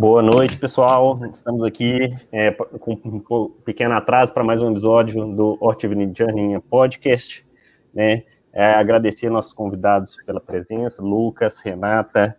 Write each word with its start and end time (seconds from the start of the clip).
Boa 0.00 0.22
noite, 0.22 0.56
pessoal. 0.56 1.20
Estamos 1.34 1.62
aqui 1.62 2.16
é, 2.32 2.50
com 2.52 2.98
um 3.04 3.50
pequeno 3.62 3.92
atraso 3.92 4.32
para 4.32 4.42
mais 4.42 4.58
um 4.62 4.70
episódio 4.70 5.26
do 5.26 5.58
Hortivinity 5.60 6.24
Journey 6.24 6.58
Podcast. 6.58 7.46
Né? 7.92 8.22
É, 8.50 8.64
agradecer 8.76 9.28
nossos 9.28 9.52
convidados 9.52 10.16
pela 10.24 10.40
presença, 10.40 11.02
Lucas, 11.02 11.60
Renata, 11.60 12.34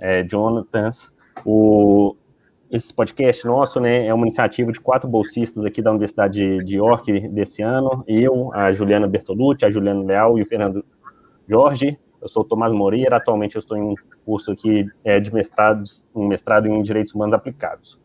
é, 0.00 0.22
Jonathan. 0.22 0.88
O, 1.44 2.16
esse 2.70 2.94
podcast 2.94 3.46
nosso 3.46 3.78
né, 3.78 4.06
é 4.06 4.14
uma 4.14 4.24
iniciativa 4.24 4.72
de 4.72 4.80
quatro 4.80 5.06
bolsistas 5.06 5.66
aqui 5.66 5.82
da 5.82 5.90
Universidade 5.90 6.40
de, 6.40 6.64
de 6.64 6.78
York 6.78 7.28
desse 7.28 7.60
ano. 7.60 8.02
Eu, 8.08 8.50
a 8.54 8.72
Juliana 8.72 9.06
Bertolucci, 9.06 9.66
a 9.66 9.70
Juliana 9.70 10.02
Leal 10.02 10.38
e 10.38 10.42
o 10.42 10.46
Fernando 10.46 10.82
Jorge. 11.46 11.98
Eu 12.22 12.28
sou 12.30 12.42
o 12.42 12.46
Tomás 12.46 12.72
Moreira, 12.72 13.18
atualmente 13.18 13.56
eu 13.56 13.60
estou 13.60 13.76
em 13.76 13.82
um 13.82 13.94
curso 14.24 14.52
aqui 14.52 14.86
é, 15.04 15.20
de 15.20 15.32
mestrado, 15.32 15.84
um 16.14 16.26
mestrado 16.26 16.68
em 16.68 16.82
Direitos 16.82 17.14
Humanos 17.14 17.34
Aplicados. 17.34 17.98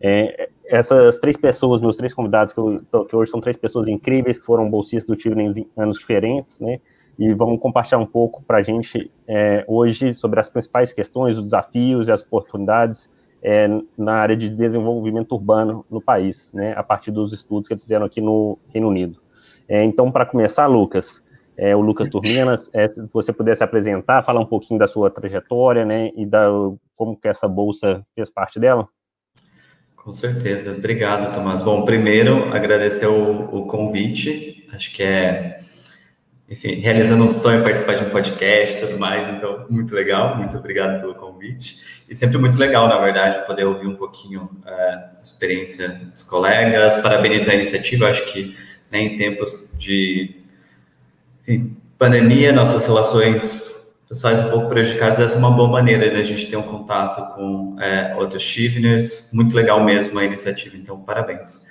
É, 0.00 0.48
essas 0.66 1.18
três 1.18 1.36
pessoas, 1.36 1.80
meus 1.80 1.96
três 1.96 2.12
convidados, 2.12 2.52
que, 2.52 2.60
eu, 2.60 2.82
que, 3.06 3.16
hoje 3.16 3.30
são 3.30 3.40
três 3.40 3.56
pessoas 3.56 3.88
incríveis, 3.88 4.38
que 4.38 4.44
foram 4.44 4.68
bolsistas 4.68 5.06
do 5.06 5.16
TIV 5.16 5.40
em 5.40 5.70
anos 5.76 5.98
diferentes, 5.98 6.60
né, 6.60 6.80
e 7.18 7.32
vão 7.32 7.56
compartilhar 7.56 7.98
um 7.98 8.06
pouco 8.06 8.42
para 8.42 8.58
a 8.58 8.62
gente 8.62 9.10
é, 9.26 9.64
hoje 9.68 10.12
sobre 10.12 10.40
as 10.40 10.48
principais 10.48 10.92
questões, 10.92 11.38
os 11.38 11.44
desafios 11.44 12.08
e 12.08 12.12
as 12.12 12.22
oportunidades 12.22 13.08
é, 13.42 13.68
na 13.96 14.14
área 14.14 14.36
de 14.36 14.48
desenvolvimento 14.48 15.32
urbano 15.32 15.84
no 15.90 16.00
país, 16.00 16.50
né, 16.52 16.74
a 16.76 16.82
partir 16.82 17.10
dos 17.10 17.32
estudos 17.32 17.68
que 17.68 17.74
eles 17.74 17.84
fizeram 17.84 18.06
aqui 18.06 18.20
no 18.20 18.58
Reino 18.72 18.88
Unido. 18.88 19.20
É, 19.68 19.82
então, 19.82 20.10
para 20.10 20.26
começar, 20.26 20.66
Lucas, 20.66 21.22
é, 21.56 21.74
o 21.74 21.80
Lucas 21.80 22.08
Turminas, 22.08 22.70
é, 22.72 22.86
se 22.88 23.00
você 23.12 23.32
pudesse 23.32 23.62
apresentar, 23.62 24.24
falar 24.24 24.40
um 24.40 24.46
pouquinho 24.46 24.78
da 24.78 24.88
sua 24.88 25.10
trajetória, 25.10 25.84
né, 25.84 26.10
e 26.16 26.26
da, 26.26 26.48
como 26.96 27.16
que 27.16 27.28
essa 27.28 27.46
bolsa 27.46 28.04
fez 28.14 28.30
parte 28.30 28.58
dela. 28.58 28.88
Com 29.96 30.12
certeza, 30.12 30.72
obrigado, 30.72 31.32
Tomás. 31.32 31.62
Bom, 31.62 31.84
primeiro, 31.84 32.52
agradecer 32.52 33.06
o, 33.06 33.44
o 33.56 33.66
convite, 33.66 34.68
acho 34.72 34.92
que 34.92 35.02
é, 35.02 35.60
enfim, 36.48 36.74
realizando 36.74 37.24
um 37.24 37.32
sonho 37.32 37.64
participar 37.64 37.94
de 37.94 38.04
um 38.04 38.10
podcast 38.10 38.76
e 38.76 38.86
tudo 38.86 38.98
mais, 38.98 39.26
então, 39.28 39.64
muito 39.70 39.94
legal, 39.94 40.36
muito 40.36 40.56
obrigado 40.58 41.00
pelo 41.00 41.14
convite. 41.14 41.82
E 42.06 42.14
sempre 42.14 42.36
muito 42.36 42.58
legal, 42.58 42.86
na 42.86 42.98
verdade, 42.98 43.46
poder 43.46 43.64
ouvir 43.64 43.86
um 43.86 43.96
pouquinho 43.96 44.50
é, 44.66 44.72
a 44.72 45.18
experiência 45.22 45.88
dos 45.88 46.22
colegas, 46.22 46.98
parabenizar 46.98 47.54
a 47.54 47.56
iniciativa, 47.56 48.08
acho 48.08 48.30
que 48.30 48.54
né, 48.90 49.00
em 49.00 49.16
tempos 49.16 49.74
de 49.78 50.43
enfim, 51.46 51.76
pandemia, 51.98 52.52
nossas 52.52 52.86
relações 52.86 54.02
pessoais 54.08 54.40
um 54.40 54.50
pouco 54.50 54.68
prejudicadas, 54.68 55.18
essa 55.18 55.36
é 55.36 55.38
uma 55.38 55.50
boa 55.50 55.68
maneira 55.68 56.10
da 56.10 56.22
gente 56.22 56.46
ter 56.46 56.56
um 56.56 56.62
contato 56.62 57.34
com 57.34 57.76
é, 57.80 58.14
outros 58.16 58.42
Chiveners. 58.42 59.30
Muito 59.32 59.54
legal 59.54 59.82
mesmo 59.84 60.18
a 60.18 60.24
iniciativa, 60.24 60.76
então 60.76 60.98
parabéns. 61.00 61.66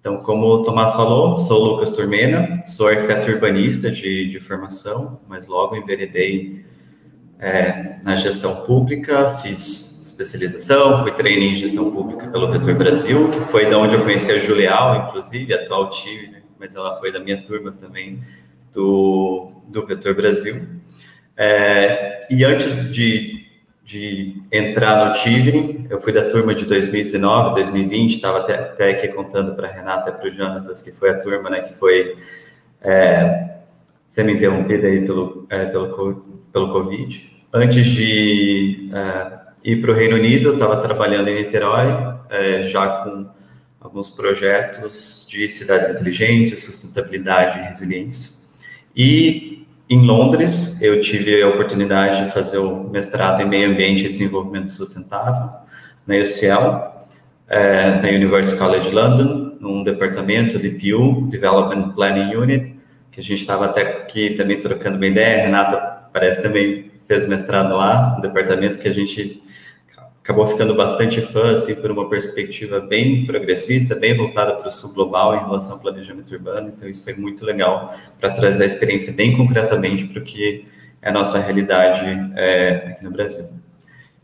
Então, 0.00 0.16
como 0.18 0.46
o 0.46 0.64
Tomás 0.64 0.94
falou, 0.94 1.38
sou 1.38 1.60
o 1.60 1.64
Lucas 1.72 1.90
Turmena, 1.90 2.62
sou 2.64 2.88
arquiteto 2.88 3.30
urbanista 3.30 3.90
de, 3.90 4.30
de 4.30 4.40
formação, 4.40 5.20
mas 5.28 5.46
logo 5.46 5.76
enveredei 5.76 6.64
é, 7.38 7.96
na 8.02 8.14
gestão 8.14 8.64
pública, 8.64 9.28
fiz 9.28 10.00
especialização, 10.02 11.02
fui 11.02 11.12
trainee 11.12 11.52
em 11.52 11.56
gestão 11.56 11.90
pública 11.90 12.26
pelo 12.28 12.50
Vetor 12.50 12.74
Brasil, 12.74 13.30
que 13.30 13.40
foi 13.50 13.68
da 13.68 13.78
onde 13.78 13.94
eu 13.94 14.02
conheci 14.02 14.32
a 14.32 14.38
Julial, 14.38 15.08
inclusive, 15.08 15.52
atual 15.52 15.90
time, 15.90 16.36
mas 16.58 16.74
ela 16.74 16.98
foi 16.98 17.12
da 17.12 17.20
minha 17.20 17.42
turma 17.42 17.72
também 17.72 18.20
do, 18.72 19.62
do 19.68 19.86
Vetor 19.86 20.14
Brasil. 20.14 20.56
É, 21.36 22.26
e 22.30 22.44
antes 22.44 22.92
de, 22.92 23.46
de 23.82 24.42
entrar 24.52 25.06
no 25.06 25.14
Tivering, 25.14 25.86
eu 25.88 25.98
fui 25.98 26.12
da 26.12 26.28
turma 26.28 26.54
de 26.54 26.64
2019, 26.64 27.54
2020, 27.54 28.14
estava 28.14 28.38
até, 28.38 28.54
até 28.54 28.90
aqui 28.90 29.08
contando 29.08 29.54
para 29.54 29.68
a 29.68 29.70
Renata 29.70 30.10
e 30.10 30.12
para 30.12 30.28
o 30.28 30.30
Jonatas, 30.30 30.82
que 30.82 30.90
foi 30.92 31.10
a 31.10 31.18
turma 31.18 31.50
né, 31.50 31.62
que 31.62 31.74
foi 31.74 32.16
é, 32.82 33.56
semi-interrompida 34.04 34.86
aí 34.86 35.04
pelo, 35.04 35.46
é, 35.48 35.66
pelo, 35.66 36.24
pelo 36.52 36.72
Covid. 36.72 37.30
Antes 37.52 37.86
de 37.86 38.90
é, 38.92 39.40
ir 39.64 39.80
para 39.80 39.90
o 39.90 39.94
Reino 39.94 40.16
Unido, 40.16 40.50
eu 40.50 40.54
estava 40.54 40.76
trabalhando 40.76 41.28
em 41.28 41.36
Niterói, 41.36 41.88
é, 42.28 42.62
já 42.62 43.02
com 43.02 43.28
alguns 43.80 44.08
projetos 44.10 45.26
de 45.28 45.48
cidades 45.48 45.88
inteligentes, 45.88 46.62
sustentabilidade 46.64 47.58
e 47.58 47.62
resiliência. 47.62 48.39
E 48.94 49.66
em 49.88 50.04
Londres, 50.06 50.80
eu 50.80 51.00
tive 51.00 51.42
a 51.42 51.48
oportunidade 51.48 52.24
de 52.24 52.30
fazer 52.30 52.58
o 52.58 52.88
mestrado 52.88 53.42
em 53.42 53.46
Meio 53.46 53.70
Ambiente 53.70 54.06
e 54.06 54.08
Desenvolvimento 54.08 54.70
Sustentável, 54.70 55.50
na 56.06 56.14
UCL, 56.16 56.90
é, 57.48 58.00
na 58.00 58.08
University 58.08 58.56
College 58.56 58.90
London, 58.90 59.56
num 59.60 59.82
departamento 59.82 60.58
de 60.58 60.70
PU, 60.70 61.26
Development 61.28 61.90
Planning 61.90 62.36
Unit, 62.36 62.76
que 63.10 63.20
a 63.20 63.22
gente 63.22 63.40
estava 63.40 63.66
até 63.66 63.82
aqui 63.82 64.30
também 64.30 64.60
trocando 64.60 64.96
uma 64.96 65.06
ideia, 65.06 65.42
a 65.42 65.46
Renata 65.46 65.76
parece 66.12 66.42
também 66.42 66.90
fez 67.06 67.26
mestrado 67.26 67.76
lá, 67.76 68.16
um 68.16 68.20
departamento 68.20 68.78
que 68.78 68.86
a 68.86 68.92
gente 68.92 69.42
acabou 70.22 70.46
ficando 70.46 70.74
bastante 70.74 71.20
fã, 71.20 71.52
assim, 71.52 71.74
por 71.74 71.90
uma 71.90 72.08
perspectiva 72.08 72.80
bem 72.80 73.24
progressista, 73.26 73.94
bem 73.94 74.14
voltada 74.14 74.54
para 74.54 74.68
o 74.68 74.70
sul 74.70 74.92
global 74.92 75.34
em 75.34 75.40
relação 75.40 75.72
ao 75.72 75.78
planejamento 75.78 76.32
urbano. 76.32 76.68
Então, 76.68 76.88
isso 76.88 77.02
foi 77.02 77.14
muito 77.14 77.44
legal 77.44 77.94
para 78.18 78.30
trazer 78.30 78.64
a 78.64 78.66
experiência 78.66 79.12
bem 79.12 79.36
concretamente 79.36 80.06
para 80.06 80.20
o 80.20 80.24
que 80.24 80.66
é 81.02 81.08
a 81.08 81.12
nossa 81.12 81.38
realidade 81.38 82.04
é, 82.36 82.92
aqui 82.92 83.04
no 83.04 83.10
Brasil. 83.10 83.46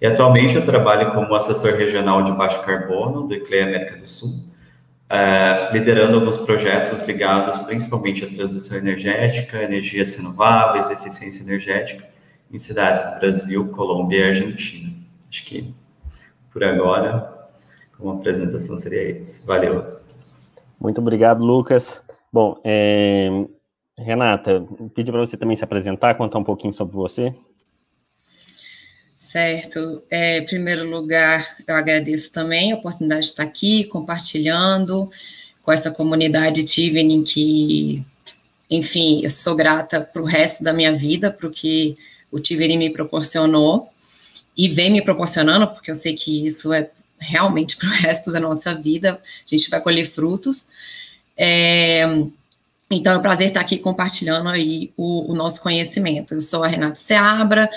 E 0.00 0.06
atualmente 0.06 0.54
eu 0.54 0.66
trabalho 0.66 1.12
como 1.12 1.34
assessor 1.34 1.72
regional 1.72 2.22
de 2.22 2.32
baixo 2.32 2.62
carbono 2.64 3.26
do 3.26 3.34
ICLEI 3.34 3.62
América 3.62 3.96
do 3.96 4.06
Sul, 4.06 4.44
é, 5.08 5.70
liderando 5.72 6.18
alguns 6.18 6.36
projetos 6.36 7.02
ligados 7.02 7.56
principalmente 7.58 8.22
à 8.22 8.28
transição 8.28 8.76
energética, 8.76 9.62
energias 9.62 10.14
renováveis, 10.16 10.90
eficiência 10.90 11.42
energética 11.42 12.06
em 12.52 12.58
cidades 12.58 13.02
do 13.10 13.20
Brasil, 13.20 13.68
Colômbia 13.68 14.18
e 14.18 14.28
Argentina. 14.28 14.92
Acho 15.30 15.44
que 15.46 15.74
por 16.56 16.64
agora, 16.64 17.50
como 17.98 18.12
apresentação 18.12 18.78
seria 18.78 19.10
isso. 19.10 19.46
Valeu. 19.46 19.98
Muito 20.80 21.02
obrigado, 21.02 21.44
Lucas. 21.44 22.00
Bom, 22.32 22.58
é... 22.64 23.28
Renata, 23.98 24.66
pedi 24.94 25.12
para 25.12 25.20
você 25.20 25.36
também 25.36 25.54
se 25.54 25.62
apresentar, 25.62 26.14
contar 26.14 26.38
um 26.38 26.44
pouquinho 26.44 26.72
sobre 26.72 26.96
você. 26.96 27.34
Certo. 29.18 30.02
É, 30.10 30.38
em 30.38 30.46
primeiro 30.46 30.88
lugar, 30.88 31.46
eu 31.68 31.74
agradeço 31.74 32.32
também 32.32 32.72
a 32.72 32.76
oportunidade 32.76 33.26
de 33.26 33.26
estar 33.26 33.42
aqui 33.42 33.84
compartilhando 33.84 35.10
com 35.62 35.70
essa 35.70 35.90
comunidade 35.90 36.64
Tivening 36.64 37.22
que, 37.22 38.02
enfim, 38.70 39.20
eu 39.22 39.28
sou 39.28 39.54
grata 39.54 40.00
para 40.00 40.22
o 40.22 40.24
resto 40.24 40.64
da 40.64 40.72
minha 40.72 40.96
vida, 40.96 41.30
para 41.30 41.48
o 41.48 41.50
que 41.50 41.98
o 42.32 42.40
Tivening 42.40 42.78
me 42.78 42.88
proporcionou 42.88 43.90
e 44.56 44.68
vem 44.68 44.90
me 44.90 45.02
proporcionando, 45.02 45.66
porque 45.68 45.90
eu 45.90 45.94
sei 45.94 46.14
que 46.14 46.46
isso 46.46 46.72
é 46.72 46.90
realmente 47.18 47.76
para 47.76 47.88
o 47.88 47.92
resto 48.02 48.32
da 48.32 48.40
nossa 48.40 48.74
vida, 48.74 49.20
a 49.20 49.54
gente 49.54 49.68
vai 49.68 49.80
colher 49.80 50.06
frutos. 50.06 50.66
É, 51.36 52.04
então, 52.90 53.12
é 53.14 53.18
um 53.18 53.22
prazer 53.22 53.48
estar 53.48 53.60
aqui 53.60 53.78
compartilhando 53.78 54.48
aí 54.48 54.92
o, 54.96 55.32
o 55.32 55.34
nosso 55.34 55.60
conhecimento. 55.60 56.34
Eu 56.34 56.40
sou 56.40 56.62
a 56.62 56.68
Renata 56.68 56.94
Seabra, 56.94 57.68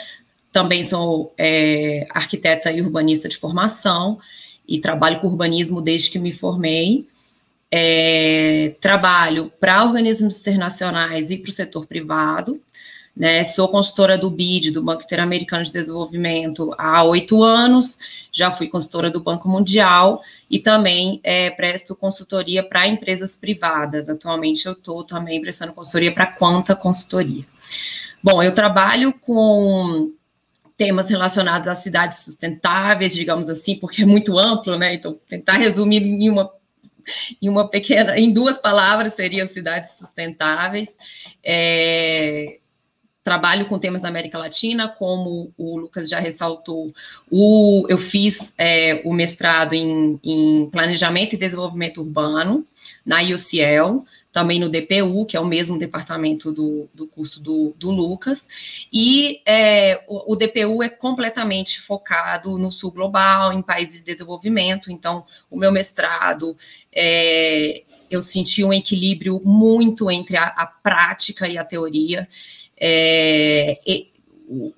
também 0.51 0.83
sou 0.83 1.33
é, 1.37 2.07
arquiteta 2.11 2.71
e 2.71 2.81
urbanista 2.81 3.27
de 3.27 3.37
formação 3.37 4.19
e 4.67 4.79
trabalho 4.79 5.19
com 5.19 5.27
urbanismo 5.27 5.81
desde 5.81 6.11
que 6.11 6.19
me 6.19 6.31
formei. 6.31 7.07
É, 7.71 8.75
trabalho 8.81 9.51
para 9.59 9.83
organismos 9.83 10.39
internacionais 10.39 11.29
e 11.29 11.37
para 11.37 11.49
o 11.49 11.53
setor 11.53 11.85
privado. 11.85 12.59
Né? 13.19 13.43
Sou 13.43 13.67
consultora 13.67 14.17
do 14.17 14.29
BID, 14.29 14.71
do 14.71 14.81
Banco 14.81 15.03
Interamericano 15.03 15.65
de 15.65 15.73
Desenvolvimento, 15.73 16.73
há 16.77 17.03
oito 17.03 17.43
anos, 17.43 17.97
já 18.31 18.49
fui 18.49 18.69
consultora 18.69 19.11
do 19.11 19.19
Banco 19.19 19.49
Mundial 19.49 20.21
e 20.49 20.57
também 20.57 21.19
é, 21.21 21.49
presto 21.49 21.93
consultoria 21.93 22.63
para 22.63 22.87
empresas 22.87 23.35
privadas. 23.35 24.07
Atualmente 24.07 24.65
eu 24.65 24.71
estou 24.71 25.03
também 25.03 25.41
prestando 25.41 25.73
consultoria 25.73 26.13
para 26.13 26.27
Quanta 26.27 26.73
Consultoria. 26.77 27.45
Bom, 28.23 28.41
eu 28.41 28.53
trabalho 28.55 29.11
com 29.11 30.13
temas 30.77 31.09
relacionados 31.09 31.67
às 31.67 31.79
cidades 31.79 32.19
sustentáveis, 32.19 33.13
digamos 33.13 33.49
assim, 33.49 33.75
porque 33.75 34.03
é 34.03 34.05
muito 34.05 34.39
amplo, 34.39 34.77
né? 34.77 34.93
Então, 34.93 35.19
tentar 35.27 35.57
resumir 35.57 36.01
em 36.01 36.29
uma 36.29 36.49
em 37.41 37.49
uma 37.49 37.67
pequena, 37.67 38.19
em 38.19 38.31
duas 38.31 38.59
palavras 38.59 39.13
seriam 39.13 39.47
cidades 39.47 39.97
sustentáveis. 39.97 40.95
É, 41.43 42.59
trabalho 43.23 43.65
com 43.65 43.77
temas 43.77 44.01
da 44.01 44.07
América 44.07 44.37
Latina, 44.37 44.87
como 44.87 45.53
o 45.57 45.77
Lucas 45.77 46.09
já 46.09 46.19
ressaltou, 46.19 46.93
o, 47.29 47.85
eu 47.89 47.97
fiz 47.97 48.53
é, 48.57 49.01
o 49.03 49.13
mestrado 49.13 49.73
em, 49.73 50.19
em, 50.23 50.69
Planejamento 50.69 51.33
e 51.33 51.37
Desenvolvimento 51.37 52.01
Urbano 52.01 52.65
na 53.05 53.21
UCL, 53.21 54.03
também 54.31 54.59
no 54.59 54.69
DPU, 54.69 55.25
que 55.25 55.35
é 55.35 55.39
o 55.39 55.45
mesmo 55.45 55.77
departamento 55.77 56.51
do, 56.51 56.87
do 56.93 57.07
curso 57.07 57.41
do, 57.41 57.73
do 57.77 57.91
Lucas, 57.91 58.45
e 58.91 59.41
é, 59.45 60.03
o, 60.07 60.33
o, 60.33 60.35
DPU 60.35 60.81
é 60.81 60.89
completamente 60.89 61.81
focado 61.81 62.57
no 62.57 62.71
sul 62.71 62.91
global, 62.91 63.51
em 63.51 63.61
países 63.61 63.99
de 63.99 64.13
desenvolvimento, 64.13 64.91
então 64.91 65.25
o 65.51 65.57
meu 65.57 65.71
mestrado 65.71 66.55
é, 66.93 67.83
eu 68.09 68.21
senti 68.21 68.63
um 68.63 68.73
equilíbrio 68.73 69.41
muito 69.43 70.09
entre 70.09 70.35
a, 70.35 70.45
a 70.45 70.65
prática 70.65 71.47
e 71.47 71.57
a 71.57 71.63
teoria. 71.63 72.27
É, 72.79 73.77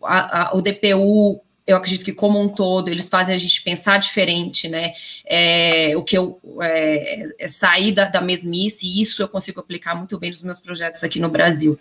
a, 0.04 0.50
a, 0.50 0.56
o 0.56 0.62
DPU, 0.62 1.42
eu 1.66 1.78
acredito 1.78 2.04
que 2.04 2.14
como 2.14 2.40
um 2.40 2.50
todo, 2.50 2.90
eles 2.90 3.08
fazem 3.08 3.34
a 3.34 3.38
gente 3.38 3.62
pensar 3.62 3.98
diferente, 3.98 4.68
né? 4.68 4.94
É, 5.26 5.96
o 5.96 6.04
que 6.04 6.18
eu 6.18 6.40
é, 6.62 7.26
é 7.40 7.48
sair 7.48 7.92
da, 7.92 8.06
da, 8.06 8.22
mesmice, 8.22 8.86
e 8.88 9.02
isso 9.02 9.22
eu 9.22 9.28
consigo 9.28 9.60
aplicar 9.60 9.96
muito 9.96 10.18
bem 10.20 10.30
nos 10.30 10.44
meus 10.44 10.60
projetos 10.60 11.04
aqui 11.04 11.20
no 11.20 11.30
Brasil. 11.30 11.80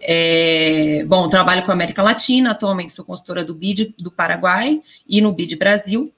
É, 0.00 1.04
bom, 1.06 1.28
trabalho 1.28 1.64
com 1.64 1.70
a 1.70 1.74
América 1.74 2.02
Latina, 2.02 2.52
atualmente 2.52 2.92
sou 2.92 3.04
consultora 3.04 3.44
do 3.44 3.54
BID 3.54 3.94
do 3.98 4.10
Paraguai 4.10 4.80
e 5.08 5.20
no 5.20 5.32
BID 5.32 5.56
Brasil. 5.56 6.12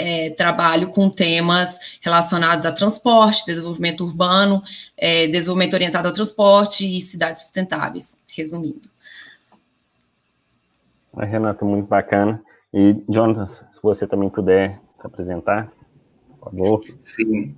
É, 0.00 0.30
trabalho 0.30 0.90
com 0.90 1.10
temas 1.10 1.76
relacionados 2.00 2.64
a 2.64 2.70
transporte, 2.70 3.44
desenvolvimento 3.44 4.04
urbano, 4.04 4.62
é, 4.96 5.26
desenvolvimento 5.26 5.74
orientado 5.74 6.06
ao 6.06 6.14
transporte 6.14 6.86
e 6.86 7.00
cidades 7.00 7.42
sustentáveis, 7.42 8.16
resumindo. 8.28 8.88
Renato, 11.16 11.64
muito 11.64 11.88
bacana. 11.88 12.40
E, 12.72 12.96
Jonathan, 13.08 13.46
se 13.46 13.82
você 13.82 14.06
também 14.06 14.30
puder 14.30 14.80
se 15.00 15.06
apresentar, 15.06 15.72
por 16.28 16.50
favor. 16.50 16.84
Sim, 17.00 17.56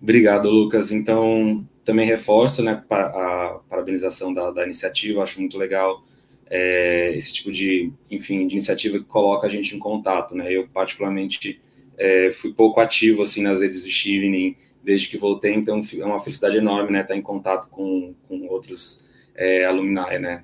obrigado, 0.00 0.48
Lucas. 0.48 0.92
Então, 0.92 1.66
também 1.84 2.06
reforço 2.06 2.62
né, 2.62 2.84
a 2.88 3.60
parabenização 3.68 4.32
da, 4.32 4.52
da 4.52 4.64
iniciativa, 4.64 5.24
acho 5.24 5.40
muito 5.40 5.58
legal 5.58 6.04
é, 6.50 7.12
esse 7.14 7.32
tipo 7.32 7.52
de, 7.52 7.92
enfim, 8.10 8.46
de 8.46 8.54
iniciativa 8.54 8.98
que 8.98 9.04
coloca 9.04 9.46
a 9.46 9.50
gente 9.50 9.74
em 9.74 9.78
contato, 9.78 10.34
né? 10.34 10.52
Eu, 10.52 10.66
particularmente, 10.68 11.60
é, 12.00 12.30
fui 12.30 12.50
pouco 12.54 12.80
ativo 12.80 13.20
assim 13.20 13.42
nas 13.42 13.60
redes 13.60 13.84
do 13.84 13.90
Stevening 13.90 14.56
desde 14.82 15.10
que 15.10 15.18
voltei, 15.18 15.52
então 15.52 15.82
é 15.98 16.04
uma 16.04 16.18
felicidade 16.18 16.56
enorme, 16.56 16.90
né, 16.90 17.02
estar 17.02 17.14
em 17.14 17.20
contato 17.20 17.68
com, 17.68 18.14
com 18.26 18.46
outros 18.46 19.04
é, 19.34 19.66
alumni, 19.66 20.18
né. 20.18 20.42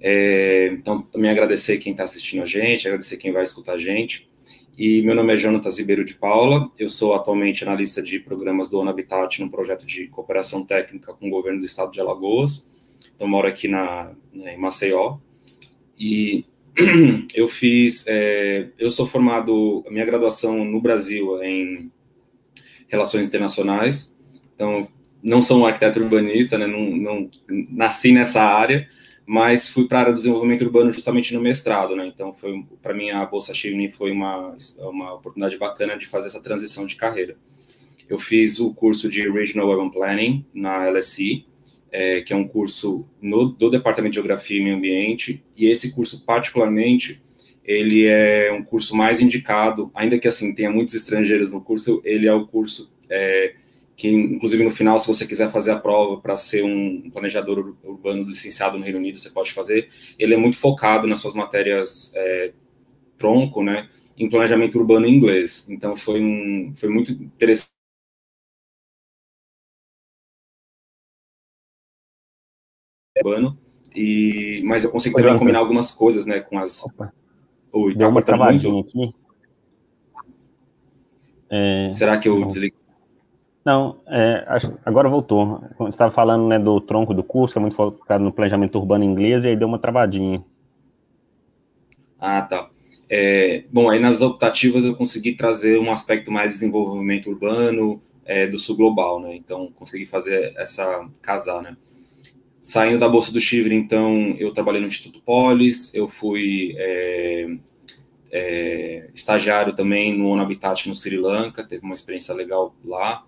É, 0.00 0.70
então, 0.72 1.02
também 1.02 1.30
agradecer 1.30 1.78
quem 1.78 1.92
está 1.92 2.02
assistindo 2.02 2.42
a 2.42 2.46
gente, 2.46 2.88
agradecer 2.88 3.16
quem 3.18 3.30
vai 3.30 3.44
escutar 3.44 3.74
a 3.74 3.78
gente. 3.78 4.28
E 4.76 5.02
meu 5.02 5.14
nome 5.14 5.32
é 5.32 5.36
Jonatas 5.36 5.78
Ribeiro 5.78 6.04
de 6.04 6.14
Paula, 6.14 6.68
eu 6.76 6.88
sou 6.88 7.14
atualmente 7.14 7.62
analista 7.62 8.02
de 8.02 8.18
programas 8.18 8.68
do 8.68 8.78
ONU 8.78 8.90
Habitat 8.90 9.40
num 9.40 9.48
projeto 9.48 9.86
de 9.86 10.08
cooperação 10.08 10.64
técnica 10.64 11.12
com 11.12 11.28
o 11.28 11.30
governo 11.30 11.60
do 11.60 11.66
estado 11.66 11.92
de 11.92 12.00
Alagoas. 12.00 12.68
Então, 13.14 13.28
moro 13.28 13.46
aqui 13.46 13.68
na, 13.68 14.12
né, 14.32 14.54
em 14.54 14.58
Maceió. 14.58 15.18
E 15.98 16.46
eu 17.34 17.48
fiz, 17.48 18.04
é, 18.06 18.68
eu 18.78 18.90
sou 18.90 19.06
formado, 19.06 19.84
minha 19.90 20.04
graduação 20.04 20.64
no 20.64 20.80
Brasil 20.80 21.42
em 21.42 21.90
Relações 22.88 23.28
Internacionais, 23.28 24.16
então 24.54 24.88
não 25.22 25.42
sou 25.42 25.60
um 25.60 25.66
arquiteto 25.66 26.00
urbanista, 26.00 26.56
né, 26.58 26.66
não, 26.66 26.90
não 26.90 27.28
nasci 27.70 28.12
nessa 28.12 28.42
área, 28.42 28.88
mas 29.26 29.68
fui 29.68 29.86
para 29.86 29.98
a 29.98 30.00
área 30.02 30.12
do 30.12 30.16
desenvolvimento 30.16 30.62
urbano 30.62 30.92
justamente 30.92 31.34
no 31.34 31.40
mestrado, 31.40 31.94
né, 31.94 32.06
então 32.06 32.32
foi, 32.32 32.64
para 32.82 32.94
mim 32.94 33.10
a 33.10 33.24
Bolsa 33.26 33.52
Chivni 33.52 33.90
foi 33.90 34.10
uma, 34.12 34.56
uma 34.78 35.14
oportunidade 35.14 35.58
bacana 35.58 35.96
de 35.96 36.06
fazer 36.06 36.28
essa 36.28 36.42
transição 36.42 36.86
de 36.86 36.96
carreira. 36.96 37.36
Eu 38.08 38.18
fiz 38.18 38.58
o 38.58 38.74
curso 38.74 39.08
de 39.08 39.30
Regional 39.30 39.68
Urban 39.68 39.90
Planning 39.90 40.44
na 40.52 40.88
LSI, 40.90 41.46
é, 41.92 42.20
que 42.20 42.32
é 42.32 42.36
um 42.36 42.46
curso 42.46 43.06
no, 43.20 43.46
do 43.46 43.70
Departamento 43.70 44.12
de 44.12 44.16
Geografia 44.16 44.58
e 44.58 44.62
Meio 44.62 44.76
Ambiente, 44.76 45.42
e 45.56 45.66
esse 45.66 45.92
curso, 45.92 46.24
particularmente, 46.24 47.20
ele 47.64 48.06
é 48.06 48.52
um 48.52 48.62
curso 48.62 48.96
mais 48.96 49.20
indicado, 49.20 49.90
ainda 49.94 50.18
que, 50.18 50.28
assim, 50.28 50.54
tenha 50.54 50.70
muitos 50.70 50.94
estrangeiros 50.94 51.52
no 51.52 51.60
curso, 51.60 52.00
ele 52.04 52.26
é 52.26 52.34
o 52.34 52.46
curso 52.46 52.92
é, 53.08 53.54
que, 53.96 54.08
inclusive, 54.08 54.64
no 54.64 54.70
final, 54.70 54.98
se 54.98 55.06
você 55.06 55.26
quiser 55.26 55.50
fazer 55.50 55.72
a 55.72 55.78
prova 55.78 56.20
para 56.20 56.36
ser 56.36 56.64
um 56.64 57.10
planejador 57.10 57.76
urbano 57.84 58.22
licenciado 58.22 58.78
no 58.78 58.84
Reino 58.84 58.98
Unido, 58.98 59.18
você 59.18 59.28
pode 59.28 59.52
fazer. 59.52 59.88
Ele 60.18 60.32
é 60.32 60.38
muito 60.38 60.56
focado 60.56 61.06
nas 61.06 61.18
suas 61.18 61.34
matérias 61.34 62.12
é, 62.16 62.52
tronco, 63.18 63.62
né, 63.62 63.88
em 64.16 64.28
planejamento 64.28 64.78
urbano 64.78 65.06
em 65.06 65.14
inglês. 65.14 65.68
Então, 65.68 65.94
foi, 65.94 66.20
um, 66.20 66.72
foi 66.74 66.88
muito 66.88 67.12
interessante 67.12 67.79
urbano, 73.24 73.58
e, 73.94 74.62
mas 74.64 74.84
eu 74.84 74.90
consigo 74.90 75.16
também 75.16 75.38
combinar 75.38 75.58
algumas 75.58 75.90
coisas, 75.92 76.26
né, 76.26 76.40
com 76.40 76.58
as... 76.58 76.84
Opa. 76.84 77.12
Oi, 77.72 77.94
tá 77.96 78.08
uma 78.08 78.22
travadinha 78.22 78.72
muito? 78.72 78.88
aqui. 78.88 79.14
É... 81.48 81.90
Será 81.92 82.18
que 82.18 82.28
eu 82.28 82.44
desligo? 82.46 82.76
Não, 83.64 84.00
é, 84.06 84.46
agora 84.84 85.08
voltou. 85.08 85.62
Você 85.78 85.90
estava 85.90 86.10
falando 86.10 86.48
né, 86.48 86.58
do 86.58 86.80
tronco 86.80 87.12
do 87.12 87.22
curso, 87.22 87.52
que 87.52 87.58
é 87.58 87.60
muito 87.60 87.76
focado 87.76 88.24
no 88.24 88.32
planejamento 88.32 88.78
urbano 88.78 89.04
inglês, 89.04 89.44
e 89.44 89.48
aí 89.48 89.56
deu 89.56 89.68
uma 89.68 89.78
travadinha. 89.78 90.42
Ah, 92.18 92.42
tá. 92.42 92.70
É, 93.08 93.64
bom, 93.70 93.90
aí 93.90 93.98
nas 93.98 94.22
optativas 94.22 94.84
eu 94.84 94.94
consegui 94.94 95.34
trazer 95.34 95.78
um 95.78 95.90
aspecto 95.90 96.30
mais 96.30 96.48
de 96.48 96.54
desenvolvimento 96.54 97.28
urbano 97.28 98.00
é, 98.24 98.46
do 98.46 98.58
sul 98.58 98.76
global, 98.76 99.20
né? 99.20 99.34
Então, 99.34 99.70
consegui 99.74 100.06
fazer 100.06 100.54
essa 100.56 101.08
casar, 101.20 101.60
né? 101.60 101.76
Saindo 102.60 102.98
da 102.98 103.08
Bolsa 103.08 103.32
do 103.32 103.40
Chivre, 103.40 103.74
então, 103.74 104.36
eu 104.38 104.52
trabalhei 104.52 104.82
no 104.82 104.86
Instituto 104.86 105.20
Polis, 105.22 105.94
eu 105.94 106.06
fui 106.06 106.74
é, 106.76 107.56
é, 108.30 109.10
estagiário 109.14 109.74
também 109.74 110.16
no 110.16 110.28
ONU 110.28 110.42
Habitat 110.42 110.86
no 110.86 110.94
Sri 110.94 111.16
Lanka, 111.16 111.66
teve 111.66 111.84
uma 111.84 111.94
experiência 111.94 112.34
legal 112.34 112.74
lá, 112.84 113.24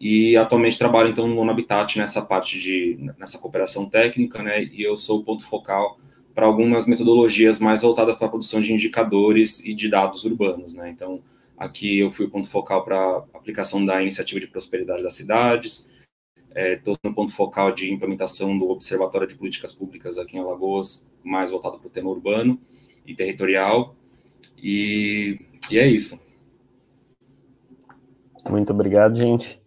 e 0.00 0.36
atualmente 0.36 0.78
trabalho, 0.78 1.08
então, 1.10 1.26
no 1.26 1.36
ONU 1.40 1.50
Habitat 1.50 1.98
nessa 1.98 2.22
parte 2.22 2.60
de, 2.60 3.12
nessa 3.18 3.38
cooperação 3.38 3.84
técnica, 3.88 4.40
né, 4.44 4.62
e 4.62 4.84
eu 4.84 4.96
sou 4.96 5.18
o 5.18 5.24
ponto 5.24 5.44
focal 5.44 5.98
para 6.32 6.46
algumas 6.46 6.86
metodologias 6.86 7.58
mais 7.58 7.82
voltadas 7.82 8.14
para 8.14 8.28
a 8.28 8.30
produção 8.30 8.60
de 8.60 8.72
indicadores 8.72 9.58
e 9.64 9.74
de 9.74 9.88
dados 9.88 10.24
urbanos, 10.24 10.72
né, 10.74 10.88
então, 10.88 11.20
aqui 11.56 11.98
eu 11.98 12.12
fui 12.12 12.26
o 12.26 12.30
ponto 12.30 12.48
focal 12.48 12.84
para 12.84 13.24
aplicação 13.34 13.84
da 13.84 14.00
Iniciativa 14.00 14.38
de 14.38 14.46
Prosperidade 14.46 15.02
das 15.02 15.14
Cidades, 15.14 15.90
Estou 16.54 16.94
é, 16.94 17.08
no 17.08 17.14
ponto 17.14 17.32
focal 17.32 17.72
de 17.72 17.92
implementação 17.92 18.58
do 18.58 18.68
Observatório 18.68 19.26
de 19.26 19.34
Políticas 19.34 19.72
Públicas 19.72 20.18
aqui 20.18 20.36
em 20.36 20.40
Alagoas, 20.40 21.08
mais 21.22 21.50
voltado 21.50 21.78
para 21.78 21.86
o 21.86 21.90
tema 21.90 22.10
urbano 22.10 22.58
e 23.06 23.14
territorial. 23.14 23.94
E, 24.56 25.38
e 25.70 25.78
é 25.78 25.86
isso. 25.86 26.20
Muito 28.48 28.72
obrigado, 28.72 29.14
gente. 29.14 29.60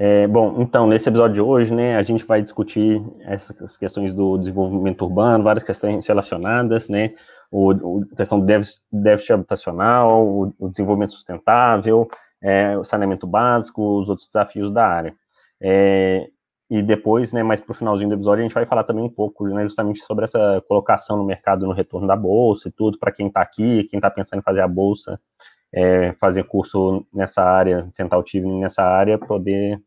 É, 0.00 0.28
bom, 0.28 0.62
então, 0.62 0.86
nesse 0.86 1.08
episódio 1.08 1.34
de 1.34 1.40
hoje, 1.40 1.74
né, 1.74 1.96
a 1.96 2.02
gente 2.02 2.24
vai 2.24 2.40
discutir 2.40 3.02
essas 3.22 3.76
questões 3.76 4.14
do 4.14 4.38
desenvolvimento 4.38 5.02
urbano, 5.02 5.42
várias 5.42 5.64
questões 5.64 6.06
relacionadas, 6.06 6.88
né, 6.88 7.14
o, 7.50 8.04
questão 8.16 8.38
do 8.38 8.46
déficit, 8.46 8.80
déficit 8.92 9.32
habitacional, 9.32 10.24
o, 10.24 10.54
o, 10.56 10.68
desenvolvimento 10.68 11.10
sustentável, 11.10 12.08
é, 12.40 12.78
o 12.78 12.84
saneamento 12.84 13.26
básico, 13.26 13.98
os 13.98 14.08
outros 14.08 14.28
desafios 14.28 14.70
da 14.70 14.86
área. 14.86 15.16
É, 15.60 16.28
e 16.70 16.82
depois, 16.82 17.32
né, 17.32 17.42
mais 17.42 17.60
para 17.60 17.72
o 17.72 17.74
finalzinho 17.74 18.10
do 18.10 18.14
episódio, 18.14 18.40
a 18.40 18.42
gente 18.42 18.54
vai 18.54 18.66
falar 18.66 18.84
também 18.84 19.02
um 19.02 19.08
pouco, 19.08 19.46
né, 19.48 19.62
justamente 19.62 20.00
sobre 20.00 20.24
essa 20.24 20.62
colocação 20.68 21.16
no 21.16 21.24
mercado 21.24 21.66
no 21.66 21.72
retorno 21.72 22.06
da 22.06 22.14
bolsa 22.14 22.68
e 22.68 22.72
tudo, 22.72 22.98
para 22.98 23.10
quem 23.10 23.28
está 23.28 23.40
aqui, 23.40 23.84
quem 23.84 23.98
está 23.98 24.10
pensando 24.10 24.40
em 24.40 24.42
fazer 24.42 24.60
a 24.60 24.68
bolsa, 24.68 25.18
é, 25.72 26.12
fazer 26.14 26.44
curso 26.44 27.06
nessa 27.12 27.42
área, 27.42 27.90
tentar 27.94 28.18
o 28.18 28.22
TIV 28.22 28.46
nessa 28.46 28.82
área, 28.82 29.18
poder 29.18 29.80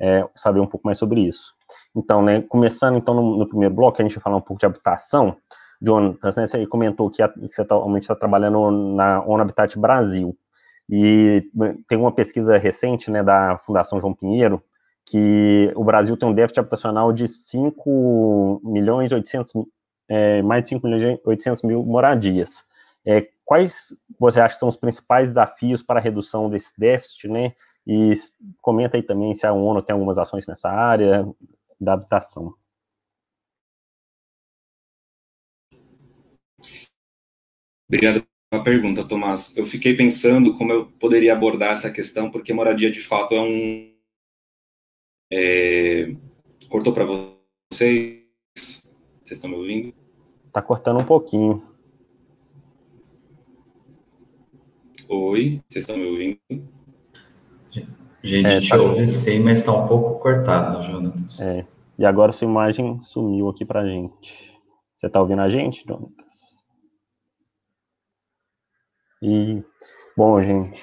é, 0.00 0.26
saber 0.34 0.60
um 0.60 0.66
pouco 0.66 0.86
mais 0.86 0.98
sobre 0.98 1.20
isso. 1.20 1.54
Então, 1.94 2.22
né, 2.22 2.42
começando 2.42 2.96
então 2.96 3.14
no, 3.14 3.38
no, 3.38 3.48
primeiro 3.48 3.74
bloco, 3.74 4.00
a 4.00 4.04
gente 4.04 4.14
vai 4.14 4.22
falar 4.22 4.36
um 4.36 4.42
pouco 4.42 4.60
de 4.60 4.66
habitação. 4.66 5.36
Jonathan, 5.80 6.32
você 6.32 6.66
comentou 6.66 7.10
que, 7.10 7.22
a, 7.22 7.28
que 7.28 7.52
você 7.52 7.62
atualmente 7.62 8.02
está 8.02 8.14
trabalhando 8.14 8.70
na 8.70 9.22
ONU 9.22 9.42
Habitat 9.42 9.78
Brasil, 9.78 10.36
e 10.88 11.42
tem 11.88 11.98
uma 11.98 12.12
pesquisa 12.12 12.56
recente, 12.56 13.10
né, 13.10 13.22
da 13.22 13.58
Fundação 13.58 14.00
João 14.00 14.14
Pinheiro, 14.14 14.62
que 15.08 15.72
o 15.76 15.84
Brasil 15.84 16.16
tem 16.16 16.28
um 16.28 16.34
déficit 16.34 16.60
habitacional 16.60 17.12
de 17.12 17.28
5 17.28 18.60
milhões 18.64 19.12
800, 19.12 19.52
é, 20.08 20.42
mais 20.42 20.62
de 20.62 20.70
5 20.70 20.86
milhões 20.86 21.18
800 21.24 21.62
mil 21.62 21.84
moradias. 21.84 22.64
É, 23.04 23.28
quais 23.44 23.96
você 24.18 24.40
acha 24.40 24.54
que 24.54 24.60
são 24.60 24.68
os 24.68 24.76
principais 24.76 25.28
desafios 25.28 25.82
para 25.82 26.00
a 26.00 26.02
redução 26.02 26.50
desse 26.50 26.72
déficit, 26.78 27.28
né? 27.28 27.54
E 27.86 28.12
comenta 28.60 28.96
aí 28.96 29.02
também 29.02 29.32
se 29.34 29.46
a 29.46 29.52
ONU 29.52 29.80
tem 29.80 29.94
algumas 29.94 30.18
ações 30.18 30.46
nessa 30.46 30.68
área 30.68 31.24
da 31.80 31.92
habitação. 31.92 32.54
Obrigado 37.88 38.26
pela 38.50 38.64
pergunta, 38.64 39.04
Tomás. 39.04 39.56
Eu 39.56 39.64
fiquei 39.64 39.96
pensando 39.96 40.56
como 40.56 40.72
eu 40.72 40.86
poderia 40.98 41.32
abordar 41.32 41.72
essa 41.72 41.90
questão, 41.90 42.30
porque 42.30 42.52
moradia 42.52 42.90
de 42.90 43.00
fato 43.00 43.34
é 43.34 43.40
um. 43.40 43.95
É... 45.30 46.14
Cortou 46.68 46.92
para 46.92 47.04
vocês? 47.04 48.24
Vocês 48.54 49.38
estão 49.38 49.50
me 49.50 49.56
ouvindo? 49.56 49.94
Tá 50.52 50.62
cortando 50.62 51.00
um 51.00 51.04
pouquinho. 51.04 51.62
Oi, 55.08 55.60
vocês 55.68 55.84
estão 55.84 55.96
me 55.96 56.06
ouvindo? 56.06 56.40
Gente, 58.22 58.46
é, 58.46 58.60
te 58.60 58.70
tá... 58.70 58.80
ouve 58.80 59.06
sim, 59.06 59.38
mas 59.40 59.60
está 59.60 59.72
um 59.72 59.86
pouco 59.86 60.18
cortado, 60.20 60.82
Jonatas. 60.82 61.40
É. 61.40 61.66
E 61.98 62.04
agora 62.04 62.32
sua 62.32 62.48
imagem 62.48 63.00
sumiu 63.02 63.48
aqui 63.48 63.64
pra 63.64 63.86
gente. 63.86 64.52
Você 64.98 65.08
tá 65.08 65.20
ouvindo 65.20 65.42
a 65.42 65.48
gente, 65.48 65.84
Jonatas? 65.86 66.26
E, 69.22 69.62
bom, 70.16 70.40
gente, 70.40 70.82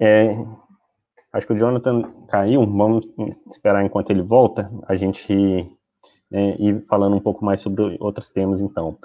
é, 0.00 0.34
acho 1.32 1.46
que 1.46 1.52
o 1.52 1.56
Jonathan 1.56 2.02
caiu, 2.28 2.66
vamos 2.66 3.08
esperar 3.50 3.84
enquanto 3.84 4.10
ele 4.10 4.22
volta, 4.22 4.70
a 4.86 4.94
gente 4.96 5.34
né, 6.30 6.56
ir 6.58 6.84
falando 6.88 7.16
um 7.16 7.20
pouco 7.20 7.44
mais 7.44 7.60
sobre 7.60 7.96
outros 8.00 8.30
temas, 8.30 8.60
então. 8.60 8.96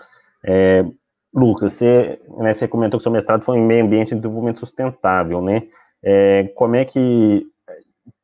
É, 0.46 0.86
Lucas, 1.34 1.74
você, 1.74 2.20
né, 2.38 2.54
você 2.54 2.68
comentou 2.68 3.00
que 3.00 3.04
seu 3.04 3.12
mestrado 3.12 3.44
foi 3.44 3.58
em 3.58 3.66
meio 3.66 3.86
ambiente 3.86 4.12
e 4.12 4.16
desenvolvimento 4.16 4.60
sustentável, 4.60 5.42
né? 5.42 5.68
É, 6.04 6.46
como 6.56 6.76
é 6.76 6.86
que 6.86 7.46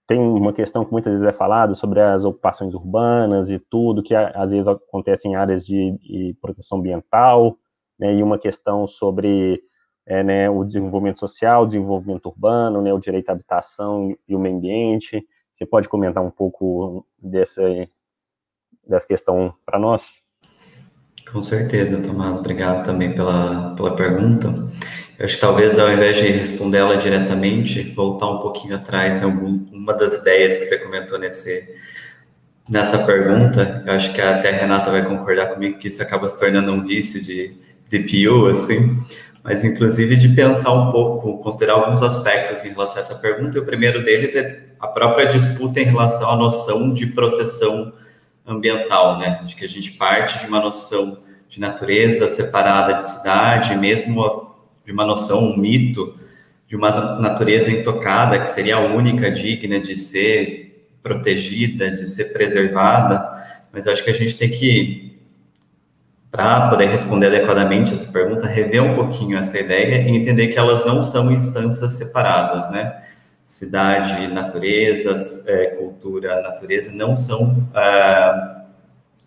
tem 0.08 0.20
uma 0.20 0.54
questão 0.54 0.84
que 0.84 0.92
muitas 0.92 1.14
vezes 1.14 1.28
é 1.28 1.34
falada 1.34 1.74
sobre 1.76 2.02
as 2.02 2.24
ocupações 2.24 2.74
urbanas 2.74 3.50
e 3.50 3.60
tudo, 3.60 4.04
que 4.04 4.14
às 4.16 4.52
vezes 4.52 4.68
acontece 4.68 5.28
em 5.28 5.36
áreas 5.36 5.66
de, 5.66 5.98
de 6.00 6.38
proteção 6.42 6.80
ambiental, 6.80 7.58
né, 7.98 8.14
e 8.14 8.24
uma 8.24 8.38
questão 8.38 8.88
sobre 8.88 9.62
é, 10.06 10.24
né, 10.24 10.50
o 10.50 10.64
desenvolvimento 10.64 11.20
social, 11.20 11.64
o 11.64 11.68
desenvolvimento 11.68 12.28
urbano, 12.28 12.82
né, 12.82 12.94
o 12.94 13.00
direito 13.00 13.30
à 13.30 13.34
habitação 13.34 14.16
e 14.28 14.36
o 14.36 14.40
meio 14.40 14.56
ambiente. 14.58 15.26
Você 15.56 15.66
pode 15.66 15.88
comentar 15.88 16.24
um 16.24 16.32
pouco 16.32 17.06
dessa, 17.18 17.62
dessa 18.88 19.08
questão 19.08 19.54
para 19.66 19.80
nós? 19.80 20.22
Com 21.32 21.42
certeza, 21.42 22.02
Tomás. 22.02 22.38
Obrigado 22.38 22.86
também 22.86 23.14
pela, 23.14 23.74
pela 23.76 23.96
pergunta. 23.96 24.48
Eu 25.18 25.26
acho 25.26 25.36
que 25.36 25.42
talvez, 25.42 25.80
ao 25.80 25.92
invés 25.92 26.18
de 26.18 26.28
responder 26.28 26.80
ela 26.80 26.98
diretamente, 26.98 27.82
voltar 27.94 28.30
um 28.30 28.40
pouquinho 28.40 28.76
atrás 28.76 29.22
em 29.22 29.26
alguma 29.26 29.94
das 29.94 30.18
ideias 30.18 30.58
que 30.58 30.66
você 30.66 30.80
comentou 30.80 31.18
nesse, 31.18 31.76
nessa 32.68 33.06
pergunta. 33.06 33.84
Eu 33.86 33.94
acho 33.94 34.14
que 34.14 34.22
até 34.22 34.50
a 34.50 34.60
Renata 34.60 34.92
vai 34.92 35.08
concordar 35.08 35.54
comigo 35.54 35.78
que 35.78 35.88
isso 35.88 36.02
acaba 36.02 36.28
se 36.28 36.38
tornando 36.38 36.72
um 36.72 36.84
vício 36.84 37.24
de 37.24 37.56
DPU, 37.90 38.48
assim, 38.48 39.00
mas 39.44 39.64
inclusive 39.64 40.16
de 40.16 40.30
pensar 40.30 40.72
um 40.72 40.92
pouco, 40.92 41.40
considerar 41.40 41.74
alguns 41.74 42.02
aspectos 42.02 42.64
em 42.64 42.70
relação 42.70 42.98
a 42.98 43.02
essa 43.02 43.16
pergunta. 43.16 43.58
E 43.58 43.60
o 43.60 43.66
primeiro 43.66 44.04
deles 44.04 44.36
é 44.36 44.68
a 44.80 44.88
própria 44.88 45.26
disputa 45.26 45.82
em 45.82 45.84
relação 45.84 46.32
à 46.32 46.38
noção 46.38 46.94
de 46.94 47.08
proteção 47.08 47.94
ambiental, 48.48 49.20
né? 49.20 49.44
De 49.46 49.56
que 49.56 49.66
a 49.66 49.70
gente 49.70 49.92
parte 49.92 50.40
de 50.40 50.48
uma 50.48 50.62
noção 50.62 51.22
de 51.50 51.60
natureza 51.60 52.28
separada 52.28 52.94
de 52.94 53.08
cidade, 53.08 53.76
mesmo 53.76 54.56
de 54.86 54.92
uma 54.92 55.06
noção, 55.06 55.40
um 55.40 55.58
mito 55.58 56.18
de 56.66 56.76
uma 56.76 57.20
natureza 57.20 57.70
intocada, 57.70 58.40
que 58.40 58.50
seria 58.50 58.78
a 58.78 58.80
única 58.80 59.30
digna 59.30 59.80
de 59.80 59.96
ser 59.96 60.88
protegida, 61.04 61.92
de 61.92 62.08
ser 62.08 62.32
preservada, 62.34 63.32
mas 63.74 63.88
acho 63.88 64.04
que 64.04 64.10
a 64.10 64.14
gente 64.16 64.38
tem 64.38 64.50
que 64.50 65.20
para 66.34 66.68
poder 66.72 66.88
responder 66.88 67.28
adequadamente 67.28 67.94
essa 67.94 68.12
pergunta, 68.12 68.48
rever 68.48 68.82
um 68.82 68.96
pouquinho 68.96 69.38
essa 69.38 69.60
ideia 69.60 70.02
e 70.02 70.18
entender 70.18 70.48
que 70.48 70.58
elas 70.58 70.84
não 70.84 71.04
são 71.04 71.32
instâncias 71.32 71.92
separadas, 71.92 72.72
né? 72.72 73.04
Cidade, 73.46 74.26
natureza, 74.34 75.14
é, 75.46 75.66
cultura, 75.78 76.42
natureza 76.42 76.92
não 76.92 77.16
são 77.16 77.68
ah, 77.76 78.64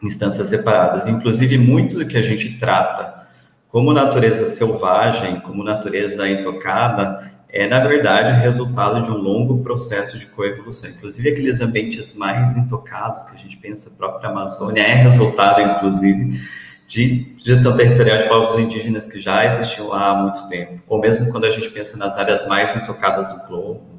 instâncias 0.02 0.48
separadas. 0.48 1.06
Inclusive, 1.06 1.56
muito 1.58 1.96
do 1.96 2.08
que 2.08 2.18
a 2.18 2.22
gente 2.22 2.58
trata 2.58 3.24
como 3.68 3.92
natureza 3.92 4.48
selvagem, 4.48 5.38
como 5.40 5.62
natureza 5.62 6.28
intocada, 6.28 7.30
é, 7.48 7.68
na 7.68 7.78
verdade, 7.86 8.40
resultado 8.40 9.04
de 9.04 9.12
um 9.12 9.16
longo 9.16 9.62
processo 9.62 10.18
de 10.18 10.26
coevolução. 10.26 10.90
Inclusive, 10.90 11.28
aqueles 11.28 11.60
ambientes 11.60 12.16
mais 12.16 12.56
intocados 12.56 13.22
que 13.22 13.36
a 13.36 13.38
gente 13.38 13.56
pensa, 13.58 13.90
a 13.90 13.92
própria 13.92 14.28
Amazônia, 14.28 14.82
é 14.82 14.94
resultado, 14.94 15.60
inclusive, 15.60 16.40
de 16.86 17.34
gestão 17.36 17.76
territorial 17.76 18.18
de 18.18 18.28
povos 18.28 18.58
indígenas 18.58 19.06
que 19.06 19.18
já 19.18 19.44
existiam 19.44 19.92
há 19.92 20.14
muito 20.14 20.48
tempo, 20.48 20.80
ou 20.86 21.00
mesmo 21.00 21.30
quando 21.30 21.44
a 21.44 21.50
gente 21.50 21.68
pensa 21.70 21.96
nas 21.96 22.16
áreas 22.16 22.46
mais 22.46 22.76
intocadas 22.76 23.32
do 23.32 23.46
globo, 23.48 23.96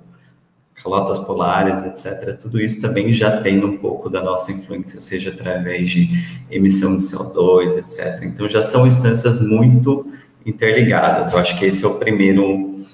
calotas 0.81 1.19
polares, 1.19 1.83
etc., 1.83 2.37
tudo 2.39 2.61
isso 2.61 2.81
também 2.81 3.11
já 3.11 3.41
tem 3.41 3.63
um 3.63 3.77
pouco 3.77 4.09
da 4.09 4.21
nossa 4.21 4.51
influência, 4.51 5.01
seja 5.01 5.31
através 5.31 5.89
de 5.89 6.07
emissão 6.49 6.95
de 6.95 7.03
CO2, 7.03 7.77
etc. 7.77 8.23
Então, 8.23 8.47
já 8.47 8.61
são 8.61 8.87
instâncias 8.87 9.41
muito 9.41 10.09
interligadas. 10.45 11.33
Eu 11.33 11.39
acho 11.39 11.57
que 11.59 11.65
esse 11.65 11.83
é 11.83 11.87
o 11.87 11.95
primeiro, 11.95 12.85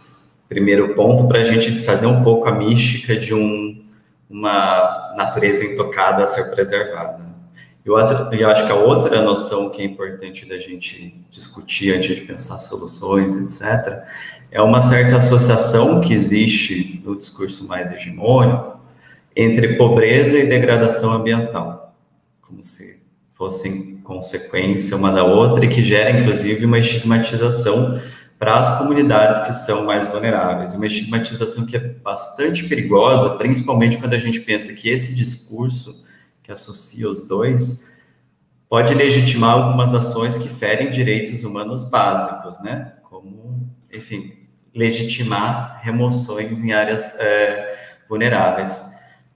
primeiro 0.49 0.95
ponto 0.95 1.27
para 1.27 1.41
a 1.41 1.45
gente 1.45 1.71
desfazer 1.71 2.07
um 2.07 2.23
pouco 2.23 2.47
a 2.47 2.51
mística 2.51 3.15
de 3.15 3.33
um, 3.33 3.83
uma 4.27 5.13
natureza 5.15 5.63
intocada 5.63 6.23
a 6.23 6.25
ser 6.25 6.49
preservada. 6.49 7.22
Eu, 7.85 7.97
acho 7.97 8.65
que 8.65 8.71
a 8.71 8.75
outra 8.75 9.21
noção 9.21 9.69
que 9.69 9.81
é 9.81 9.85
importante 9.85 10.47
da 10.47 10.57
gente 10.57 11.21
discutir 11.29 11.93
antes 11.93 12.15
de 12.15 12.21
pensar 12.21 12.57
soluções, 12.57 13.35
etc., 13.35 14.03
é 14.49 14.61
uma 14.61 14.81
certa 14.81 15.17
associação 15.17 15.99
que 15.99 16.13
existe 16.13 17.01
no 17.03 17.17
discurso 17.17 17.67
mais 17.67 17.91
hegemônico 17.91 18.79
entre 19.35 19.75
pobreza 19.75 20.37
e 20.37 20.47
degradação 20.47 21.11
ambiental, 21.11 21.93
como 22.41 22.63
se 22.63 23.01
fossem 23.27 23.97
consequência 24.03 24.95
uma 24.95 25.11
da 25.11 25.23
outra 25.23 25.65
e 25.65 25.69
que 25.69 25.83
gera, 25.83 26.11
inclusive, 26.11 26.65
uma 26.65 26.79
estigmatização 26.79 27.99
para 28.39 28.59
as 28.59 28.77
comunidades 28.77 29.41
que 29.41 29.53
são 29.53 29.85
mais 29.85 30.07
vulneráveis. 30.07 30.73
Uma 30.73 30.85
estigmatização 30.85 31.65
que 31.65 31.75
é 31.75 31.79
bastante 31.79 32.63
perigosa, 32.65 33.31
principalmente 33.31 33.97
quando 33.97 34.13
a 34.13 34.19
gente 34.19 34.39
pensa 34.39 34.71
que 34.71 34.87
esse 34.87 35.15
discurso 35.15 36.03
que 36.43 36.51
associa 36.51 37.09
os 37.09 37.25
dois, 37.25 37.97
pode 38.69 38.93
legitimar 38.93 39.51
algumas 39.51 39.93
ações 39.93 40.37
que 40.37 40.49
ferem 40.49 40.91
direitos 40.91 41.43
humanos 41.43 41.85
básicos, 41.85 42.59
né? 42.61 42.93
Como, 43.03 43.69
enfim, 43.91 44.33
legitimar 44.75 45.79
remoções 45.81 46.61
em 46.63 46.73
áreas 46.73 47.15
é, 47.19 47.77
vulneráveis. 48.09 48.91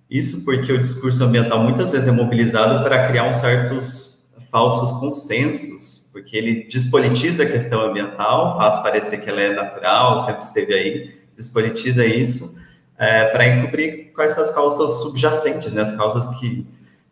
Isso 0.10 0.44
porque 0.44 0.72
o 0.72 0.82
discurso 0.82 1.24
ambiental 1.24 1.64
muitas 1.64 1.92
vezes 1.92 2.08
é 2.08 2.12
mobilizado 2.12 2.84
para 2.84 3.08
criar 3.08 3.30
uns 3.30 3.38
certos 3.38 4.30
falsos 4.50 4.92
consensos, 4.94 6.10
porque 6.12 6.36
ele 6.36 6.64
despolitiza 6.64 7.44
a 7.44 7.46
questão 7.46 7.82
ambiental, 7.82 8.58
faz 8.58 8.82
parecer 8.82 9.22
que 9.22 9.30
ela 9.30 9.42
é 9.42 9.54
natural, 9.54 10.22
sempre 10.22 10.44
esteve 10.44 10.74
aí, 10.74 11.16
despolitiza 11.36 12.06
isso, 12.06 12.58
é, 12.98 13.26
para 13.26 13.46
encobrir 13.46 14.12
quais 14.14 14.34
são 14.34 14.44
as 14.44 14.52
causas 14.52 15.02
subjacentes, 15.02 15.72
né, 15.74 15.82
as 15.82 15.96
causas 15.96 16.28
que 16.40 16.66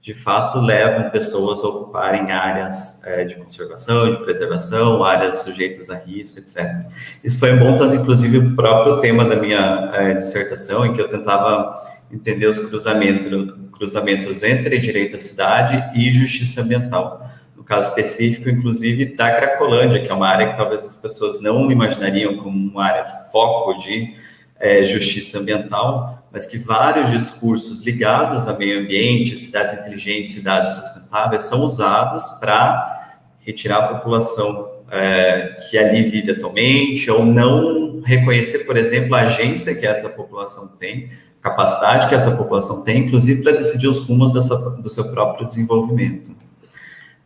de 0.05 0.13
fato 0.13 0.59
levam 0.59 1.09
pessoas 1.09 1.63
a 1.63 1.67
ocuparem 1.67 2.31
áreas 2.31 3.03
é, 3.05 3.23
de 3.23 3.33
conservação, 3.37 4.11
de 4.11 4.17
preservação, 4.17 5.03
áreas 5.03 5.39
sujeitas 5.39 5.89
a 5.89 5.97
risco, 5.97 6.37
etc. 6.37 6.85
Isso 7.23 7.39
foi 7.39 7.53
um 7.53 7.57
bom 7.57 7.75
tanto, 7.75 7.95
inclusive, 7.95 8.37
o 8.37 8.55
próprio 8.55 8.99
tema 8.99 9.25
da 9.25 9.35
minha 9.35 9.89
é, 9.95 10.13
dissertação, 10.13 10.85
em 10.85 10.93
que 10.93 11.01
eu 11.01 11.09
tentava 11.09 11.81
entender 12.11 12.45
os 12.45 12.59
cruzamentos, 12.59 13.51
cruzamentos 13.71 14.43
entre 14.43 14.77
direito 14.77 15.15
à 15.15 15.17
cidade 15.17 15.99
e 15.99 16.11
justiça 16.11 16.61
ambiental. 16.61 17.27
No 17.55 17.63
caso 17.63 17.89
específico, 17.89 18.47
inclusive, 18.47 19.15
da 19.15 19.35
Cracolândia, 19.35 20.03
que 20.03 20.11
é 20.11 20.13
uma 20.13 20.27
área 20.27 20.49
que 20.51 20.55
talvez 20.55 20.85
as 20.85 20.95
pessoas 20.95 21.41
não 21.41 21.71
imaginariam 21.71 22.37
como 22.37 22.55
uma 22.55 22.85
área 22.85 23.05
foco 23.31 23.79
de 23.79 24.13
é, 24.59 24.85
justiça 24.85 25.39
ambiental, 25.39 26.24
mas 26.35 26.45
que 26.45 26.57
vários 26.57 27.09
discursos 27.11 27.79
ligados 27.79 28.45
ao 28.45 28.57
meio 28.57 28.81
ambiente, 28.81 29.37
cidades 29.37 29.73
inteligentes, 29.79 30.33
cidades 30.33 30.73
sustentáveis, 30.73 31.43
são 31.43 31.61
usados 31.61 32.25
para 32.41 33.21
retirar 33.39 33.77
a 33.77 33.87
população 33.95 34.69
é, 34.91 35.55
que 35.61 35.77
ali 35.77 36.03
vive 36.03 36.31
atualmente, 36.31 37.09
ou 37.09 37.25
não 37.25 38.01
reconhecer, 38.01 38.65
por 38.65 38.75
exemplo, 38.75 39.15
a 39.15 39.21
agência 39.21 39.73
que 39.75 39.87
essa 39.87 40.09
população 40.09 40.67
tem, 40.77 41.09
capacidade 41.39 42.09
que 42.09 42.15
essa 42.15 42.35
população 42.35 42.83
tem, 42.83 43.05
inclusive 43.05 43.41
para 43.41 43.53
decidir 43.53 43.87
os 43.87 43.99
rumos 43.99 44.33
sua, 44.45 44.71
do 44.71 44.89
seu 44.89 45.05
próprio 45.13 45.47
desenvolvimento. 45.47 46.35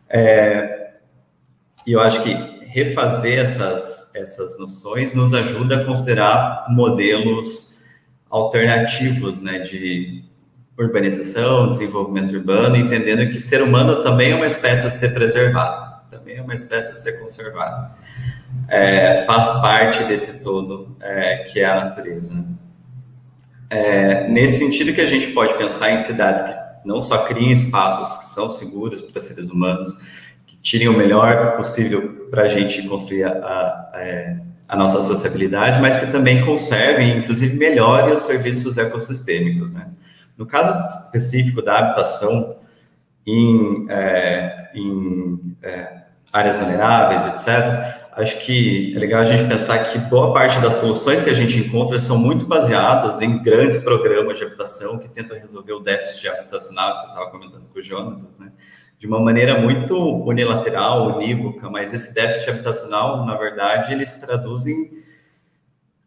É, 0.08 0.92
e 1.84 1.90
eu 1.90 2.00
acho 2.00 2.22
que 2.22 2.32
refazer 2.68 3.40
essas, 3.40 4.14
essas 4.14 4.56
noções 4.56 5.14
nos 5.14 5.34
ajuda 5.34 5.80
a 5.80 5.84
considerar 5.84 6.66
modelos 6.68 7.69
alternativos 8.30 9.42
né, 9.42 9.58
de 9.58 10.24
urbanização, 10.78 11.70
desenvolvimento 11.70 12.34
urbano, 12.34 12.76
entendendo 12.76 13.28
que 13.30 13.40
ser 13.40 13.62
humano 13.62 14.02
também 14.02 14.30
é 14.30 14.34
uma 14.34 14.46
espécie 14.46 14.86
a 14.86 14.90
ser 14.90 15.12
preservada. 15.12 16.00
também 16.10 16.36
é 16.36 16.42
uma 16.42 16.54
espécie 16.54 16.92
a 16.92 16.96
ser 16.96 17.20
conservada. 17.20 17.92
É, 18.68 19.24
faz 19.24 19.52
parte 19.60 20.02
desse 20.04 20.42
todo 20.42 20.96
é, 21.00 21.38
que 21.44 21.60
é 21.60 21.66
a 21.66 21.84
natureza. 21.84 22.44
É, 23.68 24.28
nesse 24.28 24.58
sentido 24.58 24.92
que 24.92 25.00
a 25.00 25.06
gente 25.06 25.28
pode 25.28 25.54
pensar 25.54 25.92
em 25.92 25.98
cidades 25.98 26.42
que 26.42 26.54
não 26.84 27.00
só 27.00 27.18
criem 27.24 27.50
espaços 27.50 28.18
que 28.18 28.26
são 28.26 28.50
seguros 28.50 29.00
para 29.02 29.20
seres 29.20 29.50
humanos, 29.50 29.92
que 30.46 30.56
tirem 30.56 30.88
o 30.88 30.96
melhor 30.96 31.56
possível 31.56 32.26
para 32.30 32.42
a 32.42 32.48
gente 32.48 32.82
construir 32.88 33.24
a, 33.24 33.30
a, 33.30 33.90
é, 33.94 34.36
a, 34.70 34.76
nossa 34.76 35.02
sociabilidade, 35.02 35.80
mas 35.80 35.96
que 35.96 36.06
também 36.06 36.44
conservem, 36.44 37.18
inclusive 37.18 37.56
melhorem 37.56 38.12
os 38.12 38.20
serviços 38.20 38.78
ecossistêmicos. 38.78 39.72
Né? 39.72 39.88
No 40.36 40.46
caso 40.46 40.78
específico 41.04 41.60
da 41.60 41.78
habitação 41.78 42.56
em, 43.26 43.86
é, 43.88 44.70
em 44.74 45.56
é, 45.62 46.02
áreas 46.32 46.56
vulneráveis, 46.56 47.26
etc., 47.26 48.00
acho 48.12 48.38
que 48.40 48.94
é 48.96 48.98
legal 48.98 49.20
a 49.20 49.24
gente 49.24 49.48
pensar 49.48 49.84
que 49.84 49.98
boa 49.98 50.32
parte 50.32 50.60
das 50.60 50.74
soluções 50.74 51.20
que 51.22 51.30
a 51.30 51.34
gente 51.34 51.58
encontra 51.58 51.98
são 51.98 52.16
muito 52.18 52.46
baseadas 52.46 53.20
em 53.20 53.42
grandes 53.42 53.78
programas 53.78 54.38
de 54.38 54.44
habitação 54.44 54.98
que 54.98 55.08
tentam 55.08 55.36
resolver 55.36 55.72
o 55.72 55.80
déficit 55.80 56.28
habitacional 56.28 56.94
que 56.94 57.00
você 57.00 57.06
estava 57.06 57.30
comentando 57.30 57.64
com 57.72 57.78
o 57.78 57.82
Jonas, 57.82 58.38
né? 58.38 58.52
De 59.00 59.06
uma 59.06 59.18
maneira 59.18 59.58
muito 59.58 59.96
unilateral, 60.26 61.16
unívoca, 61.16 61.70
mas 61.70 61.94
esse 61.94 62.12
déficit 62.12 62.50
habitacional, 62.50 63.24
na 63.24 63.34
verdade, 63.34 63.94
ele 63.94 64.04
se 64.04 64.20
traduz 64.20 64.66
em 64.66 64.90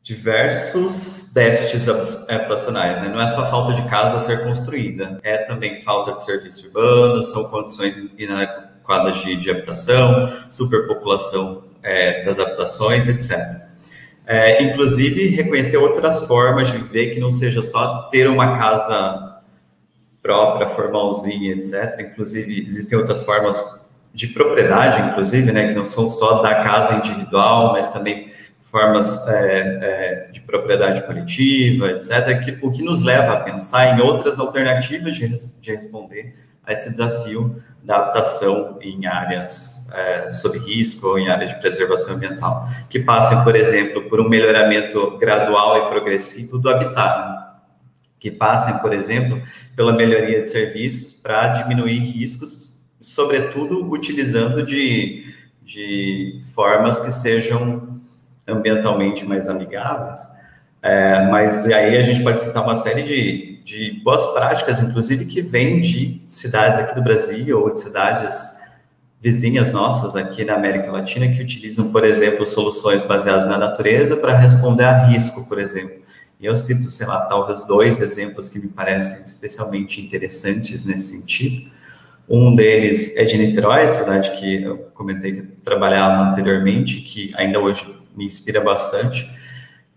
diversos 0.04 1.34
déficits 1.34 1.90
habitacionais, 2.30 3.02
né? 3.02 3.10
Não 3.10 3.20
é 3.20 3.26
só 3.26 3.50
falta 3.50 3.74
de 3.74 3.82
casa 3.90 4.18
a 4.18 4.20
ser 4.20 4.44
construída, 4.44 5.20
é 5.24 5.40
também 5.40 5.78
falta 5.78 6.14
de 6.14 6.24
serviços 6.24 6.66
urbanos, 6.66 7.32
são 7.32 7.46
condições 7.46 7.98
inadequadas 8.16 9.18
de, 9.24 9.38
de 9.38 9.50
habitação, 9.50 10.32
superpopulação 10.52 11.64
é, 11.82 12.24
das 12.24 12.38
habitações, 12.38 13.08
etc. 13.08 13.40
É, 14.28 14.62
inclusive, 14.62 15.30
reconhecer 15.30 15.78
outras 15.78 16.28
formas 16.28 16.68
de 16.68 16.78
viver 16.78 17.08
que 17.08 17.20
não 17.20 17.32
seja 17.32 17.64
só 17.64 18.04
ter 18.04 18.30
uma 18.30 18.56
casa 18.60 19.33
própria, 20.24 20.68
formalzinha, 20.68 21.52
etc. 21.52 22.00
Inclusive, 22.00 22.66
existem 22.66 22.98
outras 22.98 23.22
formas 23.24 23.64
de 24.14 24.28
propriedade, 24.28 25.02
inclusive, 25.02 25.52
né, 25.52 25.68
que 25.68 25.74
não 25.74 25.86
são 25.86 26.08
só 26.08 26.42
da 26.42 26.64
casa 26.64 26.96
individual, 26.96 27.74
mas 27.74 27.92
também 27.92 28.32
formas 28.64 29.28
é, 29.28 29.80
é, 29.82 30.32
de 30.32 30.40
propriedade 30.42 31.06
coletiva, 31.06 31.92
etc., 31.92 32.44
que, 32.44 32.66
o 32.66 32.72
que 32.72 32.82
nos 32.82 33.04
leva 33.04 33.34
a 33.34 33.40
pensar 33.42 33.96
em 33.96 34.02
outras 34.02 34.40
alternativas 34.40 35.16
de, 35.16 35.28
de 35.60 35.76
responder 35.76 36.36
a 36.66 36.74
esse 36.74 36.90
desafio 36.90 37.62
da 37.84 37.98
adaptação 37.98 38.80
em 38.82 39.06
áreas 39.06 39.90
é, 39.94 40.32
sob 40.32 40.58
risco 40.58 41.08
ou 41.08 41.20
em 41.20 41.30
áreas 41.30 41.52
de 41.52 41.60
preservação 41.60 42.16
ambiental, 42.16 42.68
que 42.90 43.00
passem, 43.00 43.44
por 43.44 43.56
exemplo, 43.56 44.10
por 44.10 44.22
um 44.22 44.30
melhoramento 44.30 45.18
gradual 45.18 45.78
e 45.78 45.90
progressivo 45.90 46.58
do 46.58 46.70
habitat, 46.70 47.30
né? 47.30 47.33
Que 48.24 48.32
passem, 48.32 48.78
por 48.78 48.94
exemplo, 48.94 49.42
pela 49.76 49.92
melhoria 49.92 50.42
de 50.42 50.50
serviços 50.50 51.12
para 51.12 51.50
diminuir 51.50 52.00
riscos, 52.00 52.72
sobretudo 53.02 53.92
utilizando 53.92 54.64
de, 54.64 55.26
de 55.62 56.40
formas 56.56 57.02
que 57.02 57.12
sejam 57.12 58.00
ambientalmente 58.48 59.26
mais 59.26 59.50
amigáveis, 59.50 60.22
é, 60.82 61.28
mas 61.30 61.66
aí 61.66 61.98
a 61.98 62.02
gente 62.02 62.24
pode 62.24 62.42
citar 62.42 62.64
uma 62.64 62.78
série 62.78 63.04
de, 63.04 63.62
de 63.62 64.02
boas 64.06 64.26
práticas, 64.28 64.80
inclusive, 64.80 65.26
que 65.26 65.42
vêm 65.42 65.82
de 65.82 66.22
cidades 66.30 66.80
aqui 66.80 66.96
do 66.96 67.02
Brasil 67.02 67.60
ou 67.60 67.74
de 67.74 67.82
cidades 67.82 68.64
vizinhas 69.20 69.70
nossas 69.74 70.16
aqui 70.16 70.46
na 70.46 70.54
América 70.54 70.90
Latina 70.90 71.28
que 71.28 71.42
utilizam, 71.42 71.92
por 71.92 72.06
exemplo, 72.06 72.46
soluções 72.46 73.02
baseadas 73.02 73.46
na 73.48 73.58
natureza 73.58 74.16
para 74.16 74.38
responder 74.38 74.86
a 74.86 75.04
risco, 75.04 75.46
por 75.46 75.60
exemplo. 75.60 76.03
Eu 76.44 76.56
cito, 76.56 76.92
sei 76.92 77.08
lá, 77.08 77.22
talvez 77.22 77.66
dois 77.66 78.02
exemplos 78.02 78.50
que 78.50 78.60
me 78.60 78.68
parecem 78.68 79.24
especialmente 79.24 80.02
interessantes 80.02 80.84
nesse 80.86 81.18
sentido. 81.18 81.72
Um 82.28 82.56
deles 82.56 83.16
é 83.16 83.24
de 83.24 83.38
Niterói, 83.38 83.88
cidade 83.88 84.32
que 84.40 84.64
eu 84.64 84.78
comentei 84.94 85.34
que 85.34 85.42
trabalhava 85.42 86.30
anteriormente, 86.30 87.02
que 87.02 87.34
ainda 87.36 87.60
hoje 87.60 87.86
me 88.16 88.26
inspira 88.26 88.62
bastante 88.62 89.30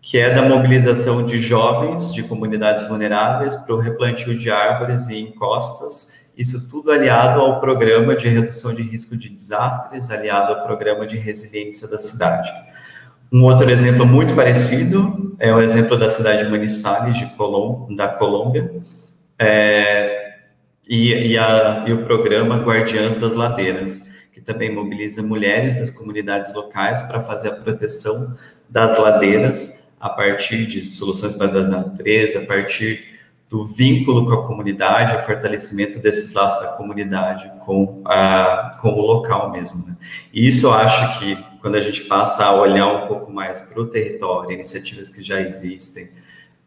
que 0.08 0.18
é 0.18 0.32
da 0.32 0.40
mobilização 0.40 1.26
de 1.26 1.36
jovens 1.36 2.14
de 2.14 2.22
comunidades 2.22 2.86
vulneráveis 2.86 3.56
para 3.56 3.74
o 3.74 3.80
replantio 3.80 4.38
de 4.38 4.48
árvores 4.48 5.08
e 5.08 5.18
encostas, 5.18 6.28
isso 6.36 6.68
tudo 6.68 6.92
aliado 6.92 7.40
ao 7.40 7.58
programa 7.58 8.14
de 8.14 8.28
redução 8.28 8.72
de 8.72 8.82
risco 8.82 9.16
de 9.16 9.28
desastres, 9.28 10.08
aliado 10.08 10.52
ao 10.52 10.62
programa 10.62 11.08
de 11.08 11.18
resiliência 11.18 11.88
da 11.88 11.98
cidade. 11.98 12.48
Um 13.32 13.42
outro 13.44 13.70
exemplo 13.70 14.06
muito 14.06 14.34
parecido 14.34 15.34
é 15.38 15.52
o 15.52 15.60
exemplo 15.60 15.98
da 15.98 16.08
cidade 16.08 16.44
de 16.44 16.50
Manizales, 16.50 17.16
de 17.16 17.26
Colom, 17.36 17.94
da 17.94 18.08
Colômbia, 18.08 18.70
é, 19.38 20.36
e, 20.88 21.32
e, 21.32 21.38
a, 21.38 21.84
e 21.86 21.92
o 21.92 22.04
programa 22.04 22.56
Guardiãs 22.56 23.16
das 23.16 23.34
Ladeiras, 23.34 24.06
que 24.32 24.40
também 24.40 24.72
mobiliza 24.72 25.22
mulheres 25.22 25.74
das 25.74 25.90
comunidades 25.90 26.54
locais 26.54 27.02
para 27.02 27.20
fazer 27.20 27.48
a 27.48 27.56
proteção 27.56 28.36
das 28.68 28.98
ladeiras 28.98 29.90
a 30.00 30.08
partir 30.08 30.66
de 30.66 30.84
soluções 30.84 31.34
baseadas 31.34 31.68
na 31.68 31.78
natureza, 31.78 32.40
a 32.40 32.46
partir 32.46 33.16
do 33.48 33.64
vínculo 33.64 34.26
com 34.26 34.32
a 34.32 34.46
comunidade, 34.46 35.16
o 35.16 35.20
fortalecimento 35.20 35.98
desses 36.00 36.32
laços 36.32 36.60
da 36.60 36.72
comunidade 36.72 37.50
com, 37.64 38.02
a, 38.04 38.76
com 38.80 38.88
o 38.88 39.00
local 39.00 39.50
mesmo. 39.52 39.84
Né? 39.86 39.96
E 40.32 40.48
isso 40.48 40.66
eu 40.66 40.74
acho 40.74 41.18
que 41.18 41.38
quando 41.66 41.74
a 41.74 41.80
gente 41.80 42.02
passa 42.02 42.44
a 42.44 42.54
olhar 42.54 42.86
um 42.86 43.08
pouco 43.08 43.32
mais 43.32 43.58
para 43.58 43.82
o 43.82 43.86
território, 43.86 44.52
iniciativas 44.52 45.08
que 45.08 45.20
já 45.20 45.40
existem, 45.40 46.10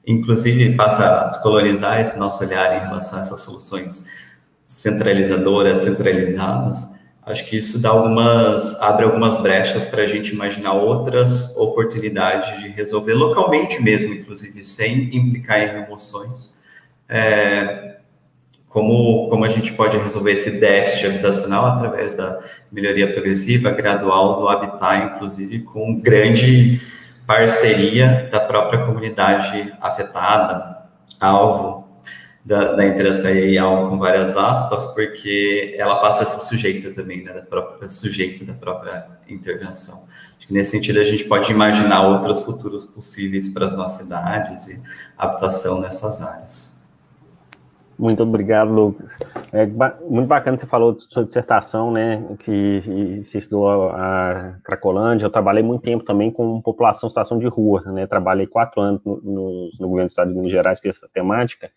inclusive 0.06 0.76
passa 0.76 1.22
a 1.22 1.24
descolonizar 1.28 2.02
esse 2.02 2.20
nosso 2.20 2.44
olhar 2.44 2.76
em 2.76 2.86
relação 2.86 3.18
a 3.18 3.22
essas 3.22 3.40
soluções 3.40 4.06
centralizadoras, 4.66 5.78
centralizadas, 5.86 7.00
Acho 7.26 7.48
que 7.48 7.58
isso 7.58 7.80
dá 7.80 7.90
algumas, 7.90 8.74
abre 8.82 9.06
algumas 9.06 9.38
brechas 9.38 9.86
para 9.86 10.02
a 10.02 10.08
gente 10.08 10.34
imaginar 10.34 10.74
outras 10.74 11.56
oportunidades 11.56 12.60
de 12.60 12.70
resolver 12.70 13.14
localmente 13.14 13.80
mesmo, 13.82 14.14
inclusive 14.14 14.64
sem 14.64 15.16
implicar 15.16 15.62
em 15.62 15.68
remoções. 15.68 16.56
É, 17.08 17.99
como, 18.70 19.28
como 19.30 19.44
a 19.44 19.50
gente 19.50 19.74
pode 19.74 19.98
resolver 19.98 20.34
esse 20.34 20.60
déficit 20.60 21.08
habitacional 21.08 21.66
através 21.66 22.16
da 22.16 22.40
melhoria 22.72 23.12
progressiva, 23.12 23.72
gradual 23.72 24.40
do 24.40 24.48
habitat, 24.48 25.16
inclusive 25.16 25.62
com 25.62 26.00
grande 26.00 26.80
parceria 27.26 28.30
da 28.32 28.40
própria 28.40 28.86
comunidade 28.86 29.74
afetada, 29.82 30.84
alvo, 31.20 31.88
da, 32.46 32.74
da 32.74 32.86
interação 32.86 33.30
aí 33.30 33.58
algo 33.58 33.90
com 33.90 33.98
várias 33.98 34.38
aspas, 34.38 34.86
porque 34.94 35.76
ela 35.78 36.00
passa 36.00 36.24
a 36.24 36.26
ser 36.26 36.40
sujeita 36.48 36.92
também, 36.92 37.24
né, 37.24 37.34
da 37.34 37.42
própria, 37.42 37.90
sujeito 37.90 38.46
da 38.46 38.54
própria 38.54 39.06
intervenção. 39.28 40.08
Acho 40.38 40.48
que 40.48 40.54
nesse 40.54 40.72
sentido 40.72 41.00
a 41.00 41.04
gente 41.04 41.26
pode 41.26 41.52
imaginar 41.52 42.08
outros 42.08 42.44
futuros 42.44 42.86
possíveis 42.86 43.50
para 43.50 43.66
as 43.66 43.76
nossas 43.76 44.04
cidades 44.04 44.68
e 44.68 44.82
habitação 45.18 45.82
nessas 45.82 46.22
áreas. 46.22 46.69
Muito 48.00 48.24
obrigado, 48.24 48.72
Lucas. 48.72 49.18
É 49.52 49.66
muito 49.66 50.28
bacana 50.28 50.56
você 50.56 50.66
falou 50.66 50.94
de 50.94 51.04
sua 51.04 51.26
dissertação, 51.26 51.92
né, 51.92 52.26
que 52.40 53.22
você 53.22 53.40
estudou 53.40 53.90
a 53.90 54.56
Cracolândia. 54.64 55.26
Eu 55.26 55.30
trabalhei 55.30 55.62
muito 55.62 55.82
tempo 55.82 56.06
também 56.06 56.32
com 56.32 56.62
população 56.62 57.08
em 57.08 57.12
situação 57.12 57.38
de 57.38 57.48
rua, 57.48 57.82
né, 57.88 58.08
trabalhei 58.08 58.48
quatro 58.48 58.80
anos 58.80 59.04
no, 59.04 59.22
no, 59.22 59.70
no 59.78 59.88
governo 59.90 60.08
do 60.08 60.12
estado 60.12 60.30
de 60.30 60.36
Minas 60.36 60.52
Gerais 60.52 60.80
com 60.80 60.88
essa 60.88 61.10
temática, 61.14 61.70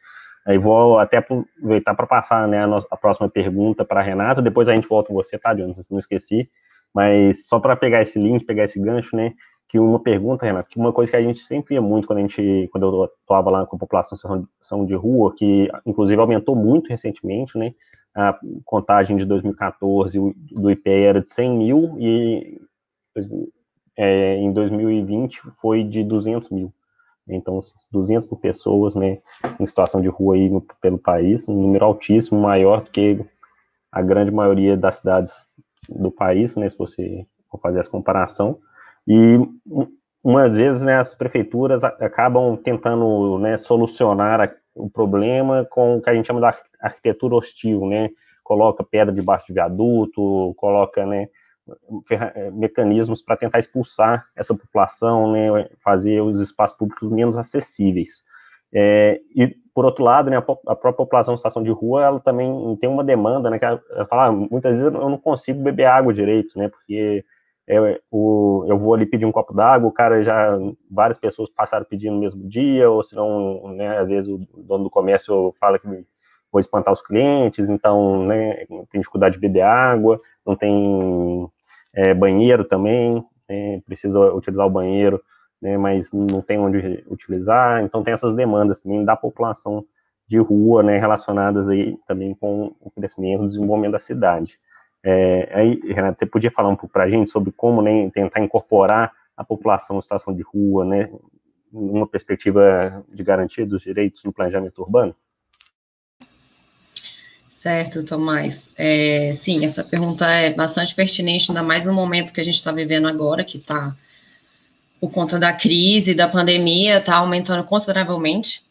Aí 0.44 0.58
vou 0.58 0.98
até 0.98 1.18
aproveitar 1.18 1.94
para 1.94 2.06
passar 2.06 2.48
né, 2.48 2.64
a, 2.64 2.66
nossa, 2.66 2.86
a, 2.90 2.96
próxima 2.96 3.28
pergunta 3.28 3.84
para 3.84 4.00
a 4.00 4.02
Renata, 4.02 4.42
depois 4.42 4.68
a 4.68 4.74
gente 4.74 4.88
volta 4.88 5.08
com 5.08 5.14
você, 5.14 5.38
tá, 5.38 5.54
Jonas? 5.54 5.88
Não 5.88 6.00
esqueci. 6.00 6.50
Mas 6.92 7.46
só 7.46 7.60
para 7.60 7.76
pegar 7.76 8.02
esse 8.02 8.18
link, 8.18 8.44
pegar 8.44 8.64
esse 8.64 8.78
gancho, 8.80 9.16
né? 9.16 9.34
Que 9.72 9.78
uma 9.78 9.98
pergunta, 9.98 10.44
Renata, 10.44 10.68
que 10.68 10.78
uma 10.78 10.92
coisa 10.92 11.10
que 11.10 11.16
a 11.16 11.22
gente 11.22 11.40
sempre 11.40 11.70
via 11.70 11.80
muito 11.80 12.06
quando 12.06 12.18
a 12.18 12.20
gente, 12.20 12.68
quando 12.70 12.94
eu 12.94 13.04
atuava 13.04 13.50
lá 13.50 13.64
com 13.64 13.74
a 13.74 13.78
população 13.78 14.84
de 14.84 14.94
rua, 14.94 15.34
que 15.34 15.66
inclusive 15.86 16.20
aumentou 16.20 16.54
muito 16.54 16.90
recentemente, 16.90 17.56
né? 17.56 17.74
A 18.14 18.38
contagem 18.66 19.16
de 19.16 19.24
2014 19.24 20.18
do 20.50 20.70
IPE 20.70 20.90
era 20.90 21.22
de 21.22 21.30
100 21.30 21.56
mil 21.56 21.96
e 21.98 22.60
é, 23.96 24.36
em 24.36 24.52
2020 24.52 25.40
foi 25.58 25.82
de 25.82 26.04
200 26.04 26.50
mil. 26.50 26.70
Então, 27.26 27.58
200 27.90 28.28
por 28.28 28.40
pessoas, 28.40 28.94
né, 28.94 29.20
em 29.58 29.64
situação 29.64 30.02
de 30.02 30.08
rua 30.08 30.34
aí 30.34 30.50
no, 30.50 30.60
pelo 30.82 30.98
país, 30.98 31.48
um 31.48 31.54
número 31.54 31.86
altíssimo, 31.86 32.38
maior 32.38 32.82
do 32.82 32.90
que 32.90 33.24
a 33.90 34.02
grande 34.02 34.30
maioria 34.30 34.76
das 34.76 34.96
cidades 34.96 35.48
do 35.88 36.10
país, 36.10 36.56
né, 36.56 36.68
se 36.68 36.76
você 36.76 37.26
for 37.50 37.58
fazer 37.58 37.78
essa 37.78 37.90
comparação. 37.90 38.58
E 39.06 39.38
umas 40.22 40.56
vezes, 40.56 40.82
né, 40.82 40.98
as 40.98 41.14
prefeituras 41.14 41.82
acabam 41.82 42.56
tentando, 42.56 43.38
né, 43.38 43.56
solucionar 43.56 44.54
o 44.74 44.88
problema 44.88 45.66
com 45.68 45.96
o 45.96 46.02
que 46.02 46.08
a 46.08 46.14
gente 46.14 46.26
chama 46.26 46.40
de 46.40 46.56
arquitetura 46.80 47.34
hostil, 47.34 47.86
né, 47.86 48.10
coloca 48.44 48.84
pedra 48.84 49.12
debaixo 49.12 49.46
de 49.46 49.54
viaduto, 49.54 50.54
coloca, 50.56 51.04
né, 51.04 51.28
mecanismos 52.52 53.22
para 53.22 53.36
tentar 53.36 53.58
expulsar 53.58 54.26
essa 54.36 54.54
população, 54.54 55.32
né, 55.32 55.68
fazer 55.82 56.20
os 56.20 56.40
espaços 56.40 56.76
públicos 56.76 57.10
menos 57.10 57.36
acessíveis. 57.36 58.22
É, 58.74 59.20
e, 59.34 59.54
por 59.74 59.84
outro 59.84 60.02
lado, 60.02 60.30
né, 60.30 60.38
a, 60.38 60.40
a, 60.40 60.76
própria 60.76 60.92
população 60.92 61.34
em 61.34 61.36
situação 61.36 61.62
de 61.62 61.70
rua, 61.70 62.04
ela 62.04 62.20
também 62.20 62.76
tem 62.80 62.88
uma 62.88 63.04
demanda, 63.04 63.50
né, 63.50 63.58
que 63.58 63.64
ela, 63.64 63.82
ela 63.90 64.06
fala, 64.06 64.26
ah, 64.26 64.32
muitas 64.32 64.78
vezes 64.78 64.84
eu 64.84 65.10
não 65.10 65.18
consigo 65.18 65.62
beber 65.62 65.84
água 65.84 66.12
direito, 66.12 66.58
né, 66.58 66.68
porque 66.68 67.24
é, 67.68 68.00
o, 68.10 68.64
eu 68.68 68.78
vou 68.78 68.94
ali 68.94 69.06
pedir 69.06 69.24
um 69.24 69.32
copo 69.32 69.54
d'água, 69.54 69.88
o 69.88 69.92
cara 69.92 70.22
já, 70.22 70.58
várias 70.90 71.18
pessoas 71.18 71.48
passaram 71.50 71.86
pedindo 71.88 72.14
no 72.14 72.20
mesmo 72.20 72.48
dia, 72.48 72.90
ou 72.90 73.02
senão, 73.02 73.72
né, 73.74 73.98
às 73.98 74.10
vezes 74.10 74.28
o 74.28 74.38
dono 74.56 74.84
do 74.84 74.90
comércio 74.90 75.54
fala 75.60 75.78
que 75.78 75.86
vou 76.50 76.60
espantar 76.60 76.92
os 76.92 77.00
clientes, 77.00 77.68
então, 77.68 78.26
né, 78.26 78.66
tem 78.90 79.00
dificuldade 79.00 79.36
de 79.36 79.40
beber 79.40 79.62
água, 79.62 80.20
não 80.44 80.56
tem 80.56 81.48
é, 81.94 82.12
banheiro 82.12 82.64
também, 82.64 83.24
né, 83.48 83.80
precisa 83.86 84.18
utilizar 84.34 84.66
o 84.66 84.70
banheiro, 84.70 85.22
né, 85.60 85.78
mas 85.78 86.10
não 86.12 86.42
tem 86.42 86.58
onde 86.58 87.04
utilizar, 87.08 87.82
então 87.84 88.02
tem 88.02 88.12
essas 88.12 88.34
demandas 88.34 88.80
também 88.80 89.04
da 89.04 89.16
população 89.16 89.84
de 90.26 90.38
rua, 90.38 90.82
né, 90.82 90.98
relacionadas 90.98 91.68
aí 91.68 91.96
também 92.06 92.34
com 92.34 92.74
o 92.80 92.90
crescimento 92.90 93.44
e 93.44 93.46
desenvolvimento 93.46 93.92
da 93.92 93.98
cidade. 93.98 94.58
É, 95.04 95.50
aí, 95.52 95.80
Renato, 95.84 96.18
você 96.18 96.26
podia 96.26 96.50
falar 96.50 96.68
um 96.68 96.76
pouco 96.76 96.92
para 96.92 97.04
a 97.04 97.10
gente 97.10 97.30
sobre 97.30 97.52
como 97.52 97.82
né, 97.82 98.08
tentar 98.10 98.40
incorporar 98.40 99.12
a 99.36 99.42
população 99.42 99.98
em 99.98 100.02
situação 100.02 100.34
de 100.34 100.42
rua, 100.42 100.84
né, 100.84 101.10
numa 101.72 102.06
perspectiva 102.06 103.04
de 103.12 103.22
garantia 103.22 103.66
dos 103.66 103.82
direitos 103.82 104.22
no 104.22 104.32
planejamento 104.32 104.80
urbano? 104.80 105.14
Certo, 107.48 108.04
Tomás. 108.04 108.68
É, 108.76 109.32
sim, 109.34 109.64
essa 109.64 109.84
pergunta 109.84 110.26
é 110.26 110.52
bastante 110.52 110.94
pertinente, 110.94 111.50
ainda 111.50 111.62
mais 111.62 111.86
no 111.86 111.92
momento 111.92 112.32
que 112.32 112.40
a 112.40 112.44
gente 112.44 112.56
está 112.56 112.72
vivendo 112.72 113.06
agora, 113.06 113.44
que 113.44 113.58
está, 113.58 113.96
por 115.00 115.12
conta 115.12 115.38
da 115.38 115.52
crise, 115.52 116.12
da 116.12 116.26
pandemia, 116.26 116.98
está 116.98 117.16
aumentando 117.16 117.62
consideravelmente 117.64 118.64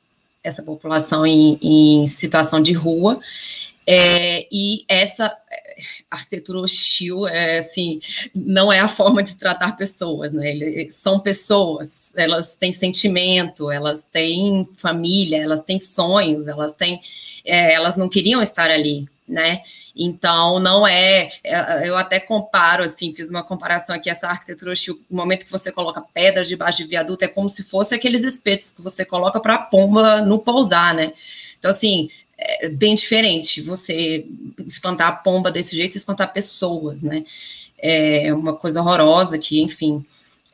essa 0.44 0.62
população 0.62 1.26
em, 1.26 1.58
em 1.62 2.06
situação 2.06 2.62
de 2.62 2.74
rua. 2.74 3.20
É, 3.86 4.48
e 4.52 4.86
essa 4.88 5.26
é, 5.52 5.82
arquitetura 6.10 6.60
hostil, 6.60 7.28
é, 7.28 7.58
assim, 7.58 8.00
não 8.34 8.72
é 8.72 8.80
a 8.80 8.88
forma 8.88 9.24
de 9.24 9.36
tratar 9.36 9.76
pessoas, 9.76 10.34
né? 10.34 10.52
Eles 10.52 10.96
são 10.96 11.20
pessoas, 11.20 12.12
elas 12.16 12.56
têm 12.56 12.72
sentimento, 12.72 13.72
elas 13.72 14.04
têm 14.04 14.68
família, 14.78 15.42
elas 15.42 15.62
têm 15.62 15.80
sonhos, 15.80 16.48
elas 16.48 16.74
têm, 16.74 17.02
é, 17.44 17.74
elas 17.74 17.98
não 17.98 18.08
queriam 18.08 18.42
estar 18.42 18.70
ali, 18.70 19.08
né? 19.28 19.64
Então, 19.96 20.60
não 20.60 20.86
é, 20.86 21.32
é. 21.44 21.88
Eu 21.90 21.98
até 21.98 22.20
comparo, 22.20 22.84
assim, 22.84 23.14
fiz 23.16 23.30
uma 23.30 23.44
comparação 23.44 23.96
aqui, 23.96 24.12
essa 24.12 24.28
arquitetura 24.28 24.72
hostil, 24.72 25.02
no 25.10 25.18
momento 25.18 25.46
que 25.46 25.52
você 25.52 25.72
coloca 25.72 26.04
pedras 26.14 26.48
debaixo 26.48 26.78
de 26.78 26.86
viaduto, 26.86 27.26
é 27.26 27.28
como 27.28 27.50
se 27.50 27.64
fosse 27.64 27.96
aqueles 27.96 28.24
espetos 28.24 28.72
que 28.72 28.82
você 28.82 29.04
coloca 29.04 29.40
para 29.40 29.56
a 29.56 29.60
pomba 29.60 30.22
não 30.22 30.38
pousar, 30.38 30.94
né? 30.94 31.14
Então, 31.58 31.72
assim, 31.72 32.10
é 32.42 32.70
bem 32.70 32.96
diferente 32.96 33.62
você 33.62 34.26
espantar 34.66 35.08
a 35.08 35.12
pomba 35.12 35.52
desse 35.52 35.76
jeito 35.76 35.94
e 35.96 35.98
espantar 35.98 36.34
pessoas, 36.34 37.02
né? 37.04 37.24
É 37.78 38.34
uma 38.34 38.56
coisa 38.56 38.82
horrorosa 38.82 39.38
que, 39.38 39.62
enfim, 39.62 40.06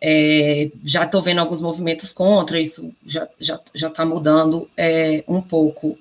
é, 0.01 0.69
já 0.83 1.03
estou 1.05 1.21
vendo 1.21 1.39
alguns 1.39 1.59
movimentos 1.59 2.13
contra, 2.13 2.59
isso 2.59 2.93
já 3.05 3.27
já 3.39 3.59
já 3.73 3.87
está 3.87 4.05
mudando 4.05 4.69
é, 4.77 5.23
um 5.27 5.41
pouco. 5.41 5.97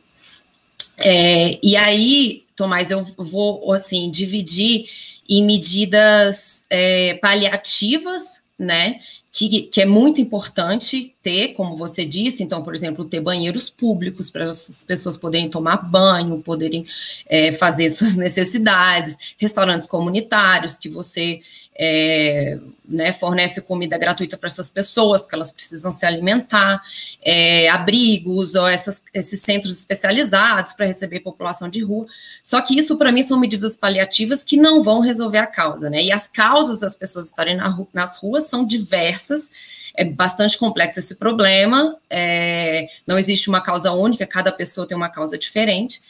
É, 0.98 1.58
e 1.62 1.76
aí, 1.76 2.44
Tomás, 2.54 2.90
eu 2.90 3.04
vou 3.16 3.72
assim 3.72 4.10
dividir 4.10 4.86
em 5.28 5.44
medidas 5.44 6.64
é, 6.70 7.14
paliativas, 7.14 8.42
né? 8.58 9.00
Que, 9.36 9.62
que, 9.64 9.82
é 9.82 9.84
muito 9.84 10.18
importante 10.18 11.14
ter, 11.20 11.48
como 11.48 11.76
você 11.76 12.06
disse, 12.06 12.42
então, 12.42 12.62
por 12.62 12.74
exemplo, 12.74 13.04
ter 13.04 13.20
banheiros 13.20 13.68
públicos 13.68 14.30
para 14.30 14.46
as 14.46 14.82
pessoas 14.82 15.18
poderem 15.18 15.50
tomar 15.50 15.76
banho, 15.76 16.42
poderem 16.42 16.86
é, 17.26 17.52
fazer 17.52 17.90
suas 17.90 18.16
necessidades, 18.16 19.14
restaurantes 19.36 19.86
comunitários 19.86 20.78
que 20.78 20.88
você 20.88 21.40
é, 21.78 22.58
né, 22.88 23.12
fornece 23.12 23.60
comida 23.60 23.98
gratuita 23.98 24.36
para 24.36 24.46
essas 24.46 24.70
pessoas, 24.70 25.22
porque 25.22 25.34
elas 25.34 25.52
precisam 25.52 25.92
se 25.92 26.06
alimentar, 26.06 26.80
é, 27.22 27.68
abrigos 27.68 28.54
ou 28.54 28.66
essas, 28.66 29.02
esses 29.12 29.40
centros 29.40 29.78
especializados 29.78 30.72
para 30.72 30.86
receber 30.86 31.20
população 31.20 31.68
de 31.68 31.82
rua. 31.82 32.06
Só 32.42 32.60
que 32.62 32.78
isso, 32.78 32.96
para 32.96 33.12
mim, 33.12 33.22
são 33.22 33.38
medidas 33.38 33.76
paliativas 33.76 34.44
que 34.44 34.56
não 34.56 34.82
vão 34.82 35.00
resolver 35.00 35.38
a 35.38 35.46
causa, 35.46 35.90
né? 35.90 36.02
E 36.02 36.12
as 36.12 36.26
causas 36.26 36.80
das 36.80 36.94
pessoas 36.94 37.26
estarem 37.26 37.56
na, 37.56 37.76
nas 37.92 38.16
ruas 38.16 38.44
são 38.44 38.64
diversas. 38.64 39.50
É 39.94 40.04
bastante 40.04 40.58
complexo 40.58 41.00
esse 41.00 41.14
problema. 41.14 41.96
É, 42.08 42.88
não 43.06 43.18
existe 43.18 43.48
uma 43.48 43.60
causa 43.60 43.92
única, 43.92 44.26
cada 44.26 44.52
pessoa 44.52 44.86
tem 44.86 44.96
uma 44.96 45.08
causa 45.08 45.36
diferente. 45.36 46.00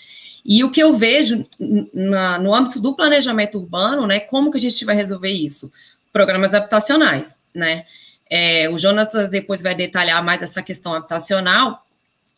E 0.49 0.63
o 0.63 0.71
que 0.71 0.81
eu 0.81 0.95
vejo 0.95 1.45
na, 1.93 2.39
no 2.39 2.55
âmbito 2.55 2.81
do 2.81 2.95
planejamento 2.95 3.59
urbano, 3.59 4.07
né, 4.07 4.21
como 4.21 4.53
que 4.53 4.59
a 4.59 4.61
gente 4.61 4.85
vai 4.85 4.95
resolver 4.95 5.31
isso? 5.31 5.73
Programas 6.13 6.55
habitacionais, 6.55 7.37
né? 7.53 7.85
É, 8.31 8.71
o 8.71 8.79
Jonas 8.79 9.09
depois 9.29 9.61
vai 9.61 9.75
detalhar 9.75 10.23
mais 10.25 10.43
essa 10.43 10.63
questão 10.63 10.95
habitacional. 10.95 11.85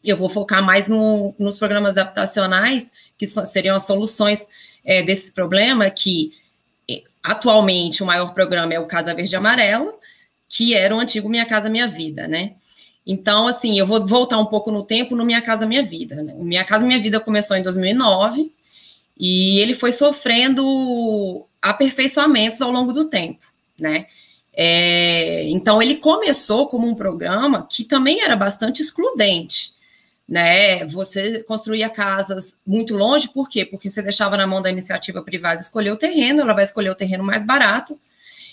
Eu 0.02 0.16
vou 0.16 0.30
focar 0.30 0.62
mais 0.62 0.88
no, 0.88 1.34
nos 1.38 1.58
programas 1.58 1.98
habitacionais, 1.98 2.90
que 3.18 3.26
so, 3.26 3.44
seriam 3.44 3.76
as 3.76 3.84
soluções 3.84 4.46
é, 4.84 5.02
desse 5.02 5.30
problema, 5.30 5.90
que 5.90 6.32
atualmente 7.22 8.02
o 8.02 8.06
maior 8.06 8.32
programa 8.32 8.72
é 8.72 8.80
o 8.80 8.86
Casa 8.86 9.14
Verde 9.14 9.34
e 9.34 9.36
Amarela, 9.36 9.92
que 10.48 10.74
era 10.74 10.96
o 10.96 11.00
antigo 11.00 11.28
Minha 11.28 11.44
Casa 11.44 11.68
Minha 11.68 11.86
Vida, 11.86 12.26
né? 12.26 12.54
Então, 13.10 13.48
assim, 13.48 13.78
eu 13.78 13.86
vou 13.86 14.06
voltar 14.06 14.36
um 14.36 14.44
pouco 14.44 14.70
no 14.70 14.84
tempo 14.84 15.16
no 15.16 15.24
Minha 15.24 15.40
Casa 15.40 15.64
Minha 15.64 15.82
Vida. 15.82 16.22
Né? 16.22 16.34
Minha 16.36 16.62
Casa 16.62 16.84
Minha 16.84 17.00
Vida 17.00 17.18
começou 17.18 17.56
em 17.56 17.62
2009 17.62 18.52
e 19.18 19.58
ele 19.60 19.72
foi 19.72 19.92
sofrendo 19.92 21.46
aperfeiçoamentos 21.62 22.60
ao 22.60 22.70
longo 22.70 22.92
do 22.92 23.08
tempo, 23.08 23.46
né? 23.78 24.06
É, 24.52 25.48
então, 25.48 25.80
ele 25.80 25.96
começou 25.96 26.68
como 26.68 26.86
um 26.86 26.94
programa 26.94 27.66
que 27.66 27.82
também 27.82 28.20
era 28.20 28.36
bastante 28.36 28.82
excludente, 28.82 29.72
né? 30.28 30.84
Você 30.86 31.42
construía 31.44 31.88
casas 31.88 32.58
muito 32.66 32.94
longe, 32.94 33.28
por 33.30 33.48
quê? 33.48 33.64
Porque 33.64 33.88
você 33.88 34.02
deixava 34.02 34.36
na 34.36 34.46
mão 34.46 34.60
da 34.60 34.68
iniciativa 34.68 35.22
privada 35.22 35.62
escolher 35.62 35.92
o 35.92 35.96
terreno, 35.96 36.42
ela 36.42 36.52
vai 36.52 36.64
escolher 36.64 36.90
o 36.90 36.94
terreno 36.94 37.24
mais 37.24 37.44
barato, 37.44 37.98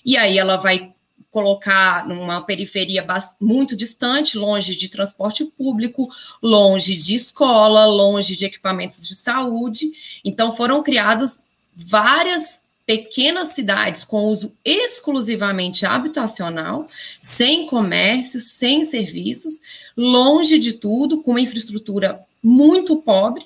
e 0.06 0.16
aí 0.16 0.38
ela 0.38 0.56
vai 0.56 0.95
colocar 1.36 2.08
numa 2.08 2.40
periferia 2.40 3.06
muito 3.42 3.76
distante, 3.76 4.38
longe 4.38 4.74
de 4.74 4.88
transporte 4.88 5.44
público, 5.44 6.08
longe 6.42 6.96
de 6.96 7.14
escola, 7.14 7.86
longe 7.86 8.38
de 8.38 8.46
equipamentos 8.46 9.06
de 9.06 9.14
saúde. 9.18 9.92
Então 10.24 10.56
foram 10.56 10.82
criadas 10.82 11.38
várias 11.76 12.62
pequenas 12.86 13.50
cidades 13.50 14.06
com 14.06 14.22
uso 14.22 14.56
exclusivamente 14.64 15.86
habitacional, 15.86 16.88
sem 17.20 17.68
comércio, 17.68 18.40
sem 18.40 18.86
serviços, 18.86 19.60
longe 19.98 20.58
de 20.58 20.72
tudo, 20.72 21.22
com 21.22 21.32
uma 21.32 21.42
infraestrutura 21.42 22.22
muito 22.42 22.96
pobre. 23.02 23.46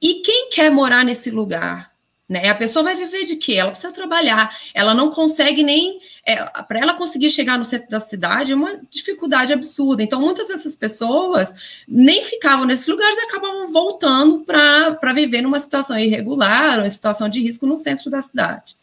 E 0.00 0.22
quem 0.22 0.48
quer 0.48 0.70
morar 0.70 1.04
nesse 1.04 1.28
lugar? 1.28 1.89
Né? 2.30 2.48
A 2.48 2.54
pessoa 2.54 2.84
vai 2.84 2.94
viver 2.94 3.24
de 3.24 3.34
quê? 3.34 3.54
Ela 3.54 3.72
precisa 3.72 3.92
trabalhar, 3.92 4.56
ela 4.72 4.94
não 4.94 5.10
consegue 5.10 5.64
nem. 5.64 5.98
É, 6.24 6.36
para 6.62 6.78
ela 6.78 6.94
conseguir 6.94 7.28
chegar 7.28 7.58
no 7.58 7.64
centro 7.64 7.90
da 7.90 7.98
cidade 7.98 8.52
é 8.52 8.54
uma 8.54 8.80
dificuldade 8.88 9.52
absurda. 9.52 10.00
Então, 10.00 10.20
muitas 10.20 10.46
dessas 10.46 10.76
pessoas 10.76 11.52
nem 11.88 12.22
ficavam 12.22 12.64
nesses 12.64 12.86
lugares 12.86 13.16
e 13.16 13.22
acabavam 13.22 13.72
voltando 13.72 14.44
para 14.44 15.12
viver 15.12 15.42
numa 15.42 15.58
situação 15.58 15.98
irregular, 15.98 16.78
uma 16.78 16.88
situação 16.88 17.28
de 17.28 17.40
risco 17.40 17.66
no 17.66 17.76
centro 17.76 18.08
da 18.08 18.22
cidade. 18.22 18.76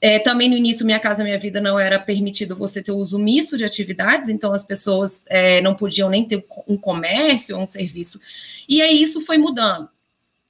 É, 0.00 0.20
também 0.20 0.48
no 0.48 0.56
início, 0.56 0.86
Minha 0.86 1.00
Casa 1.00 1.24
Minha 1.24 1.36
Vida 1.36 1.60
não 1.60 1.80
era 1.80 1.98
permitido 1.98 2.54
você 2.54 2.80
ter 2.80 2.92
uso 2.92 3.18
misto 3.18 3.56
de 3.56 3.64
atividades, 3.64 4.28
então 4.28 4.52
as 4.52 4.62
pessoas 4.62 5.24
é, 5.26 5.60
não 5.60 5.74
podiam 5.74 6.08
nem 6.08 6.24
ter 6.24 6.46
um 6.68 6.76
comércio 6.76 7.56
ou 7.56 7.64
um 7.64 7.66
serviço. 7.66 8.20
E 8.68 8.80
aí 8.80 9.02
isso 9.02 9.20
foi 9.20 9.36
mudando. 9.36 9.88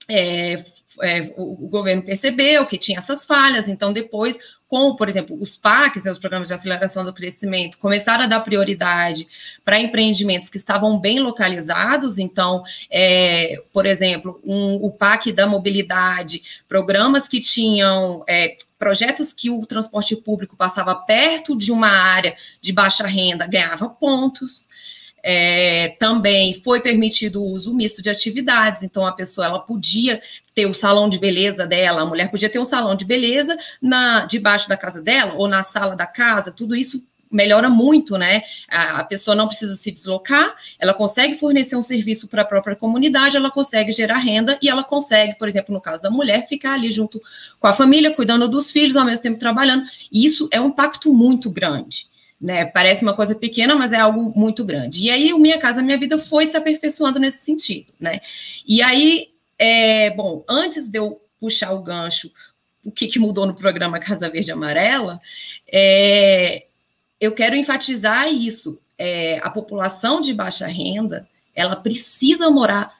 É, 0.06 0.64
é, 1.02 1.32
o, 1.36 1.68
governo 1.68 2.02
percebeu 2.02 2.66
que 2.66 2.78
tinha 2.78 2.98
essas 2.98 3.24
falhas, 3.24 3.68
então 3.68 3.92
depois, 3.92 4.38
com, 4.66 4.94
por 4.96 5.08
exemplo, 5.08 5.36
os 5.40 5.56
PACs, 5.56 6.04
né, 6.04 6.10
os 6.10 6.18
programas 6.18 6.48
de 6.48 6.54
aceleração 6.54 7.04
do 7.04 7.12
crescimento, 7.12 7.78
começaram 7.78 8.24
a 8.24 8.26
dar 8.26 8.40
prioridade 8.40 9.26
para 9.64 9.80
empreendimentos 9.80 10.48
que 10.48 10.56
estavam 10.56 10.98
bem 10.98 11.20
localizados, 11.20 12.18
então, 12.18 12.62
é, 12.90 13.62
por 13.72 13.86
exemplo, 13.86 14.40
um, 14.44 14.74
o 14.76 14.90
PAC 14.90 15.32
da 15.32 15.46
mobilidade, 15.46 16.42
programas 16.68 17.28
que 17.28 17.40
tinham 17.40 18.24
é, 18.28 18.56
projetos 18.78 19.32
que 19.32 19.50
o 19.50 19.66
transporte 19.66 20.14
público 20.14 20.56
passava 20.56 20.94
perto 20.94 21.56
de 21.56 21.72
uma 21.72 21.88
área 21.88 22.36
de 22.60 22.72
baixa 22.72 23.06
renda, 23.06 23.46
ganhava 23.46 23.88
pontos. 23.88 24.68
É, 25.22 25.96
também 25.98 26.54
foi 26.54 26.80
permitido 26.80 27.42
o 27.42 27.46
uso 27.50 27.74
misto 27.74 28.00
de 28.00 28.08
atividades, 28.08 28.82
então 28.82 29.04
a 29.04 29.12
pessoa 29.12 29.46
ela 29.46 29.58
podia 29.58 30.20
ter 30.54 30.66
o 30.66 30.74
salão 30.74 31.08
de 31.08 31.18
beleza 31.18 31.66
dela, 31.66 32.02
a 32.02 32.06
mulher 32.06 32.30
podia 32.30 32.48
ter 32.48 32.58
um 32.58 32.64
salão 32.64 32.94
de 32.94 33.04
beleza 33.04 33.56
na 33.82 34.26
debaixo 34.26 34.68
da 34.68 34.76
casa 34.76 35.02
dela 35.02 35.34
ou 35.34 35.48
na 35.48 35.62
sala 35.62 35.96
da 35.96 36.06
casa, 36.06 36.52
tudo 36.52 36.74
isso 36.74 37.02
melhora 37.30 37.68
muito, 37.68 38.16
né? 38.16 38.42
A, 38.68 39.04
pessoa 39.04 39.34
não 39.34 39.46
precisa 39.46 39.76
se 39.76 39.90
deslocar, 39.90 40.54
ela 40.78 40.94
consegue 40.94 41.34
fornecer 41.34 41.76
um 41.76 41.82
serviço 41.82 42.26
para 42.26 42.42
a 42.42 42.44
própria 42.44 42.76
comunidade, 42.76 43.36
ela 43.36 43.50
consegue 43.50 43.92
gerar 43.92 44.18
renda 44.18 44.58
e 44.62 44.68
ela 44.68 44.82
consegue, 44.82 45.34
por 45.38 45.48
exemplo, 45.48 45.74
no 45.74 45.80
caso 45.80 46.02
da 46.02 46.10
mulher, 46.10 46.46
ficar 46.46 46.74
ali 46.74 46.90
junto 46.90 47.20
com 47.58 47.66
a 47.66 47.72
família, 47.72 48.14
cuidando 48.14 48.48
dos 48.48 48.70
filhos, 48.70 48.96
ao 48.96 49.04
mesmo 49.04 49.22
tempo 49.22 49.38
trabalhando. 49.38 49.84
E 50.10 50.24
isso 50.24 50.48
é 50.50 50.60
um 50.60 50.68
impacto 50.68 51.12
muito 51.12 51.50
grande. 51.50 52.06
Né, 52.40 52.66
parece 52.66 53.02
uma 53.02 53.14
coisa 53.14 53.34
pequena, 53.34 53.74
mas 53.74 53.92
é 53.92 53.96
algo 53.96 54.32
muito 54.38 54.64
grande. 54.64 55.06
E 55.06 55.10
aí, 55.10 55.32
o 55.32 55.40
Minha 55.40 55.58
Casa 55.58 55.82
Minha 55.82 55.98
Vida 55.98 56.18
foi 56.18 56.46
se 56.46 56.56
aperfeiçoando 56.56 57.18
nesse 57.18 57.44
sentido, 57.44 57.92
né? 57.98 58.20
E 58.64 58.80
aí, 58.80 59.30
é, 59.58 60.10
bom, 60.10 60.44
antes 60.48 60.88
de 60.88 61.00
eu 61.00 61.20
puxar 61.40 61.72
o 61.72 61.82
gancho, 61.82 62.30
o 62.84 62.92
que, 62.92 63.08
que 63.08 63.18
mudou 63.18 63.44
no 63.44 63.54
programa 63.54 63.98
Casa 63.98 64.30
Verde 64.30 64.52
Amarela, 64.52 65.20
é, 65.70 66.66
eu 67.20 67.32
quero 67.32 67.56
enfatizar 67.56 68.32
isso. 68.32 68.78
É, 68.96 69.38
a 69.42 69.50
população 69.50 70.20
de 70.20 70.34
baixa 70.34 70.66
renda, 70.66 71.28
ela 71.54 71.76
precisa 71.76 72.50
morar 72.50 72.98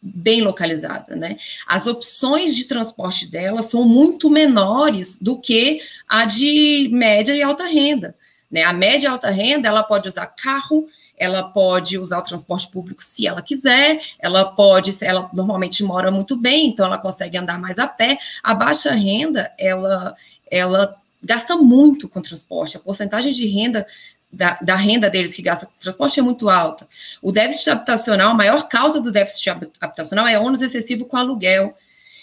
bem 0.00 0.42
localizada, 0.42 1.16
né? 1.16 1.36
As 1.66 1.86
opções 1.86 2.54
de 2.54 2.64
transporte 2.64 3.26
dela 3.26 3.62
são 3.62 3.84
muito 3.84 4.30
menores 4.30 5.18
do 5.18 5.38
que 5.40 5.80
a 6.08 6.24
de 6.24 6.88
média 6.92 7.34
e 7.34 7.42
alta 7.42 7.64
renda, 7.66 8.14
né? 8.50 8.62
A 8.62 8.72
média 8.72 9.06
e 9.06 9.10
alta 9.10 9.30
renda, 9.30 9.68
ela 9.68 9.82
pode 9.82 10.08
usar 10.08 10.26
carro, 10.26 10.86
ela 11.16 11.42
pode 11.42 11.98
usar 11.98 12.18
o 12.18 12.22
transporte 12.22 12.68
público 12.68 13.02
se 13.02 13.26
ela 13.26 13.42
quiser, 13.42 14.00
ela 14.18 14.44
pode, 14.44 14.92
ela 15.04 15.28
normalmente 15.32 15.82
mora 15.82 16.10
muito 16.10 16.36
bem, 16.36 16.68
então 16.68 16.86
ela 16.86 16.98
consegue 16.98 17.36
andar 17.36 17.58
mais 17.58 17.78
a 17.78 17.86
pé. 17.86 18.18
A 18.42 18.54
baixa 18.54 18.92
renda, 18.92 19.52
ela 19.58 20.16
ela 20.50 20.96
gasta 21.22 21.56
muito 21.56 22.08
com 22.08 22.22
transporte. 22.22 22.76
A 22.76 22.80
porcentagem 22.80 23.32
de 23.32 23.46
renda 23.46 23.86
da, 24.32 24.58
da, 24.60 24.74
renda 24.74 25.08
deles 25.08 25.34
que 25.34 25.42
gasta 25.42 25.66
com 25.66 25.72
transporte 25.78 26.20
é 26.20 26.22
muito 26.22 26.48
alta. 26.48 26.88
O 27.22 27.32
déficit 27.32 27.70
habitacional, 27.70 28.30
a 28.30 28.34
maior 28.34 28.68
causa 28.68 29.00
do 29.00 29.10
déficit 29.10 29.50
habitacional 29.80 30.26
é 30.26 30.38
ônus 30.38 30.62
excessivo 30.62 31.06
com 31.06 31.16
aluguel. 31.16 31.74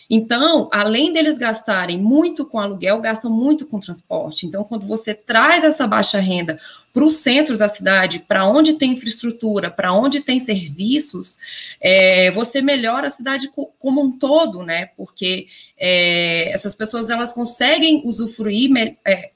Então, 0.10 0.70
além 0.72 1.12
deles 1.12 1.38
gastarem 1.38 1.98
muito 1.98 2.46
com 2.46 2.60
aluguel, 2.60 3.02
gastam 3.02 3.32
muito 3.32 3.66
com 3.66 3.80
transporte. 3.80 4.46
Então, 4.46 4.64
quando 4.64 4.86
você 4.86 5.14
traz 5.14 5.64
essa 5.64 5.88
baixa 5.88 6.20
renda 6.20 6.60
para 6.94 7.04
o 7.04 7.10
centro 7.10 7.58
da 7.58 7.68
cidade, 7.68 8.20
para 8.20 8.48
onde 8.48 8.76
tem 8.76 8.94
infraestrutura, 8.94 9.70
para 9.70 9.92
onde 9.92 10.22
tem 10.22 10.40
serviços, 10.40 11.38
é, 11.82 12.32
você 12.32 12.62
melhora 12.62 13.08
a 13.08 13.12
cidade 13.12 13.50
como 13.80 14.02
um 14.02 14.18
todo, 14.18 14.64
né? 14.64 14.88
Porque 14.96 15.48
é, 15.78 16.52
essas 16.54 16.74
pessoas 16.74 17.10
elas 17.10 17.34
conseguem 17.34 18.02
usufruir, 18.06 18.98
é, 19.06 19.32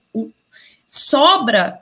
sobra 0.88 1.80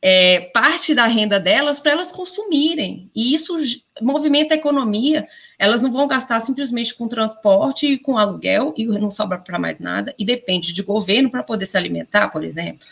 é, 0.00 0.50
parte 0.52 0.94
da 0.94 1.06
renda 1.06 1.40
delas 1.40 1.80
para 1.80 1.92
elas 1.92 2.12
consumirem. 2.12 3.10
E 3.14 3.34
isso 3.34 3.56
movimenta 4.00 4.54
a 4.54 4.56
economia. 4.56 5.26
Elas 5.58 5.82
não 5.82 5.90
vão 5.90 6.06
gastar 6.06 6.40
simplesmente 6.40 6.94
com 6.94 7.08
transporte 7.08 7.86
e 7.86 7.98
com 7.98 8.16
aluguel 8.16 8.72
e 8.76 8.86
não 8.86 9.10
sobra 9.10 9.38
para 9.38 9.58
mais 9.58 9.78
nada. 9.80 10.14
E 10.18 10.24
depende 10.24 10.72
de 10.72 10.82
governo 10.82 11.30
para 11.30 11.42
poder 11.42 11.66
se 11.66 11.76
alimentar, 11.76 12.28
por 12.28 12.44
exemplo. 12.44 12.86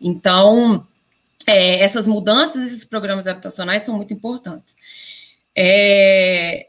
Então, 0.00 0.86
é, 1.46 1.80
essas 1.80 2.06
mudanças, 2.06 2.66
esses 2.66 2.84
programas 2.84 3.26
habitacionais 3.26 3.82
são 3.82 3.96
muito 3.96 4.12
importantes. 4.12 4.76
É, 5.56 6.68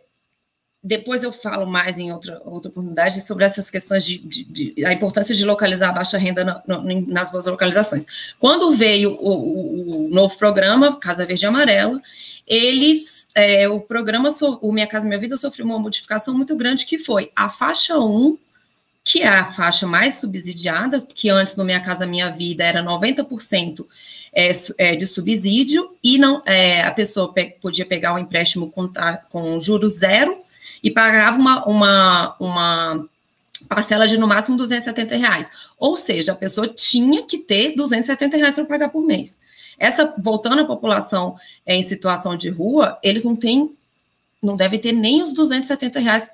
depois 0.82 1.24
eu 1.24 1.32
falo 1.32 1.66
mais 1.66 1.98
em 1.98 2.12
outra, 2.12 2.42
outra 2.46 2.70
oportunidade 2.70 3.20
sobre 3.22 3.44
essas 3.44 3.70
questões 3.70 4.06
de, 4.06 4.18
de, 4.18 4.44
de 4.46 4.86
a 4.86 4.94
importância 4.94 5.36
de 5.36 5.44
localizar 5.44 5.90
a 5.90 5.94
baixa 5.94 6.18
renda 6.18 6.64
nas 7.08 7.30
boas 7.30 7.46
localizações. 7.48 8.06
Quando 8.40 8.72
veio 8.72 9.12
o, 9.12 9.30
o, 9.30 10.06
o, 10.06 10.10
novo 10.10 10.38
programa, 10.38 10.98
Casa 10.98 11.26
Verde 11.26 11.46
e 11.46 11.48
Amarela, 11.48 12.02
eles, 12.48 13.28
é, 13.36 13.68
o 13.68 13.82
programa, 13.82 14.30
o 14.62 14.72
Minha 14.72 14.88
Casa 14.88 15.06
Minha 15.06 15.20
Vida 15.20 15.36
sofreu 15.36 15.66
uma 15.66 15.78
modificação 15.78 16.34
muito 16.34 16.56
grande, 16.56 16.86
que 16.86 16.98
foi 16.98 17.30
a 17.36 17.50
faixa 17.50 18.00
1, 18.00 18.38
que 19.04 19.22
é 19.22 19.28
a 19.28 19.52
faixa 19.52 19.86
mais 19.86 20.16
subsidiada, 20.16 21.02
que 21.02 21.30
antes 21.30 21.58
no 21.58 21.66
Minha 21.66 21.82
Casa 21.82 22.06
Minha 22.06 22.30
Vida 22.30 22.64
era 22.64 22.82
90% 22.82 23.86
é, 24.32 24.52
é, 24.78 24.96
de 24.96 25.06
subsídio, 25.06 25.94
e 26.02 26.18
não 26.18 26.42
é, 26.46 26.84
a 26.84 26.92
pessoa 26.92 27.34
pe 27.34 27.58
podia 27.62 27.86
pegar 27.86 28.14
um 28.14 28.20
empréstimo 28.20 28.72
com, 28.72 28.90
com 29.30 29.60
juros 29.60 29.96
zero, 29.96 30.38
e 30.84 30.92
pagava 30.92 31.38
uma, 31.38 31.66
uma, 31.66 32.36
uma 32.40 33.10
parcela 33.68 34.08
de 34.08 34.18
no 34.18 34.28
máximo 34.28 34.58
270 34.58 35.16
reais. 35.18 35.50
Ou 35.78 35.96
seja, 35.96 36.34
a 36.34 36.36
pessoa 36.36 36.68
tinha 36.68 37.24
que 37.24 37.38
ter 37.38 37.76
270 37.76 38.38
reais 38.38 38.56
para 38.56 38.66
pagar 38.66 38.90
por 38.90 39.04
mês. 39.04 39.38
Essa, 39.78 40.14
voltando 40.18 40.62
à 40.62 40.66
população 40.66 41.36
é, 41.66 41.76
em 41.76 41.84
situação 41.84 42.36
de 42.36 42.50
rua, 42.50 42.98
eles 43.02 43.24
não 43.24 43.36
têm, 43.36 43.74
não 44.42 44.56
devem 44.56 44.80
ter 44.80 44.92
nem 44.92 45.22
os 45.22 45.32
270 45.32 46.00
reais 46.00 46.30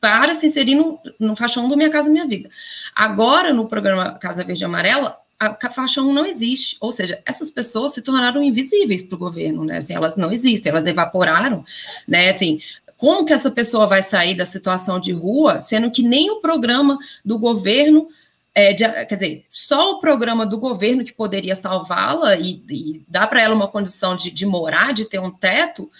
para 0.00 0.34
se 0.34 0.46
inserir 0.46 0.74
no, 0.74 0.98
no 1.18 1.34
faixão 1.34 1.68
do 1.68 1.76
Minha 1.76 1.90
Casa 1.90 2.10
Minha 2.10 2.26
Vida. 2.26 2.48
Agora, 2.94 3.52
no 3.52 3.66
programa 3.66 4.12
Casa 4.18 4.44
Verde 4.44 4.62
e 4.62 4.64
Amarela, 4.64 5.18
a 5.38 5.70
faixa 5.70 6.00
1 6.00 6.12
não 6.12 6.26
existe. 6.26 6.76
Ou 6.80 6.92
seja, 6.92 7.20
essas 7.26 7.50
pessoas 7.50 7.92
se 7.92 8.02
tornaram 8.02 8.42
invisíveis 8.42 9.02
para 9.02 9.16
o 9.16 9.18
governo, 9.18 9.64
né? 9.64 9.78
Assim, 9.78 9.94
elas 9.94 10.16
não 10.16 10.32
existem, 10.32 10.70
elas 10.70 10.86
evaporaram, 10.86 11.64
né? 12.06 12.30
Assim, 12.30 12.60
como 12.96 13.24
que 13.24 13.32
essa 13.32 13.50
pessoa 13.50 13.86
vai 13.86 14.02
sair 14.02 14.36
da 14.36 14.46
situação 14.46 14.98
de 14.98 15.12
rua, 15.12 15.60
sendo 15.60 15.90
que 15.90 16.02
nem 16.02 16.30
o 16.30 16.40
programa 16.40 16.98
do 17.24 17.38
governo, 17.38 18.08
é, 18.54 18.72
de, 18.72 18.84
quer 19.06 19.14
dizer, 19.14 19.44
só 19.48 19.92
o 19.92 20.00
programa 20.00 20.46
do 20.46 20.58
governo 20.58 21.04
que 21.04 21.12
poderia 21.12 21.56
salvá-la 21.56 22.36
e, 22.36 22.62
e 22.68 23.04
dar 23.08 23.26
para 23.26 23.42
ela 23.42 23.54
uma 23.54 23.68
condição 23.68 24.14
de, 24.14 24.30
de 24.30 24.46
morar, 24.46 24.92
de 24.92 25.04
ter 25.04 25.18
um 25.18 25.30
teto, 25.30 25.90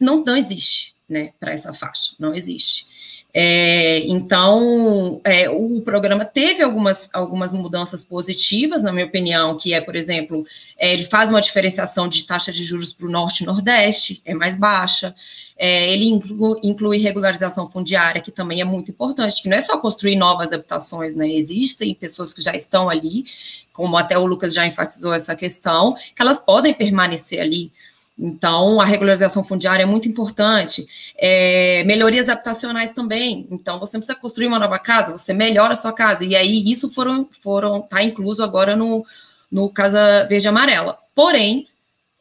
não, 0.00 0.24
não 0.24 0.36
existe, 0.36 0.94
né, 1.08 1.32
para 1.38 1.52
essa 1.52 1.72
faixa, 1.72 2.12
não 2.18 2.34
existe. 2.34 2.86
É, 3.34 4.00
então, 4.06 5.18
é, 5.24 5.48
o 5.48 5.80
programa 5.80 6.22
teve 6.22 6.62
algumas, 6.62 7.08
algumas 7.14 7.50
mudanças 7.50 8.04
positivas, 8.04 8.82
na 8.82 8.92
minha 8.92 9.06
opinião, 9.06 9.56
que 9.56 9.72
é, 9.72 9.80
por 9.80 9.96
exemplo, 9.96 10.44
é, 10.76 10.92
ele 10.92 11.04
faz 11.04 11.30
uma 11.30 11.40
diferenciação 11.40 12.08
de 12.08 12.24
taxa 12.24 12.52
de 12.52 12.62
juros 12.62 12.92
para 12.92 13.06
o 13.06 13.10
norte 13.10 13.42
e 13.42 13.46
nordeste, 13.46 14.20
é 14.26 14.34
mais 14.34 14.54
baixa. 14.54 15.14
É, 15.56 15.90
ele 15.90 16.06
inclui, 16.06 16.60
inclui, 16.62 16.98
regularização 16.98 17.70
fundiária, 17.70 18.20
que 18.20 18.30
também 18.30 18.60
é 18.60 18.64
muito 18.64 18.90
importante, 18.90 19.40
que 19.40 19.48
não 19.48 19.56
é 19.56 19.60
só 19.60 19.78
construir 19.78 20.16
novas 20.16 20.52
habitações, 20.52 21.14
né? 21.14 21.28
Existem 21.30 21.94
pessoas 21.94 22.34
que 22.34 22.42
já 22.42 22.54
estão 22.54 22.90
ali, 22.90 23.24
como 23.72 23.96
até 23.96 24.18
o 24.18 24.26
Lucas 24.26 24.52
já 24.52 24.66
enfatizou 24.66 25.14
essa 25.14 25.34
questão, 25.34 25.94
que 25.94 26.20
elas 26.20 26.38
podem 26.38 26.74
permanecer 26.74 27.40
ali. 27.40 27.72
Então, 28.18 28.80
a 28.80 28.84
regularização 28.84 29.42
fundiária 29.42 29.82
é 29.82 29.86
muito 29.86 30.08
importante. 30.08 30.86
É, 31.18 31.82
melhorias 31.84 32.28
habitacionais 32.28 32.92
também. 32.92 33.46
Então, 33.50 33.80
você 33.80 33.98
precisa 33.98 34.18
construir 34.18 34.46
uma 34.46 34.58
nova 34.58 34.78
casa, 34.78 35.12
você 35.16 35.32
melhora 35.32 35.72
a 35.72 35.76
sua 35.76 35.92
casa. 35.92 36.24
E 36.24 36.36
aí, 36.36 36.62
isso 36.70 36.90
foram, 36.90 37.28
foram 37.42 37.82
tá 37.82 38.02
incluso 38.02 38.42
agora 38.42 38.76
no, 38.76 39.04
no 39.50 39.70
Casa 39.70 40.26
Verde 40.28 40.46
Amarela. 40.46 40.98
Porém, 41.14 41.66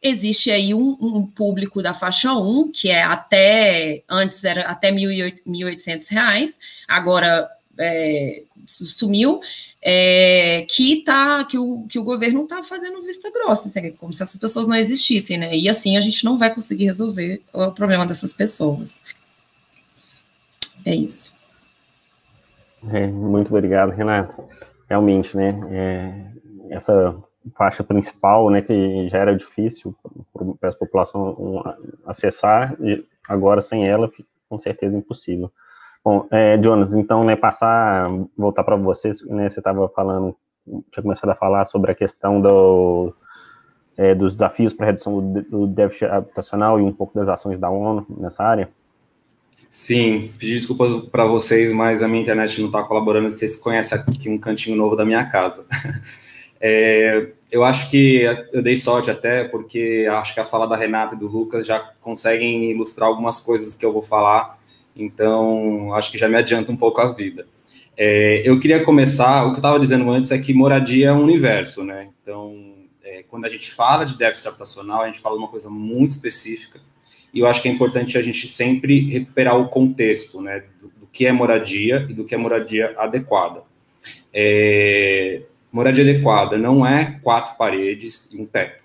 existe 0.01 0.49
aí 0.49 0.73
um, 0.73 0.97
um, 0.99 1.25
público 1.25 1.81
da 1.81 1.93
faixa 1.93 2.33
1, 2.33 2.71
que 2.71 2.89
é 2.89 3.03
até, 3.03 4.03
antes 4.09 4.43
era 4.43 4.63
até 4.63 4.89
R$ 4.89 4.97
1.800, 5.45 6.57
agora 6.87 7.49
é, 7.81 8.43
sumiu, 8.65 9.39
é, 9.81 10.65
que, 10.69 11.03
tá, 11.03 11.43
que, 11.45 11.57
o, 11.57 11.85
que 11.87 11.99
o 11.99 12.03
governo 12.03 12.43
está 12.43 12.61
fazendo 12.63 13.01
vista 13.01 13.29
grossa, 13.31 13.67
assim, 13.67 13.91
como 13.93 14.13
se 14.13 14.21
essas 14.23 14.39
pessoas 14.39 14.67
não 14.67 14.75
existissem, 14.75 15.37
né? 15.37 15.57
E 15.57 15.67
assim 15.67 15.97
a 15.97 16.01
gente 16.01 16.23
não 16.23 16.37
vai 16.37 16.53
conseguir 16.53 16.85
resolver 16.85 17.41
o 17.51 17.71
problema 17.71 18.05
dessas 18.05 18.33
pessoas. 18.33 18.99
É 20.85 20.95
isso. 20.95 21.35
É, 22.91 23.07
muito 23.07 23.49
obrigado, 23.49 23.91
Renata. 23.91 24.33
Realmente, 24.89 25.35
né? 25.37 25.59
É, 25.71 26.75
essa 26.75 27.15
faixa 27.55 27.83
principal, 27.83 28.49
né, 28.49 28.61
que 28.61 29.07
já 29.09 29.17
era 29.17 29.35
difícil 29.35 29.95
para 30.59 30.69
a 30.69 30.75
população 30.75 31.63
acessar, 32.05 32.75
agora 33.27 33.61
sem 33.61 33.87
ela, 33.87 34.11
com 34.47 34.59
certeza 34.59 34.95
impossível. 34.95 35.51
Bom, 36.03 36.27
é, 36.31 36.59
Jonas, 36.61 36.95
então, 36.95 37.23
né, 37.23 37.35
passar, 37.35 38.09
voltar 38.35 38.63
para 38.63 38.75
vocês, 38.75 39.21
né, 39.27 39.49
você 39.49 39.59
estava 39.59 39.87
falando, 39.89 40.35
tinha 40.91 41.03
começado 41.03 41.29
a 41.29 41.35
falar 41.35 41.65
sobre 41.65 41.91
a 41.91 41.95
questão 41.95 42.41
do, 42.41 43.13
é, 43.95 44.15
dos 44.15 44.33
desafios 44.33 44.73
para 44.73 44.87
redução 44.87 45.31
do, 45.31 45.41
do 45.43 45.67
déficit 45.67 46.05
habitacional 46.05 46.79
e 46.79 46.83
um 46.83 46.91
pouco 46.91 47.13
das 47.13 47.29
ações 47.29 47.59
da 47.59 47.69
ONU 47.69 48.05
nessa 48.17 48.43
área. 48.43 48.69
Sim, 49.69 50.29
pedir 50.37 50.55
desculpas 50.55 50.91
para 51.09 51.25
vocês, 51.25 51.71
mas 51.71 52.03
a 52.03 52.07
minha 52.07 52.21
internet 52.21 52.59
não 52.59 52.67
está 52.67 52.83
colaborando. 52.83 53.31
Vocês 53.31 53.55
conhecem 53.55 53.97
aqui 53.97 54.29
um 54.29 54.37
cantinho 54.37 54.75
novo 54.75 54.95
da 54.95 55.05
minha 55.05 55.25
casa. 55.25 55.65
É, 56.63 57.31
eu 57.49 57.63
acho 57.63 57.89
que 57.89 58.21
eu 58.53 58.61
dei 58.61 58.75
sorte 58.75 59.09
até, 59.09 59.45
porque 59.45 60.07
acho 60.11 60.31
que 60.31 60.39
a 60.39 60.45
fala 60.45 60.67
da 60.67 60.75
Renata 60.75 61.15
e 61.15 61.17
do 61.17 61.25
Lucas 61.25 61.65
já 61.65 61.79
conseguem 61.99 62.69
ilustrar 62.69 63.09
algumas 63.09 63.41
coisas 63.41 63.75
que 63.75 63.83
eu 63.83 63.91
vou 63.91 64.03
falar, 64.03 64.59
então 64.95 65.93
acho 65.93 66.11
que 66.11 66.17
já 66.17 66.27
me 66.27 66.35
adianta 66.35 66.71
um 66.71 66.77
pouco 66.77 67.01
a 67.01 67.11
vida. 67.11 67.45
É, 67.97 68.41
eu 68.45 68.59
queria 68.59 68.83
começar, 68.83 69.43
o 69.43 69.49
que 69.49 69.55
eu 69.55 69.57
estava 69.57 69.79
dizendo 69.79 70.09
antes 70.09 70.31
é 70.31 70.39
que 70.39 70.53
moradia 70.53 71.09
é 71.09 71.13
um 71.13 71.21
universo, 71.21 71.83
né? 71.83 72.09
Então, 72.21 72.73
é, 73.03 73.23
quando 73.23 73.45
a 73.45 73.49
gente 73.49 73.71
fala 73.71 74.05
de 74.05 74.17
déficit 74.17 74.47
habitacional, 74.47 75.01
a 75.01 75.05
gente 75.05 75.19
fala 75.19 75.35
de 75.35 75.41
uma 75.41 75.49
coisa 75.49 75.69
muito 75.69 76.11
específica, 76.11 76.79
e 77.33 77.39
eu 77.39 77.47
acho 77.47 77.61
que 77.61 77.69
é 77.69 77.71
importante 77.71 78.17
a 78.17 78.21
gente 78.21 78.47
sempre 78.47 79.09
recuperar 79.09 79.57
o 79.57 79.69
contexto, 79.69 80.41
né, 80.41 80.63
do, 80.81 80.87
do 80.87 81.07
que 81.07 81.25
é 81.25 81.31
moradia 81.31 82.05
e 82.09 82.13
do 82.13 82.25
que 82.25 82.35
é 82.35 82.37
moradia 82.37 82.93
adequada. 82.97 83.63
É, 84.33 85.41
moradia 85.71 86.03
adequada 86.03 86.57
não 86.57 86.85
é 86.85 87.19
quatro 87.21 87.55
paredes 87.57 88.31
e 88.33 88.41
um 88.41 88.45
teto. 88.45 88.81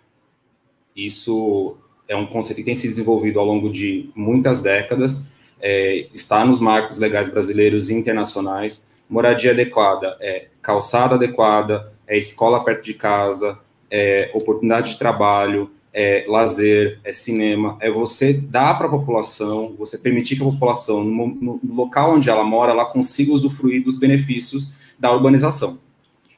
Isso 0.94 1.76
é 2.08 2.14
um 2.14 2.26
conceito 2.26 2.58
que 2.58 2.64
tem 2.64 2.74
se 2.74 2.88
desenvolvido 2.88 3.40
ao 3.40 3.46
longo 3.46 3.70
de 3.70 4.10
muitas 4.14 4.60
décadas, 4.60 5.28
é, 5.68 6.06
está 6.14 6.44
nos 6.44 6.60
marcos 6.60 6.96
legais 6.96 7.28
brasileiros 7.28 7.90
e 7.90 7.94
internacionais. 7.94 8.86
Moradia 9.10 9.50
adequada 9.50 10.16
é 10.20 10.46
calçada 10.62 11.16
adequada, 11.16 11.92
é 12.06 12.16
escola 12.16 12.62
perto 12.62 12.84
de 12.84 12.94
casa, 12.94 13.58
é 13.90 14.30
oportunidade 14.32 14.90
de 14.90 14.98
trabalho, 14.98 15.72
é 15.92 16.24
lazer, 16.28 17.00
é 17.02 17.10
cinema, 17.10 17.76
é 17.80 17.90
você 17.90 18.32
dar 18.32 18.78
para 18.78 18.86
a 18.86 18.90
população, 18.90 19.74
você 19.76 19.98
permitir 19.98 20.36
que 20.36 20.42
a 20.42 20.46
população, 20.46 21.02
no, 21.02 21.26
no, 21.26 21.60
local 21.74 22.14
onde 22.14 22.30
ela 22.30 22.44
mora, 22.44 22.70
ela 22.70 22.84
consiga 22.84 23.32
usufruir 23.32 23.82
dos 23.82 23.98
benefícios 23.98 24.72
da 24.96 25.12
urbanização. 25.12 25.80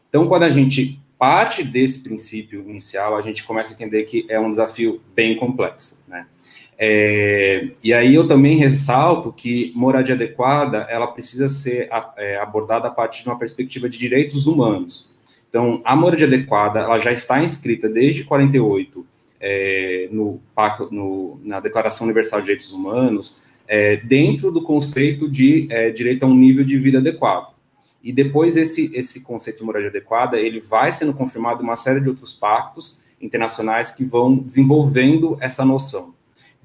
Então, 0.08 0.26
quando 0.26 0.44
a 0.44 0.50
gente 0.50 0.98
parte 1.18 1.62
desse 1.62 2.02
princípio 2.02 2.62
inicial, 2.66 3.14
a 3.14 3.20
gente 3.20 3.44
começa 3.44 3.72
a 3.72 3.74
entender 3.74 4.04
que 4.04 4.24
é 4.30 4.40
um 4.40 4.48
desafio 4.48 5.02
bem 5.14 5.36
complexo, 5.36 6.02
né? 6.08 6.26
É, 6.80 7.70
e 7.82 7.92
aí 7.92 8.14
eu 8.14 8.26
também 8.26 8.56
ressalto 8.56 9.32
que 9.32 9.72
moradia 9.74 10.14
adequada, 10.14 10.86
ela 10.88 11.08
precisa 11.08 11.48
ser 11.48 11.88
é, 12.16 12.36
abordada 12.36 12.86
a 12.86 12.90
partir 12.90 13.24
de 13.24 13.28
uma 13.28 13.38
perspectiva 13.38 13.88
de 13.88 13.98
direitos 13.98 14.46
humanos. 14.46 15.10
Então, 15.48 15.80
a 15.84 15.96
moradia 15.96 16.26
adequada, 16.26 16.80
ela 16.80 16.98
já 16.98 17.10
está 17.10 17.42
inscrita 17.42 17.88
desde 17.88 18.22
48 18.22 19.04
é, 19.40 20.08
no 20.12 20.40
pacto, 20.54 20.88
no, 20.92 21.40
na 21.42 21.58
Declaração 21.58 22.04
Universal 22.04 22.40
de 22.40 22.46
Direitos 22.46 22.72
Humanos, 22.72 23.40
é, 23.66 23.96
dentro 23.96 24.52
do 24.52 24.62
conceito 24.62 25.28
de 25.28 25.66
é, 25.70 25.90
direito 25.90 26.22
a 26.22 26.26
um 26.26 26.34
nível 26.34 26.64
de 26.64 26.78
vida 26.78 26.98
adequado. 26.98 27.54
E 28.02 28.12
depois 28.12 28.56
esse, 28.56 28.90
esse 28.94 29.22
conceito 29.22 29.58
de 29.58 29.64
moradia 29.64 29.88
adequada, 29.88 30.38
ele 30.38 30.60
vai 30.60 30.92
sendo 30.92 31.12
confirmado 31.12 31.60
em 31.60 31.64
uma 31.64 31.76
série 31.76 32.00
de 32.00 32.08
outros 32.08 32.32
pactos 32.32 33.02
internacionais 33.20 33.90
que 33.90 34.04
vão 34.04 34.36
desenvolvendo 34.36 35.36
essa 35.40 35.64
noção. 35.64 36.14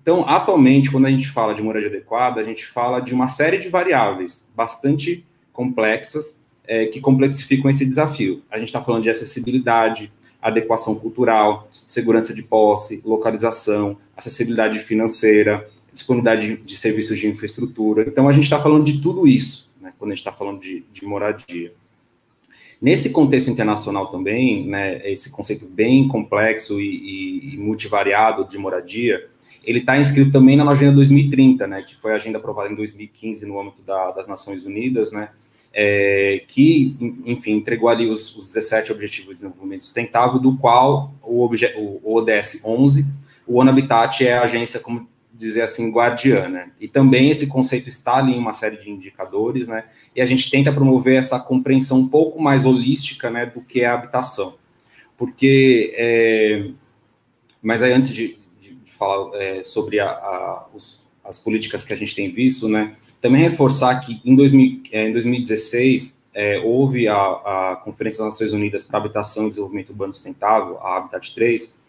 Então, 0.04 0.28
atualmente, 0.28 0.92
quando 0.92 1.06
a 1.06 1.10
gente 1.10 1.30
fala 1.30 1.56
de 1.56 1.64
moradia 1.64 1.88
adequada, 1.88 2.42
a 2.42 2.44
gente 2.44 2.68
fala 2.68 3.00
de 3.00 3.14
uma 3.14 3.30
série 3.30 3.58
de 3.58 3.70
variáveis 3.70 4.52
bastante 4.54 5.26
complexas 5.54 6.44
é, 6.68 6.88
que 6.88 7.00
complexificam 7.00 7.70
esse 7.70 7.86
desafio. 7.86 8.44
A 8.52 8.60
gente 8.60 8.68
está 8.68 8.82
falando 8.82 9.04
de 9.04 9.10
acessibilidade, 9.10 10.12
adequação 10.42 10.96
cultural, 10.96 11.70
segurança 11.88 12.34
de 12.34 12.44
posse, 12.44 13.02
localização, 13.06 13.96
acessibilidade 14.16 14.80
financeira, 14.80 15.66
disponibilidade 15.94 16.58
de, 16.58 16.76
serviços 16.76 17.18
de 17.18 17.28
infraestrutura. 17.28 18.04
Então, 18.06 18.28
a 18.28 18.34
gente 18.34 18.44
está 18.44 18.62
falando 18.62 18.84
de 18.84 19.00
tudo 19.00 19.26
isso, 19.26 19.72
né, 19.80 19.94
quando 19.98 20.12
a 20.12 20.16
gente 20.16 20.20
está 20.20 20.34
falando 20.34 20.60
de, 20.60 20.84
de, 20.92 21.06
moradia. 21.06 21.72
Nesse 22.82 23.12
contexto 23.12 23.50
internacional 23.50 24.08
também, 24.08 24.68
né, 24.68 25.10
esse 25.10 25.32
conceito 25.32 25.66
bem 25.66 26.10
complexo 26.10 26.82
e, 26.82 26.88
e, 26.88 27.54
e 27.54 27.58
multivariado 27.58 28.44
de 28.44 28.58
moradia, 28.58 29.30
ele 29.64 29.80
está 29.80 29.98
inscrito 29.98 30.32
também 30.32 30.58
na 30.58 30.70
Agenda 30.70 30.94
2030, 30.94 31.66
né, 31.68 31.82
que 31.82 31.96
foi 31.96 32.12
a 32.14 32.16
agenda 32.16 32.38
aprovada 32.38 32.72
em 32.72 32.76
2015 32.76 33.46
no 33.46 33.60
âmbito 33.60 33.82
da, 33.84 34.12
das 34.12 34.28
Nações 34.28 34.66
Unidas, 34.66 35.12
né, 35.12 35.30
é, 35.74 36.44
que, 36.48 36.96
enfim, 37.26 37.54
entregou 37.54 37.90
ali 37.90 38.08
os, 38.08 38.36
os 38.36 38.48
17 38.50 38.92
Objetivos 38.92 39.38
de 39.38 39.44
Desenvolvimento 39.44 39.84
Sustentável, 39.84 40.40
do 40.40 40.56
qual 40.58 41.14
o, 41.24 41.50
o 42.04 42.16
ODS 42.16 42.62
11, 42.64 43.06
o 43.48 43.60
ONU 43.60 43.70
Habitat 43.70 44.26
é 44.26 44.38
a 44.38 44.44
agência, 44.44 44.80
como 44.80 45.08
dizer 45.34 45.64
assim, 45.64 45.92
guardiã, 45.92 46.48
né? 46.48 46.72
E 46.80 46.88
também 46.88 47.30
esse 47.30 47.48
conceito 47.48 47.90
está 47.90 48.18
ali 48.18 48.34
em 48.34 48.40
uma 48.40 48.54
série 48.54 48.78
de 48.78 48.90
indicadores, 48.90 49.68
né? 49.68 49.86
E 50.16 50.22
a 50.22 50.26
gente 50.26 50.50
tenta 50.50 50.72
promover 50.72 51.18
essa 51.18 51.40
compreensão 51.40 52.00
um 52.00 52.08
pouco 52.08 52.42
mais 52.42 52.66
holística, 52.66 53.32
né, 53.32 53.48
do 53.48 53.60
que 53.60 53.82
é 53.82 53.88
a 53.88 53.96
habitação. 53.96 54.56
Porque, 55.18 55.94
é, 55.98 56.70
mas 57.62 57.82
aí 57.82 57.92
antes 57.92 58.10
de 58.10 58.38
falar 59.04 59.36
é, 59.36 59.64
sobre 59.64 60.00
a, 60.00 60.10
a, 60.10 60.66
os, 60.74 61.04
as 61.24 61.38
políticas 61.38 61.84
que 61.84 61.94
a 61.94 61.96
gente 61.98 62.16
tem 62.16 62.32
visto, 62.32 62.68
né? 62.70 62.96
Também 63.22 63.42
reforçar 63.42 64.00
que 64.00 64.22
em, 64.26 64.36
2000, 64.36 64.84
é, 64.92 65.10
em 65.10 65.12
2016 65.12 66.24
é, 66.34 66.60
houve 66.60 67.08
a, 67.08 67.16
a, 67.16 67.82
Conferência 67.84 68.24
das 68.24 68.34
Nações 68.34 68.54
Unidas 68.54 68.84
para 68.84 68.98
Habitação 69.00 69.46
e 69.46 69.50
Desenvolvimento 69.50 69.90
Urbano 69.90 70.14
Sustentável, 70.14 70.80
a 70.80 70.98
Habitat 70.98 71.34
3, 71.34 71.80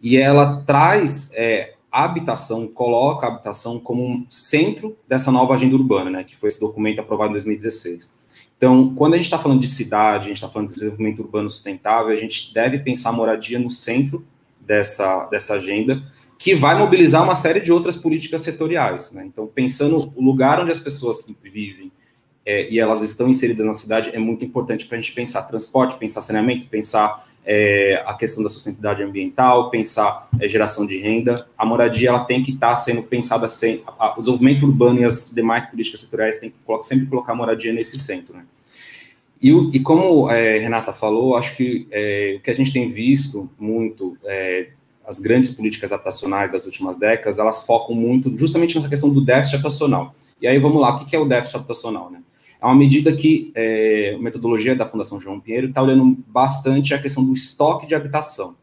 e 0.00 0.16
ela 0.16 0.62
traz 0.62 1.30
é, 1.34 1.74
a 1.90 2.04
habitação, 2.04 2.68
coloca 2.68 3.26
a 3.26 3.30
habitação 3.30 3.80
como 3.80 4.06
um 4.06 4.24
centro 4.28 4.96
dessa 5.08 5.32
nova 5.32 5.54
agenda 5.54 5.74
urbana, 5.74 6.10
né? 6.10 6.24
Que 6.24 6.36
foi 6.36 6.48
esse 6.48 6.60
documento 6.60 7.00
aprovado 7.00 7.30
em 7.30 7.34
2016. 7.34 8.20
Então, 8.56 8.94
quando 8.94 9.14
a 9.14 9.16
gente 9.16 9.24
está 9.24 9.38
falando 9.38 9.60
de 9.60 9.68
cidade, 9.68 10.26
a 10.26 10.28
gente 10.28 10.36
está 10.36 10.48
falando 10.48 10.68
de 10.68 10.74
desenvolvimento 10.74 11.20
urbano 11.20 11.48
sustentável, 11.48 12.12
a 12.12 12.16
gente 12.16 12.52
deve 12.52 12.78
pensar 12.78 13.08
a 13.08 13.12
moradia 13.12 13.58
no 13.58 13.70
centro 13.70 14.24
dessa, 14.60 15.24
dessa 15.26 15.54
agenda, 15.54 16.02
que 16.40 16.54
vai 16.54 16.74
mobilizar 16.74 17.22
uma 17.22 17.34
série 17.34 17.60
de 17.60 17.70
outras 17.70 17.94
políticas 17.94 18.40
setoriais. 18.40 19.12
Né? 19.12 19.26
Então, 19.26 19.46
pensando 19.46 20.10
o 20.16 20.24
lugar 20.24 20.58
onde 20.58 20.72
as 20.72 20.80
pessoas 20.80 21.22
vivem 21.42 21.92
é, 22.46 22.66
e 22.70 22.80
elas 22.80 23.02
estão 23.02 23.28
inseridas 23.28 23.66
na 23.66 23.74
cidade, 23.74 24.08
é 24.10 24.18
muito 24.18 24.42
importante 24.42 24.86
para 24.86 24.96
a 24.96 25.00
gente 25.02 25.12
pensar 25.12 25.42
transporte, 25.42 25.98
pensar 25.98 26.22
saneamento, 26.22 26.64
pensar 26.64 27.28
é, 27.44 28.02
a 28.06 28.14
questão 28.14 28.42
da 28.42 28.48
sustentabilidade 28.48 29.02
ambiental, 29.02 29.68
pensar 29.68 30.30
é, 30.40 30.48
geração 30.48 30.86
de 30.86 30.98
renda. 30.98 31.46
A 31.58 31.66
moradia 31.66 32.08
ela 32.08 32.24
tem 32.24 32.42
que 32.42 32.52
estar 32.52 32.70
tá 32.70 32.76
sendo 32.76 33.02
pensada 33.02 33.46
sem 33.46 33.82
a, 33.86 34.18
o 34.18 34.20
desenvolvimento 34.20 34.64
urbano 34.64 34.98
e 34.98 35.04
as 35.04 35.30
demais 35.30 35.66
políticas 35.66 36.00
setoriais 36.00 36.38
tem 36.38 36.48
que 36.48 36.56
sempre 36.80 37.04
colocar 37.04 37.32
a 37.32 37.36
moradia 37.36 37.70
nesse 37.70 37.98
centro, 37.98 38.34
né? 38.34 38.46
E, 39.42 39.50
e 39.76 39.80
como 39.80 40.30
é, 40.30 40.56
Renata 40.58 40.92
falou, 40.92 41.36
acho 41.36 41.54
que 41.54 41.86
é, 41.90 42.36
o 42.38 42.42
que 42.42 42.50
a 42.50 42.54
gente 42.54 42.72
tem 42.72 42.90
visto 42.90 43.50
muito 43.58 44.16
é, 44.24 44.70
as 45.10 45.18
grandes 45.18 45.50
políticas 45.50 45.90
habitacionais 45.90 46.52
das 46.52 46.64
últimas 46.64 46.96
décadas, 46.96 47.40
elas 47.40 47.62
focam 47.62 47.96
muito 47.96 48.34
justamente 48.36 48.76
nessa 48.76 48.88
questão 48.88 49.10
do 49.10 49.20
déficit 49.20 49.56
habitacional. 49.56 50.14
E 50.40 50.46
aí, 50.46 50.56
vamos 50.60 50.80
lá, 50.80 50.94
o 50.94 51.04
que 51.04 51.16
é 51.16 51.18
o 51.18 51.24
déficit 51.24 51.56
habitacional? 51.56 52.08
Né? 52.10 52.22
É 52.62 52.64
uma 52.64 52.76
medida 52.76 53.12
que 53.12 53.50
é, 53.56 54.14
a 54.16 54.22
metodologia 54.22 54.76
da 54.76 54.86
Fundação 54.86 55.20
João 55.20 55.40
Pinheiro 55.40 55.68
está 55.68 55.82
olhando 55.82 56.16
bastante 56.28 56.94
a 56.94 56.98
questão 56.98 57.24
do 57.24 57.32
estoque 57.32 57.88
de 57.88 57.94
habitação. 57.96 58.54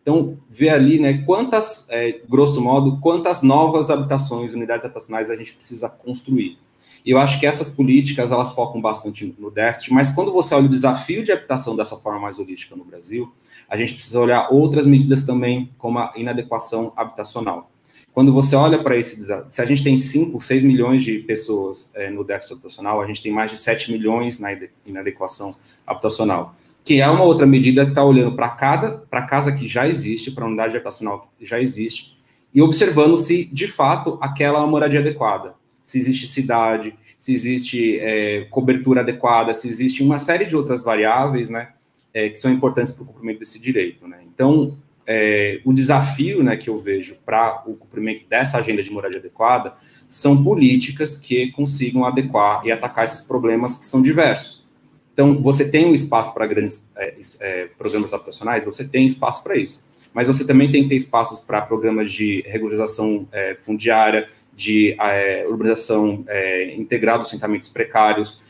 Então, 0.00 0.38
vê 0.48 0.70
ali, 0.70 0.98
né, 0.98 1.22
quantas, 1.26 1.86
é, 1.90 2.20
grosso 2.26 2.60
modo, 2.62 2.98
quantas 2.98 3.42
novas 3.42 3.90
habitações, 3.90 4.54
unidades 4.54 4.86
habitacionais 4.86 5.30
a 5.30 5.36
gente 5.36 5.52
precisa 5.52 5.90
construir. 5.90 6.58
E 7.04 7.10
eu 7.10 7.18
acho 7.18 7.40
que 7.40 7.46
essas 7.46 7.68
políticas, 7.68 8.30
elas 8.30 8.52
focam 8.52 8.80
bastante 8.80 9.34
no 9.38 9.50
déficit, 9.50 9.92
mas 9.92 10.12
quando 10.12 10.32
você 10.32 10.54
olha 10.54 10.66
o 10.66 10.68
desafio 10.68 11.24
de 11.24 11.32
habitação 11.32 11.74
dessa 11.74 11.96
forma 11.96 12.20
mais 12.20 12.38
holística 12.38 12.76
no 12.76 12.84
Brasil, 12.84 13.32
a 13.68 13.76
gente 13.76 13.94
precisa 13.94 14.20
olhar 14.20 14.48
outras 14.50 14.86
medidas 14.86 15.24
também, 15.24 15.68
como 15.78 15.98
a 15.98 16.12
inadequação 16.16 16.92
habitacional. 16.96 17.70
Quando 18.12 18.32
você 18.32 18.54
olha 18.54 18.82
para 18.82 18.96
esse 18.96 19.16
desafio, 19.16 19.46
se 19.48 19.62
a 19.62 19.64
gente 19.64 19.82
tem 19.82 19.96
5, 19.96 20.38
6 20.38 20.62
milhões 20.62 21.02
de 21.02 21.18
pessoas 21.20 21.90
é, 21.94 22.10
no 22.10 22.22
déficit 22.22 22.52
habitacional, 22.52 23.00
a 23.00 23.06
gente 23.06 23.22
tem 23.22 23.32
mais 23.32 23.50
de 23.50 23.56
7 23.56 23.90
milhões 23.90 24.38
na 24.38 24.50
inadequação 24.84 25.56
habitacional, 25.86 26.54
que 26.84 27.00
é 27.00 27.08
uma 27.08 27.24
outra 27.24 27.46
medida 27.46 27.84
que 27.84 27.92
está 27.92 28.04
olhando 28.04 28.36
para 28.36 28.50
cada 28.50 28.98
para 28.98 29.22
casa 29.22 29.50
que 29.50 29.66
já 29.66 29.88
existe, 29.88 30.30
para 30.30 30.44
a 30.44 30.46
unidade 30.46 30.76
habitacional 30.76 31.32
que 31.38 31.46
já 31.46 31.58
existe, 31.58 32.18
e 32.54 32.60
observando 32.60 33.16
se, 33.16 33.46
de 33.46 33.66
fato, 33.66 34.18
aquela 34.20 34.58
é 34.58 34.60
uma 34.60 34.68
moradia 34.68 35.00
adequada, 35.00 35.54
se 35.82 35.98
existe 35.98 36.26
cidade, 36.26 36.94
se 37.18 37.32
existe 37.32 37.98
é, 38.00 38.46
cobertura 38.50 39.00
adequada, 39.00 39.54
se 39.54 39.68
existe 39.68 40.02
uma 40.02 40.18
série 40.18 40.44
de 40.44 40.56
outras 40.56 40.82
variáveis, 40.82 41.48
né, 41.48 41.68
é, 42.12 42.28
que 42.28 42.36
são 42.36 42.50
importantes 42.50 42.92
para 42.92 43.04
o 43.04 43.06
cumprimento 43.06 43.38
desse 43.38 43.60
direito. 43.60 44.06
Né? 44.06 44.18
Então, 44.26 44.76
é, 45.06 45.60
o 45.64 45.72
desafio 45.72 46.42
né, 46.42 46.56
que 46.56 46.68
eu 46.68 46.78
vejo 46.78 47.16
para 47.24 47.62
o 47.66 47.74
cumprimento 47.74 48.24
dessa 48.28 48.58
agenda 48.58 48.82
de 48.82 48.90
moradia 48.90 49.18
adequada 49.18 49.74
são 50.08 50.42
políticas 50.42 51.16
que 51.16 51.50
consigam 51.52 52.04
adequar 52.04 52.64
e 52.64 52.72
atacar 52.72 53.04
esses 53.04 53.20
problemas 53.20 53.76
que 53.76 53.86
são 53.86 54.02
diversos. 54.02 54.66
Então, 55.12 55.42
você 55.42 55.68
tem 55.70 55.86
um 55.86 55.94
espaço 55.94 56.32
para 56.32 56.46
grandes 56.46 56.90
é, 56.96 57.14
é, 57.40 57.66
programas 57.78 58.12
habitacionais, 58.12 58.64
você 58.64 58.84
tem 58.84 59.04
espaço 59.04 59.42
para 59.42 59.56
isso. 59.56 59.84
Mas 60.12 60.26
você 60.26 60.46
também 60.46 60.70
tem 60.70 60.82
que 60.84 60.90
ter 60.90 60.96
espaços 60.96 61.40
para 61.40 61.62
programas 61.62 62.12
de 62.12 62.42
regularização 62.46 63.26
é, 63.32 63.56
fundiária, 63.62 64.28
de 64.54 64.94
é, 65.00 65.46
urbanização 65.48 66.24
é, 66.28 66.74
integral 66.74 67.18
dos 67.18 67.28
assentamentos 67.28 67.68
precários, 67.68 68.40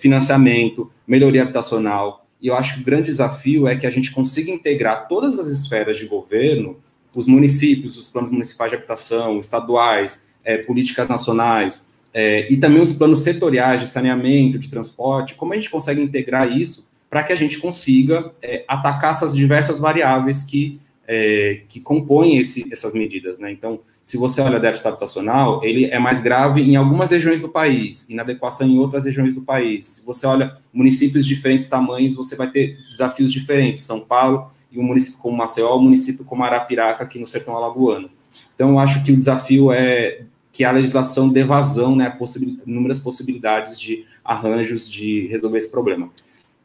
financiamento, 0.00 0.90
melhoria 1.06 1.42
habitacional, 1.42 2.24
e 2.44 2.48
eu 2.48 2.54
acho 2.54 2.74
que 2.74 2.80
o 2.82 2.84
grande 2.84 3.04
desafio 3.04 3.66
é 3.66 3.74
que 3.74 3.86
a 3.86 3.90
gente 3.90 4.12
consiga 4.12 4.50
integrar 4.50 5.08
todas 5.08 5.38
as 5.38 5.46
esferas 5.46 5.96
de 5.96 6.04
governo, 6.04 6.76
os 7.14 7.26
municípios, 7.26 7.96
os 7.96 8.06
planos 8.06 8.30
municipais 8.30 8.70
de 8.70 8.76
habitação, 8.76 9.38
estaduais, 9.38 10.22
é, 10.44 10.58
políticas 10.58 11.08
nacionais, 11.08 11.88
é, 12.12 12.52
e 12.52 12.58
também 12.58 12.82
os 12.82 12.92
planos 12.92 13.20
setoriais 13.20 13.80
de 13.80 13.88
saneamento, 13.88 14.58
de 14.58 14.68
transporte, 14.68 15.34
como 15.34 15.54
a 15.54 15.56
gente 15.56 15.70
consegue 15.70 16.02
integrar 16.02 16.54
isso 16.54 16.86
para 17.08 17.22
que 17.22 17.32
a 17.32 17.36
gente 17.36 17.58
consiga 17.58 18.30
é, 18.42 18.62
atacar 18.68 19.12
essas 19.12 19.34
diversas 19.34 19.78
variáveis 19.78 20.42
que, 20.42 20.78
é, 21.06 21.62
que 21.68 21.80
compõem 21.80 22.38
esse, 22.38 22.66
essas 22.72 22.92
medidas. 22.92 23.38
Né? 23.38 23.52
Então, 23.52 23.80
se 24.04 24.16
você 24.16 24.40
olha 24.40 24.58
o 24.58 24.60
déficit 24.60 24.88
habitacional, 24.88 25.64
ele 25.64 25.86
é 25.86 25.98
mais 25.98 26.20
grave 26.20 26.62
em 26.62 26.76
algumas 26.76 27.10
regiões 27.10 27.40
do 27.40 27.48
país, 27.48 28.08
inadequação 28.08 28.66
em 28.66 28.78
outras 28.78 29.04
regiões 29.04 29.34
do 29.34 29.42
país. 29.42 29.86
Se 29.86 30.06
você 30.06 30.26
olha 30.26 30.56
municípios 30.72 31.26
de 31.26 31.34
diferentes 31.34 31.68
tamanhos, 31.68 32.16
você 32.16 32.36
vai 32.36 32.50
ter 32.50 32.76
desafios 32.90 33.32
diferentes. 33.32 33.82
São 33.82 34.00
Paulo 34.00 34.50
e 34.70 34.78
um 34.78 34.82
município 34.82 35.18
como 35.20 35.36
Maceió, 35.36 35.76
um 35.76 35.82
município 35.82 36.24
como 36.24 36.42
Arapiraca, 36.44 37.04
aqui 37.04 37.18
no 37.18 37.26
sertão 37.26 37.56
alagoano. 37.56 38.10
Então, 38.54 38.70
eu 38.70 38.78
acho 38.78 39.02
que 39.04 39.12
o 39.12 39.16
desafio 39.16 39.72
é 39.72 40.22
que 40.52 40.64
a 40.64 40.70
legislação 40.70 41.28
dê 41.28 41.42
vazão, 41.42 41.96
né, 41.96 42.08
possibil 42.10 42.60
inúmeras 42.64 42.98
possibilidades 42.98 43.78
de 43.78 44.04
arranjos 44.24 44.88
de 44.88 45.26
resolver 45.26 45.58
esse 45.58 45.70
problema. 45.70 46.10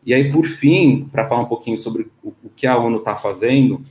E 0.05 0.13
aí, 0.13 0.31
por 0.31 0.45
fim, 0.45 1.07
para 1.11 1.25
falar 1.25 1.41
um 1.41 1.47
pouquinho 1.47 1.77
sobre 1.77 2.07
o, 2.23 2.29
o 2.43 2.49
que 2.55 2.67
a 2.67 2.77
ONU 2.77 2.97
está 2.97 3.15
fazendo, 3.15 3.83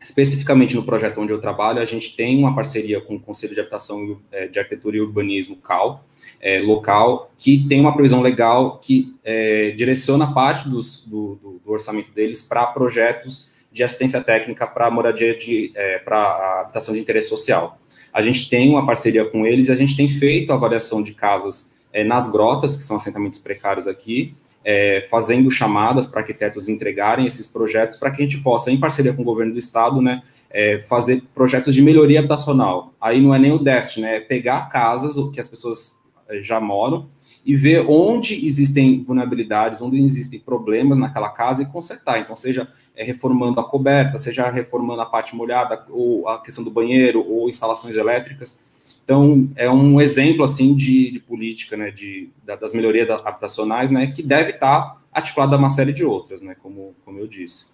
especificamente 0.00 0.76
no 0.76 0.82
projeto 0.82 1.20
onde 1.20 1.32
eu 1.32 1.40
trabalho, 1.40 1.80
a 1.80 1.84
gente 1.84 2.14
tem 2.14 2.38
uma 2.38 2.54
parceria 2.54 3.00
com 3.00 3.16
o 3.16 3.20
Conselho 3.20 3.54
de 3.54 3.60
Habitação, 3.60 4.20
é, 4.30 4.46
de 4.46 4.58
Arquitetura 4.58 4.96
e 4.96 5.00
Urbanismo, 5.00 5.56
CAL, 5.56 6.04
é, 6.40 6.60
local, 6.60 7.30
que 7.38 7.66
tem 7.68 7.80
uma 7.80 7.94
previsão 7.94 8.20
legal 8.20 8.78
que 8.78 9.14
é, 9.24 9.70
direciona 9.70 10.32
parte 10.32 10.68
dos, 10.68 11.06
do, 11.06 11.36
do, 11.36 11.60
do, 11.64 11.72
orçamento 11.72 12.12
deles 12.12 12.42
para 12.42 12.66
projetos 12.66 13.50
de 13.72 13.82
assistência 13.82 14.20
técnica 14.22 14.66
para 14.66 14.90
moradia 14.90 15.36
de 15.36 15.72
é, 15.74 15.98
para 15.98 16.62
habitação 16.62 16.94
de 16.94 17.00
interesse 17.00 17.28
social. 17.28 17.78
A 18.12 18.22
gente 18.22 18.48
tem 18.48 18.70
uma 18.70 18.86
parceria 18.86 19.24
com 19.24 19.46
eles 19.46 19.68
e 19.68 19.72
a 19.72 19.74
gente 19.74 19.96
tem 19.96 20.08
feito 20.08 20.52
avaliação 20.52 21.02
de 21.02 21.12
casas 21.12 21.74
é, 21.92 22.04
nas 22.04 22.30
grotas, 22.30 22.76
que 22.76 22.82
são 22.82 22.96
assentamentos 22.96 23.38
precários 23.38 23.86
aqui, 23.86 24.34
é, 24.68 25.06
fazendo 25.08 25.48
chamadas 25.48 26.08
para 26.08 26.22
arquitetos 26.22 26.68
entregarem 26.68 27.24
esses 27.24 27.46
projetos 27.46 27.96
para 27.96 28.10
que 28.10 28.20
a 28.20 28.24
gente 28.24 28.38
possa, 28.38 28.68
em 28.68 28.80
parceria 28.80 29.12
com 29.12 29.22
o 29.22 29.24
governo 29.24 29.52
do 29.52 29.58
estado, 29.60 30.02
né, 30.02 30.22
é, 30.50 30.82
fazer 30.88 31.22
projetos 31.32 31.72
de 31.72 31.80
melhoria 31.80 32.18
habitacional. 32.18 32.92
Aí 33.00 33.22
não 33.22 33.32
é 33.32 33.38
nem 33.38 33.52
o 33.52 33.60
déficit, 33.60 34.00
né, 34.00 34.16
é 34.16 34.20
pegar 34.20 34.68
casas 34.68 35.14
que 35.32 35.38
as 35.38 35.48
pessoas 35.48 35.96
é, 36.28 36.42
já 36.42 36.60
moram 36.60 37.08
e 37.44 37.54
ver 37.54 37.86
onde 37.88 38.44
existem 38.44 39.04
vulnerabilidades, 39.04 39.80
onde 39.80 40.02
existem 40.02 40.40
problemas 40.40 40.98
naquela 40.98 41.28
casa 41.28 41.62
e 41.62 41.66
consertar. 41.66 42.18
Então, 42.18 42.34
seja 42.34 42.66
é, 42.96 43.04
reformando 43.04 43.60
a 43.60 43.64
coberta, 43.64 44.18
seja 44.18 44.50
reformando 44.50 45.00
a 45.00 45.06
parte 45.06 45.36
molhada, 45.36 45.86
ou 45.90 46.28
a 46.28 46.42
questão 46.42 46.64
do 46.64 46.72
banheiro, 46.72 47.24
ou 47.24 47.48
instalações 47.48 47.94
elétricas. 47.94 48.60
Então, 49.06 49.48
é 49.54 49.70
um 49.70 50.00
exemplo, 50.00 50.42
assim, 50.42 50.74
de, 50.74 51.12
de 51.12 51.20
política, 51.20 51.76
né, 51.76 51.92
de, 51.92 52.28
das 52.44 52.74
melhorias 52.74 53.08
habitacionais, 53.08 53.88
né, 53.88 54.08
que 54.08 54.20
deve 54.20 54.50
estar 54.50 55.00
articulada 55.12 55.54
a 55.54 55.58
uma 55.60 55.68
série 55.68 55.92
de 55.92 56.04
outras, 56.04 56.42
né, 56.42 56.56
como, 56.60 56.92
como 57.04 57.20
eu 57.20 57.28
disse. 57.28 57.66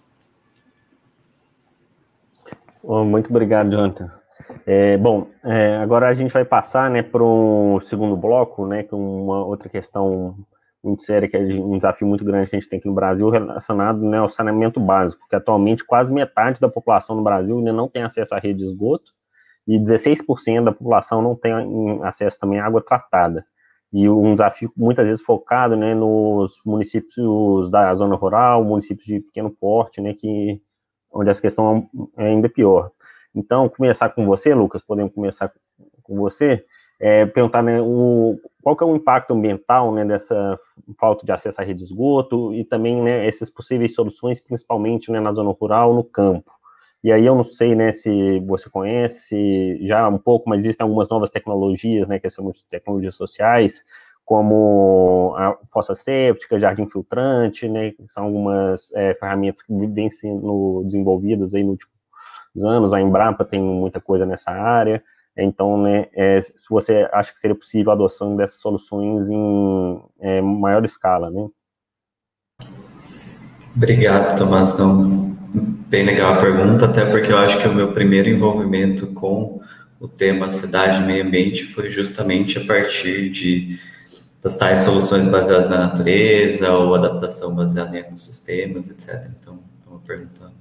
Muito 2.83 3.31
obrigado, 3.31 3.71
Jonathan. 3.71 4.11
É, 4.63 4.95
bom, 4.95 5.27
é, 5.43 5.77
agora 5.77 6.07
a 6.07 6.13
gente 6.13 6.31
vai 6.31 6.45
passar, 6.45 6.87
né, 6.91 7.01
para 7.01 7.23
o 7.23 7.79
segundo 7.81 8.15
bloco, 8.15 8.67
né, 8.67 8.83
com 8.83 9.23
uma 9.23 9.43
outra 9.43 9.67
questão 9.67 10.37
muito 10.83 11.01
séria, 11.01 11.27
que 11.27 11.35
é 11.35 11.39
um 11.39 11.77
desafio 11.77 12.05
muito 12.05 12.23
grande 12.23 12.47
que 12.47 12.55
a 12.55 12.59
gente 12.59 12.69
tem 12.69 12.77
aqui 12.77 12.87
no 12.87 12.93
Brasil, 12.93 13.27
relacionado 13.31 14.05
né, 14.05 14.19
ao 14.19 14.29
saneamento 14.29 14.79
básico, 14.79 15.27
que 15.27 15.35
atualmente 15.35 15.83
quase 15.83 16.13
metade 16.13 16.61
da 16.61 16.69
população 16.69 17.15
no 17.15 17.23
Brasil 17.23 17.57
ainda 17.57 17.73
não 17.73 17.89
tem 17.89 18.03
acesso 18.03 18.35
à 18.35 18.37
rede 18.37 18.59
de 18.59 18.65
esgoto, 18.65 19.11
e 19.67 19.79
16% 19.79 20.63
da 20.63 20.71
população 20.71 21.21
não 21.21 21.35
tem 21.35 21.53
acesso 22.03 22.39
também 22.39 22.59
à 22.59 22.65
água 22.65 22.81
tratada. 22.81 23.45
E 23.91 24.09
um 24.09 24.33
desafio 24.33 24.71
muitas 24.75 25.07
vezes 25.07 25.23
focado 25.23 25.75
né, 25.75 25.93
nos 25.93 26.59
municípios 26.65 27.69
da 27.69 27.93
zona 27.93 28.15
rural, 28.15 28.63
municípios 28.63 29.05
de 29.05 29.19
pequeno 29.19 29.51
porte, 29.51 30.01
né, 30.01 30.13
que, 30.13 30.59
onde 31.11 31.29
essa 31.29 31.41
questão 31.41 31.87
é 32.17 32.27
ainda 32.27 32.49
pior. 32.49 32.91
Então, 33.35 33.69
começar 33.69 34.09
com 34.09 34.25
você, 34.25 34.53
Lucas, 34.53 34.81
podemos 34.81 35.13
começar 35.13 35.51
com 36.01 36.15
você, 36.15 36.65
é, 36.99 37.25
perguntar 37.25 37.61
né, 37.61 37.81
o, 37.81 38.39
qual 38.61 38.75
que 38.75 38.83
é 38.83 38.87
o 38.87 38.95
impacto 38.95 39.33
ambiental 39.33 39.93
né, 39.93 40.03
dessa 40.05 40.59
falta 40.99 41.25
de 41.25 41.31
acesso 41.31 41.61
à 41.61 41.63
rede 41.63 41.79
de 41.79 41.85
esgoto 41.85 42.53
e 42.53 42.63
também 42.65 43.01
né, 43.01 43.27
essas 43.27 43.49
possíveis 43.49 43.93
soluções, 43.93 44.39
principalmente 44.39 45.11
né, 45.11 45.19
na 45.19 45.33
zona 45.33 45.51
rural, 45.51 45.93
no 45.93 46.03
campo. 46.03 46.51
E 47.03 47.11
aí 47.11 47.25
eu 47.25 47.35
não 47.35 47.43
sei, 47.43 47.75
né, 47.75 47.91
se 47.91 48.39
você 48.41 48.69
conhece 48.69 49.77
já 49.85 50.07
um 50.07 50.17
pouco, 50.17 50.49
mas 50.49 50.59
existem 50.59 50.85
algumas 50.85 51.09
novas 51.09 51.29
tecnologias, 51.29 52.07
né, 52.07 52.17
que 52.17 52.29
são 52.29 52.49
tecnologias 52.69 53.15
sociais, 53.15 53.83
como 54.23 55.35
a 55.37 55.57
fossa 55.69 55.93
séptica, 55.93 56.57
jardim 56.57 56.87
filtrante, 56.87 57.67
né, 57.67 57.93
são 58.07 58.23
algumas 58.23 58.89
é, 58.93 59.13
ferramentas 59.15 59.61
que 59.61 59.73
vêm 59.87 60.09
sendo 60.09 60.83
desenvolvidas 60.85 61.53
aí 61.53 61.61
nos 61.61 61.73
últimos 61.73 62.65
anos. 62.65 62.93
A 62.93 63.01
Embrapa 63.01 63.43
tem 63.43 63.61
muita 63.61 63.99
coisa 63.99 64.25
nessa 64.25 64.51
área. 64.51 65.03
Então, 65.35 65.81
né, 65.81 66.07
é, 66.13 66.41
se 66.41 66.69
você 66.69 67.09
acha 67.11 67.33
que 67.33 67.39
seria 67.39 67.55
possível 67.55 67.91
a 67.91 67.95
adoção 67.95 68.37
dessas 68.37 68.61
soluções 68.61 69.29
em 69.29 70.01
é, 70.21 70.41
maior 70.41 70.85
escala, 70.85 71.29
né? 71.29 71.49
Obrigado, 73.75 74.37
Tomás. 74.37 74.77
Não, 74.77 75.32
Bem 75.93 76.03
legal 76.03 76.33
a 76.33 76.37
pergunta, 76.37 76.85
até 76.85 77.05
porque 77.05 77.31
eu 77.31 77.37
acho 77.37 77.59
que 77.59 77.67
o 77.67 77.71
meu 77.71 77.93
primeiro 77.93 78.27
envolvimento 78.27 79.05
com 79.13 79.61
o 79.99 80.07
tema 80.07 80.49
cidade 80.49 81.03
e 81.03 81.05
meio 81.05 81.23
ambiente 81.23 81.65
foi 81.65 81.87
justamente 81.91 82.57
a 82.57 82.65
partir 82.65 83.29
de 83.29 83.79
das 84.41 84.55
tais 84.55 84.79
soluções 84.79 85.27
baseadas 85.27 85.69
na 85.69 85.77
natureza 85.77 86.71
ou 86.71 86.95
adaptação 86.95 87.55
baseada 87.55 87.95
em 87.95 87.99
ecossistemas, 87.99 88.89
etc. 88.89 89.29
Então, 89.39 89.59
é 89.85 89.89
uma 89.91 89.99
pergunta 89.99 90.51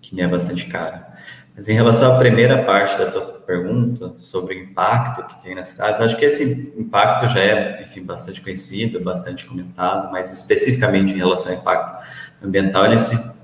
que 0.00 0.14
me 0.14 0.22
é 0.22 0.26
bastante 0.26 0.64
cara. 0.64 1.06
Mas 1.54 1.68
em 1.68 1.74
relação 1.74 2.14
à 2.14 2.18
primeira 2.18 2.64
parte 2.64 2.96
da 2.96 3.10
tua 3.10 3.26
pergunta 3.46 4.14
sobre 4.18 4.54
o 4.54 4.58
impacto 4.58 5.22
que 5.26 5.42
tem 5.42 5.54
nas 5.54 5.68
cidades, 5.68 6.00
acho 6.00 6.16
que 6.16 6.24
esse 6.24 6.72
impacto 6.78 7.28
já 7.28 7.40
é, 7.40 7.82
enfim, 7.82 8.02
bastante 8.02 8.40
conhecido, 8.40 9.00
bastante 9.00 9.44
comentado, 9.44 10.10
mas 10.10 10.32
especificamente 10.32 11.12
em 11.12 11.18
relação 11.18 11.52
ao 11.52 11.58
impacto 11.58 12.06
ambiental, 12.42 12.86
ele 12.86 12.96
se 12.96 13.35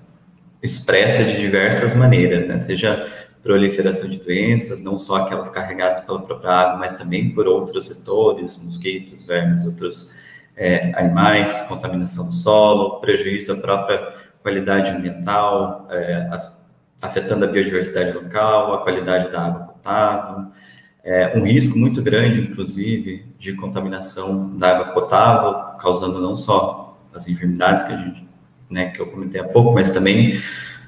expressa 0.63 1.25
de 1.25 1.41
diversas 1.41 1.95
maneiras, 1.95 2.47
né? 2.47 2.57
Seja 2.59 3.11
proliferação 3.43 4.09
de 4.09 4.19
doenças, 4.21 4.81
não 4.83 4.97
só 4.97 5.17
aquelas 5.17 5.51
carregadas 5.51 6.01
pela 6.01 6.23
própria 6.23 6.51
água, 6.51 6.79
mas 6.79 6.95
também 6.95 7.31
por 7.31 7.47
outros 7.49 7.87
setores, 7.87 8.57
mosquitos, 8.57 9.25
vermes, 9.25 9.65
outros 9.65 10.09
é, 10.57 10.93
animais, 10.97 11.63
contaminação 11.63 12.27
do 12.27 12.33
solo, 12.33 13.01
prejuízo 13.01 13.53
à 13.53 13.57
própria 13.57 14.15
qualidade 14.43 14.91
ambiental, 14.91 15.89
é, 15.91 16.31
afetando 17.01 17.45
a 17.45 17.49
biodiversidade 17.49 18.13
local, 18.13 18.75
a 18.75 18.83
qualidade 18.83 19.31
da 19.33 19.47
água 19.47 19.61
potável, 19.65 20.47
é, 21.03 21.37
um 21.37 21.45
risco 21.45 21.77
muito 21.77 22.01
grande, 22.01 22.41
inclusive, 22.41 23.27
de 23.37 23.55
contaminação 23.55 24.57
da 24.57 24.71
água 24.71 24.95
potável, 24.95 25.77
causando 25.79 26.21
não 26.21 26.37
só 26.37 26.97
as 27.13 27.27
enfermidades 27.27 27.83
que 27.83 27.93
a 27.93 27.97
gente 27.97 28.32
né, 28.73 28.87
que 28.87 29.01
eu 29.01 29.07
comentei 29.07 29.41
há 29.41 29.45
pouco, 29.45 29.73
mas 29.73 29.91
também 29.91 30.41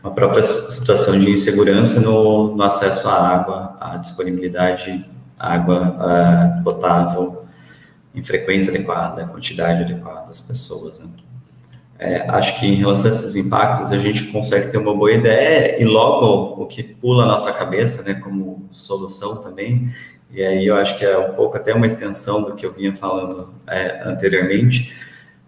uma 0.03 0.13
própria 0.13 0.43
situação 0.43 1.19
de 1.19 1.31
insegurança 1.31 2.01
no, 2.01 2.55
no 2.55 2.63
acesso 2.63 3.09
à 3.09 3.15
água, 3.15 3.77
à 3.81 3.97
disponibilidade 3.97 5.05
água 5.39 5.97
uh, 5.99 6.65
potável 6.65 7.45
em 8.15 8.23
frequência 8.23 8.73
adequada, 8.73 9.27
quantidade 9.27 9.83
adequada 9.83 10.27
das 10.27 10.41
pessoas. 10.41 11.01
Né? 11.01 11.07
É, 11.99 12.29
acho 12.29 12.59
que 12.59 12.67
em 12.67 12.75
relação 12.75 13.07
a 13.07 13.09
esses 13.15 13.37
impactos 13.37 13.91
a 13.93 13.99
gente 13.99 14.27
consegue 14.27 14.71
ter 14.71 14.79
uma 14.79 14.95
boa 14.95 15.13
ideia 15.13 15.81
e 15.81 15.85
logo 15.85 16.63
o 16.63 16.67
que 16.67 16.83
pula 16.83 17.25
na 17.25 17.33
nossa 17.33 17.53
cabeça, 17.53 18.03
né, 18.03 18.15
como 18.15 18.67
solução 18.71 19.37
também, 19.37 19.93
e 20.31 20.43
aí 20.43 20.67
eu 20.67 20.77
acho 20.77 20.99
que 20.99 21.05
é 21.05 21.17
um 21.17 21.35
pouco 21.35 21.57
até 21.57 21.73
uma 21.73 21.87
extensão 21.87 22.43
do 22.43 22.55
que 22.57 22.67
eu 22.67 22.73
vinha 22.73 22.93
falando 22.93 23.55
é, 23.67 24.03
anteriormente, 24.05 24.93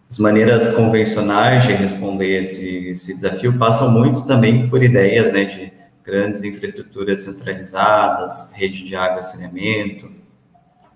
as 0.08 0.18
maneiras 0.18 0.68
convencionais 0.68 1.64
de 1.64 1.72
responder 1.72 2.40
esse, 2.40 2.88
esse 2.88 3.14
desafio 3.14 3.58
passam 3.58 3.90
muito 3.90 4.24
também 4.24 4.68
por 4.68 4.82
ideias 4.82 5.32
né, 5.32 5.44
de 5.44 5.72
grandes 6.04 6.44
infraestruturas 6.44 7.20
centralizadas, 7.24 8.52
rede 8.54 8.84
de 8.84 8.94
água 8.94 9.18
e 9.18 9.24
saneamento, 9.24 10.08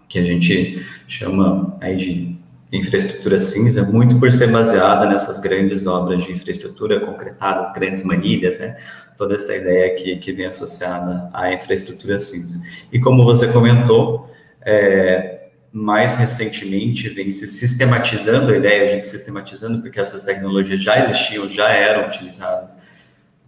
que 0.09 0.19
a 0.19 0.25
gente 0.25 0.87
chama 1.09 1.77
aí 1.81 1.97
de 1.97 2.41
infraestrutura 2.73 3.39
cinza, 3.39 3.83
muito 3.83 4.21
por 4.21 4.31
ser 4.31 4.49
baseada 4.49 5.07
nessas 5.07 5.41
grandes 5.41 5.87
obras 5.87 6.23
de 6.23 6.33
infraestrutura 6.33 7.01
concretadas, 7.01 7.73
grandes 7.73 8.05
manilhas, 8.05 8.59
né? 8.61 8.77
Toda 9.17 9.35
essa 9.35 9.55
ideia 9.55 9.95
que, 9.97 10.17
que 10.17 10.33
vem 10.33 10.47
associada 10.47 11.29
à 11.33 11.53
infraestrutura 11.53 12.19
cinza. 12.21 12.63
E 12.93 13.01
como 13.01 13.25
você 13.25 13.49
comentou, 13.49 14.31
é, 14.63 15.40
mais 15.73 16.17
recentemente 16.17 17.09
vem 17.09 17.31
se 17.31 17.47
sistematizando 17.47 18.53
a 18.53 18.57
ideia, 18.57 18.85
a 18.85 18.95
gente 18.95 19.07
sistematizando 19.07 19.81
porque 19.81 20.01
essas 20.01 20.23
tecnologias 20.23 20.83
já 20.83 21.05
existiam, 21.05 21.49
já 21.49 21.69
eram 21.69 22.09
utilizadas 22.09 22.77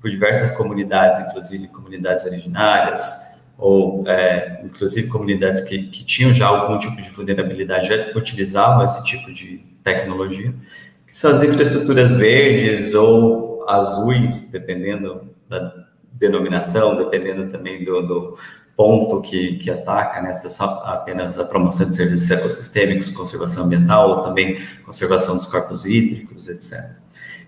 por 0.00 0.10
diversas 0.10 0.50
comunidades, 0.50 1.20
inclusive 1.20 1.68
comunidades 1.68 2.24
originárias, 2.24 3.32
ou 3.58 4.04
é, 4.08 4.60
inclusive 4.64 5.08
comunidades 5.08 5.60
que, 5.60 5.84
que 5.84 6.04
tinham 6.04 6.32
já 6.34 6.46
algum 6.46 6.78
tipo 6.78 7.00
de 7.00 7.08
vulnerabilidade, 7.10 7.88
já 7.88 8.12
utilizavam 8.16 8.84
esse 8.84 9.02
tipo 9.04 9.32
de 9.32 9.64
tecnologia, 9.82 10.54
que 11.06 11.14
são 11.14 11.30
as 11.30 11.42
infraestruturas 11.42 12.14
verdes 12.14 12.94
ou 12.94 13.68
azuis, 13.68 14.50
dependendo 14.50 15.30
da 15.48 15.72
denominação, 16.12 16.96
dependendo 16.96 17.50
também 17.50 17.84
do, 17.84 18.02
do 18.02 18.38
ponto 18.76 19.20
que, 19.20 19.56
que 19.56 19.70
ataca, 19.70 20.20
né? 20.20 20.34
Se 20.34 20.46
é 20.46 20.50
só 20.50 20.82
apenas 20.84 21.38
a 21.38 21.44
promoção 21.44 21.88
de 21.88 21.96
serviços 21.96 22.30
ecossistêmicos, 22.30 23.10
conservação 23.10 23.64
ambiental, 23.64 24.10
ou 24.10 24.20
também 24.20 24.60
conservação 24.84 25.36
dos 25.36 25.46
corpos 25.46 25.84
hídricos, 25.84 26.48
etc. 26.48 26.96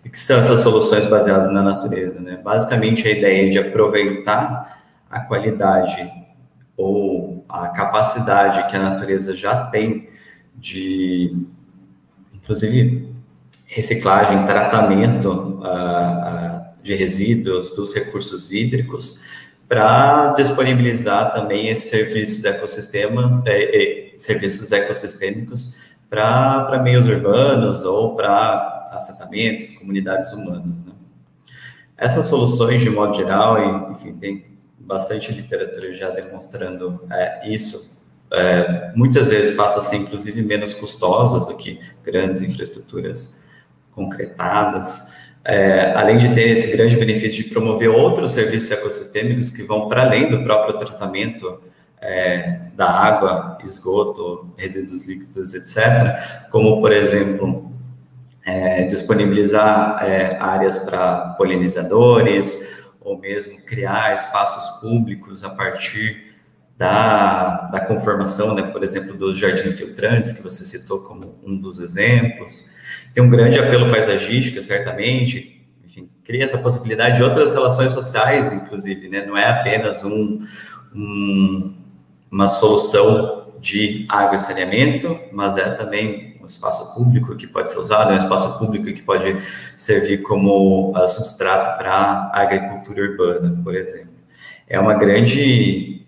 E 0.04 0.10
que 0.10 0.18
são 0.18 0.38
essas 0.38 0.60
soluções 0.60 1.06
baseadas 1.06 1.50
na 1.50 1.62
natureza, 1.62 2.20
né? 2.20 2.38
Basicamente, 2.42 3.06
a 3.08 3.10
ideia 3.10 3.50
de 3.50 3.58
aproveitar 3.58 4.82
a 5.10 5.20
qualidade 5.20 6.10
ou 6.76 7.44
a 7.48 7.68
capacidade 7.68 8.68
que 8.68 8.76
a 8.76 8.80
natureza 8.80 9.34
já 9.34 9.66
tem 9.66 10.08
de, 10.56 11.36
inclusive, 12.34 13.14
reciclagem, 13.64 14.44
tratamento 14.46 15.30
uh, 15.30 15.62
uh, 15.62 16.64
de 16.82 16.94
resíduos 16.94 17.70
dos 17.74 17.94
recursos 17.94 18.52
hídricos, 18.52 19.20
para 19.68 20.32
disponibilizar 20.32 21.32
também 21.32 21.68
esses 21.68 21.90
serviços 21.90 22.44
ecossistema, 22.44 23.42
é, 23.46 24.12
é, 24.12 24.18
serviços 24.18 24.70
ecossistêmicos 24.72 25.74
para 26.08 26.80
meios 26.82 27.06
urbanos 27.06 27.84
ou 27.84 28.14
para 28.14 28.90
assentamentos, 28.92 29.72
comunidades 29.72 30.32
humanas. 30.32 30.84
Né? 30.84 30.92
Essas 31.96 32.26
soluções, 32.26 32.82
de 32.82 32.90
modo 32.90 33.14
geral, 33.14 33.90
enfim, 33.90 34.14
tem 34.14 34.46
bastante 34.78 35.32
literatura 35.32 35.92
já 35.92 36.10
demonstrando 36.10 37.00
é, 37.10 37.48
isso, 37.48 38.02
é, 38.32 38.92
muitas 38.94 39.30
vezes 39.30 39.56
passam 39.56 39.80
a 39.80 39.82
ser, 39.82 39.96
inclusive, 39.96 40.42
menos 40.42 40.74
custosas 40.74 41.46
do 41.46 41.56
que 41.56 41.78
grandes 42.02 42.42
infraestruturas 42.42 43.40
concretadas, 43.92 45.13
é, 45.45 45.92
além 45.95 46.16
de 46.16 46.34
ter 46.34 46.51
esse 46.51 46.74
grande 46.74 46.97
benefício 46.97 47.45
de 47.45 47.51
promover 47.51 47.90
outros 47.90 48.30
serviços 48.30 48.70
ecossistêmicos 48.70 49.51
que 49.51 49.62
vão 49.62 49.88
para 49.88 50.03
além 50.03 50.30
do 50.30 50.42
próprio 50.42 50.78
tratamento 50.78 51.61
é, 52.01 52.61
da 52.74 52.90
água, 52.90 53.59
esgoto, 53.62 54.53
resíduos 54.57 55.07
líquidos, 55.07 55.55
etc., 55.55 56.49
como, 56.51 56.80
por 56.80 56.92
exemplo, 56.92 57.70
é, 58.45 58.84
disponibilizar 58.84 60.05
é, 60.05 60.36
áreas 60.38 60.78
para 60.78 61.34
polinizadores, 61.38 62.84
ou 63.01 63.18
mesmo 63.18 63.61
criar 63.62 64.14
espaços 64.14 64.80
públicos 64.80 65.45
a 65.45 65.51
partir 65.51 66.34
da, 66.76 67.68
da 67.70 67.80
conformação, 67.80 68.55
né, 68.55 68.62
por 68.62 68.82
exemplo, 68.82 69.16
dos 69.16 69.38
jardins 69.38 69.74
filtrantes, 69.74 70.32
que 70.32 70.42
você 70.42 70.64
citou 70.64 71.01
como 71.01 71.38
um 71.45 71.57
dos 71.57 71.78
exemplos, 71.78 72.64
tem 73.14 73.22
um 73.22 73.30
grande 73.30 73.60
apelo 73.60 73.90
paisagístico, 73.92 74.60
certamente, 74.60 75.64
enfim, 75.84 76.10
cria 76.24 76.42
essa 76.42 76.58
possibilidade 76.58 77.16
de 77.16 77.22
outras 77.22 77.54
relações 77.54 77.92
sociais, 77.92 78.52
inclusive, 78.52 79.08
né? 79.08 79.24
Não 79.24 79.36
é 79.36 79.48
apenas 79.48 80.04
um, 80.04 80.44
um, 80.92 81.72
uma 82.28 82.48
solução 82.48 83.52
de 83.60 84.04
água 84.08 84.34
e 84.34 84.40
saneamento, 84.40 85.18
mas 85.32 85.56
é 85.56 85.70
também 85.70 86.36
um 86.42 86.46
espaço 86.46 86.92
público 86.92 87.36
que 87.36 87.46
pode 87.46 87.70
ser 87.70 87.78
usado, 87.78 88.10
é 88.10 88.14
um 88.14 88.18
espaço 88.18 88.58
público 88.58 88.86
que 88.86 89.02
pode 89.02 89.36
servir 89.76 90.22
como 90.22 90.90
uh, 90.90 91.08
substrato 91.08 91.78
para 91.78 92.30
agricultura 92.34 93.00
urbana, 93.00 93.60
por 93.62 93.76
exemplo. 93.76 94.12
É 94.68 94.78
uma 94.78 94.94
grande 94.94 96.04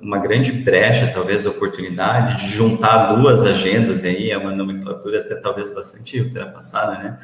uma 0.00 0.18
grande 0.18 0.50
brecha, 0.50 1.10
talvez, 1.12 1.44
oportunidade 1.44 2.38
de 2.38 2.48
juntar 2.48 3.12
duas 3.14 3.44
agendas, 3.44 4.02
e 4.02 4.08
aí 4.08 4.30
é 4.30 4.38
uma 4.38 4.52
nomenclatura 4.52 5.20
até 5.20 5.34
talvez 5.34 5.72
bastante 5.72 6.20
ultrapassada, 6.20 6.92
né? 7.02 7.18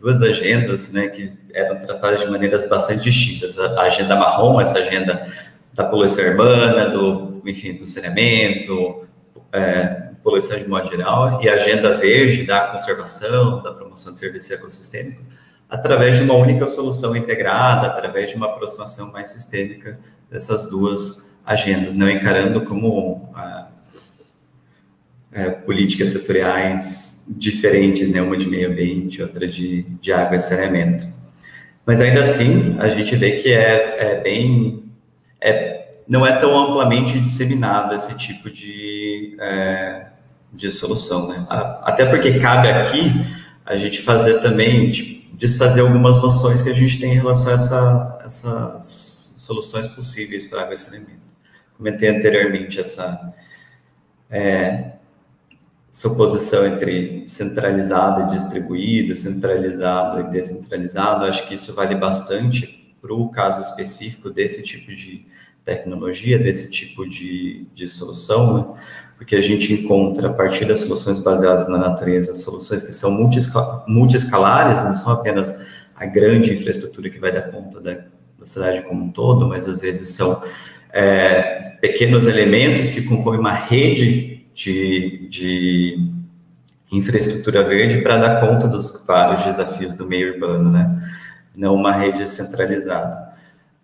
Duas 0.00 0.20
agendas, 0.20 0.90
né, 0.90 1.08
que 1.08 1.30
eram 1.54 1.78
tratadas 1.78 2.20
de 2.20 2.30
maneiras 2.30 2.68
bastante 2.68 3.04
distintas. 3.04 3.58
A 3.58 3.82
agenda 3.82 4.16
marrom, 4.16 4.60
essa 4.60 4.78
agenda 4.78 5.26
da 5.72 5.84
poluição 5.84 6.24
urbana, 6.24 6.88
do, 6.88 7.40
enfim, 7.46 7.74
do 7.74 7.86
saneamento, 7.86 9.06
é, 9.52 10.10
poluição 10.22 10.58
de 10.58 10.66
modo 10.68 10.88
geral, 10.88 11.40
e 11.42 11.48
a 11.48 11.54
agenda 11.54 11.92
verde 11.94 12.44
da 12.44 12.68
conservação, 12.68 13.62
da 13.62 13.72
promoção 13.72 14.12
de 14.12 14.18
serviços 14.18 14.50
ecossistêmicos, 14.50 15.26
através 15.68 16.16
de 16.16 16.22
uma 16.22 16.34
única 16.34 16.66
solução 16.66 17.14
integrada, 17.14 17.86
através 17.86 18.30
de 18.30 18.36
uma 18.36 18.46
aproximação 18.46 19.12
mais 19.12 19.28
sistêmica 19.28 19.98
dessas 20.30 20.68
duas 20.68 21.31
agendas, 21.44 21.94
não 21.96 22.08
encarando 22.08 22.62
como 22.62 23.30
ah, 23.34 23.68
é, 25.32 25.48
políticas 25.50 26.08
setoriais 26.08 27.34
diferentes, 27.38 28.10
né, 28.10 28.20
uma 28.20 28.36
de 28.36 28.46
meio 28.46 28.70
ambiente, 28.70 29.22
outra 29.22 29.46
de, 29.46 29.82
de 30.00 30.12
água 30.12 30.36
e 30.36 30.40
saneamento. 30.40 31.06
Mas 31.84 32.00
ainda 32.00 32.22
assim, 32.22 32.76
a 32.78 32.88
gente 32.88 33.16
vê 33.16 33.32
que 33.32 33.52
é, 33.52 33.96
é 33.98 34.20
bem, 34.20 34.84
é, 35.40 35.96
não 36.06 36.24
é 36.24 36.32
tão 36.32 36.56
amplamente 36.56 37.18
disseminado 37.18 37.94
esse 37.94 38.16
tipo 38.16 38.50
de, 38.50 39.36
é, 39.40 40.06
de 40.52 40.70
solução, 40.70 41.28
né? 41.28 41.44
Até 41.82 42.04
porque 42.06 42.38
cabe 42.38 42.68
aqui 42.68 43.10
a 43.66 43.76
gente 43.76 44.00
fazer 44.00 44.40
também, 44.40 44.90
tipo, 44.90 45.36
desfazer 45.36 45.80
algumas 45.80 46.22
noções 46.22 46.62
que 46.62 46.70
a 46.70 46.74
gente 46.74 47.00
tem 47.00 47.14
em 47.14 47.16
relação 47.16 47.50
a 47.50 47.54
essa, 47.54 48.20
essas 48.24 49.34
soluções 49.38 49.88
possíveis 49.88 50.46
para 50.46 50.62
água 50.62 50.74
e 50.74 50.78
saneamento 50.78 51.31
comentei 51.82 52.08
anteriormente 52.08 52.78
essa, 52.78 53.34
é, 54.30 54.92
essa 55.92 56.08
oposição 56.08 56.64
entre 56.64 57.24
centralizado 57.26 58.22
e 58.22 58.26
distribuído, 58.36 59.16
centralizado 59.16 60.20
e 60.20 60.30
descentralizado. 60.30 61.24
Acho 61.24 61.46
que 61.48 61.56
isso 61.56 61.74
vale 61.74 61.96
bastante 61.96 62.94
para 63.00 63.12
o 63.12 63.28
caso 63.30 63.60
específico 63.60 64.30
desse 64.30 64.62
tipo 64.62 64.94
de 64.94 65.26
tecnologia, 65.64 66.38
desse 66.38 66.70
tipo 66.70 67.08
de, 67.08 67.66
de 67.74 67.88
solução, 67.88 68.54
né? 68.54 68.80
porque 69.16 69.34
a 69.34 69.40
gente 69.40 69.72
encontra, 69.72 70.28
a 70.28 70.32
partir 70.32 70.64
das 70.64 70.80
soluções 70.80 71.18
baseadas 71.18 71.68
na 71.68 71.78
natureza, 71.78 72.34
soluções 72.34 72.82
que 72.82 72.92
são 72.92 73.10
multiescalares, 73.88 74.84
não 74.84 74.94
são 74.94 75.12
apenas 75.12 75.66
a 75.96 76.06
grande 76.06 76.52
infraestrutura 76.52 77.10
que 77.10 77.18
vai 77.18 77.32
dar 77.32 77.50
conta 77.50 77.80
da, 77.80 77.94
da 78.38 78.46
cidade 78.46 78.82
como 78.82 79.04
um 79.04 79.10
todo, 79.10 79.48
mas 79.48 79.68
às 79.68 79.80
vezes 79.80 80.08
são 80.10 80.42
é, 80.92 81.72
pequenos 81.80 82.26
elementos 82.26 82.88
que 82.88 83.02
compõem 83.02 83.38
uma 83.38 83.54
rede 83.54 84.44
de, 84.54 85.26
de 85.28 86.12
infraestrutura 86.90 87.62
verde 87.62 88.02
para 88.02 88.18
dar 88.18 88.40
conta 88.40 88.68
dos 88.68 89.04
vários 89.06 89.44
desafios 89.44 89.94
do 89.94 90.06
meio 90.06 90.34
urbano, 90.34 90.70
né? 90.70 91.10
Não 91.56 91.74
uma 91.74 91.92
rede 91.92 92.28
centralizada. 92.28 93.32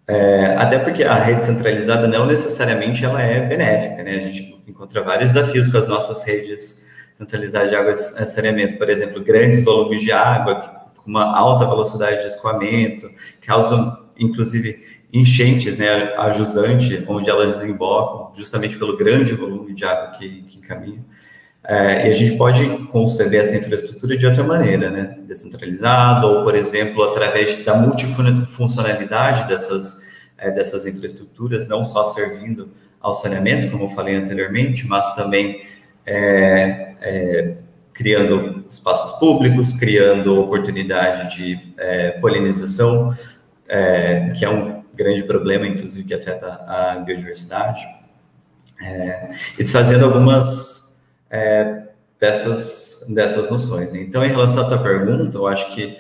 É, 0.07 0.57
até 0.57 0.79
porque 0.79 1.05
a 1.05 1.15
rede 1.15 1.45
centralizada 1.45 2.07
não 2.07 2.27
necessariamente 2.27 3.05
ela 3.05 3.23
é 3.23 3.41
benéfica, 3.41 4.03
né? 4.03 4.17
A 4.17 4.21
gente 4.21 4.63
encontra 4.67 5.03
vários 5.03 5.33
desafios 5.33 5.69
com 5.69 5.79
as 5.79 5.87
nossas 5.87 6.23
redes 6.25 6.89
centralizadas 7.17 7.71
de 7.71 7.77
água 7.77 7.91
e 7.91 7.97
saneamento, 7.97 8.77
por 8.77 8.89
exemplo, 8.89 9.23
grandes 9.23 9.65
volumes 9.65 10.01
de 10.01 10.13
água 10.13 10.63
com 10.97 11.11
uma 11.11 11.37
alta 11.37 11.67
velocidade 11.67 12.23
de 12.23 12.29
escoamento, 12.29 13.11
causam, 13.45 14.07
inclusive, 14.19 14.83
enchentes, 15.13 15.77
né, 15.77 16.15
a 16.17 16.31
jusante, 16.31 17.05
onde 17.09 17.31
elas 17.31 17.57
desembocam, 17.57 18.33
justamente 18.35 18.77
pelo 18.77 18.97
grande 18.97 19.33
volume 19.35 19.75
de 19.75 19.85
água 19.85 20.13
que, 20.19 20.43
que 20.43 20.59
encaminha. 20.59 21.05
É, 21.65 22.09
e 22.09 22.11
a 22.11 22.15
gente 22.15 22.37
pode 22.37 22.67
conceber 22.87 23.41
essa 23.41 23.57
infraestrutura 23.57 24.17
de 24.17 24.27
outra 24.27 24.45
maneira, 24.45 24.91
né, 24.91 25.19
descentralizado, 25.27 26.27
ou, 26.27 26.43
por 26.43 26.55
exemplo, 26.55 27.03
através 27.03 27.65
da 27.65 27.75
multifuncionalidade 27.75 29.49
dessas, 29.49 30.03
é, 30.37 30.51
dessas 30.51 30.87
infraestruturas, 30.87 31.69
não 31.69 31.85
só 31.85 32.05
servindo 32.05 32.71
ao 33.01 33.13
saneamento, 33.13 33.71
como 33.71 33.85
eu 33.85 33.89
falei 33.89 34.15
anteriormente, 34.15 34.87
mas 34.87 35.15
também 35.15 35.63
é, 36.07 36.95
é 37.01 37.55
criando 37.99 38.65
espaços 38.69 39.19
públicos, 39.19 39.73
criando 39.73 40.39
oportunidade 40.39 41.37
de 41.37 41.59
é, 41.77 42.13
polinização, 42.13 43.13
é, 43.69 44.33
que 44.39 44.45
é 44.45 44.49
um 44.49 44.78
grande 44.99 45.23
problema, 45.23 45.67
inclusive, 45.67 46.07
que 46.07 46.13
afeta 46.13 46.61
a 46.67 46.97
biodiversidade. 46.97 47.87
É, 48.81 49.31
e 49.59 49.63
desfazendo 49.63 50.05
algumas 50.05 51.01
é, 51.31 51.85
dessas, 52.21 53.07
dessas 53.09 53.49
noções. 53.51 53.91
Né? 53.93 54.01
Então, 54.03 54.25
em 54.25 54.29
relação 54.29 54.65
à 54.65 54.69
tua 54.69 54.79
pergunta, 54.79 55.39
eu 55.39 55.47
acho 55.47 55.73
que 55.75 55.97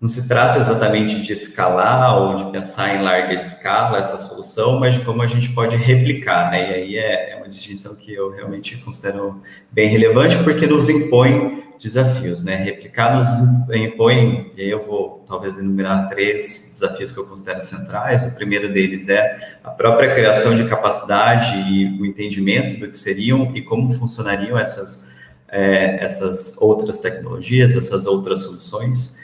não 0.00 0.08
se 0.08 0.28
trata 0.28 0.58
exatamente 0.58 1.22
de 1.22 1.32
escalar 1.32 2.18
ou 2.18 2.36
de 2.36 2.52
pensar 2.52 2.94
em 2.94 3.02
larga 3.02 3.32
escala 3.32 3.98
essa 3.98 4.18
solução, 4.18 4.78
mas 4.78 4.96
de 4.96 5.04
como 5.04 5.22
a 5.22 5.26
gente 5.26 5.54
pode 5.54 5.76
replicar, 5.76 6.50
né? 6.50 6.70
E 6.70 6.74
aí 6.74 6.96
é, 6.98 7.30
é 7.30 7.36
uma 7.36 7.48
distinção 7.48 7.94
que 7.94 8.12
eu 8.12 8.30
realmente 8.30 8.76
considero 8.78 9.40
bem 9.72 9.88
relevante, 9.88 10.36
porque 10.44 10.66
nos 10.66 10.90
impõe 10.90 11.63
desafios, 11.78 12.42
né? 12.42 12.56
Replicar 12.56 13.16
nos 13.16 13.28
impõe, 13.74 14.52
e 14.56 14.62
aí 14.62 14.70
eu 14.70 14.80
vou 14.80 15.24
talvez 15.26 15.58
enumerar 15.58 16.08
três 16.08 16.70
desafios 16.72 17.12
que 17.12 17.18
eu 17.18 17.26
considero 17.26 17.62
centrais. 17.62 18.24
O 18.24 18.34
primeiro 18.34 18.72
deles 18.72 19.08
é 19.08 19.58
a 19.62 19.70
própria 19.70 20.14
criação 20.14 20.54
de 20.54 20.66
capacidade 20.68 21.56
e 21.70 22.00
o 22.00 22.06
entendimento 22.06 22.78
do 22.78 22.90
que 22.90 22.96
seriam 22.98 23.50
e 23.54 23.62
como 23.62 23.92
funcionariam 23.92 24.58
essas, 24.58 25.08
é, 25.48 26.02
essas 26.02 26.56
outras 26.60 26.98
tecnologias, 26.98 27.76
essas 27.76 28.06
outras 28.06 28.40
soluções. 28.40 29.18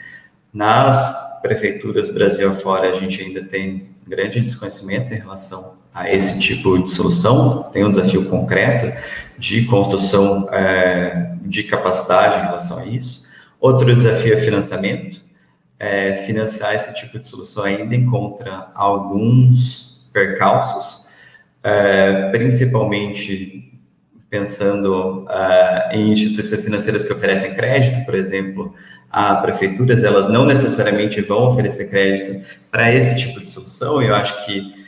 Nas 0.53 1.41
prefeituras 1.41 2.07
Brasil 2.07 2.49
afora, 2.49 2.89
a 2.89 2.93
gente 2.93 3.21
ainda 3.21 3.43
tem 3.43 3.89
grande 4.07 4.41
desconhecimento 4.41 5.13
em 5.13 5.17
relação 5.17 5.80
a 5.93 6.11
esse 6.11 6.39
tipo 6.39 6.77
de 6.81 6.89
solução, 6.89 7.63
tem 7.71 7.83
um 7.83 7.91
desafio 7.91 8.25
concreto 8.25 8.91
de 9.37 9.65
construção 9.65 10.47
é, 10.51 11.33
de 11.41 11.63
capacidade 11.63 12.39
em 12.39 12.45
relação 12.45 12.79
a 12.79 12.85
isso. 12.85 13.29
Outro 13.59 13.95
desafio 13.95 14.33
é 14.33 14.37
financiamento. 14.37 15.21
É, 15.77 16.23
financiar 16.27 16.75
esse 16.75 16.93
tipo 16.93 17.17
de 17.17 17.27
solução 17.27 17.63
ainda 17.63 17.95
encontra 17.95 18.67
alguns 18.75 20.07
percalços, 20.13 21.07
é, 21.63 22.29
principalmente 22.29 23.67
pensando 24.29 25.27
em 25.91 26.09
instituições 26.11 26.63
financeiras 26.63 27.03
que 27.03 27.11
oferecem 27.11 27.53
crédito, 27.53 28.05
por 28.05 28.15
exemplo, 28.15 28.73
a 29.11 29.35
prefeituras, 29.35 30.05
elas 30.05 30.29
não 30.29 30.45
necessariamente 30.45 31.19
vão 31.19 31.49
oferecer 31.49 31.89
crédito 31.89 32.47
para 32.71 32.93
esse 32.93 33.17
tipo 33.17 33.41
de 33.41 33.49
solução. 33.49 34.01
Eu 34.01 34.15
acho 34.15 34.45
que, 34.45 34.80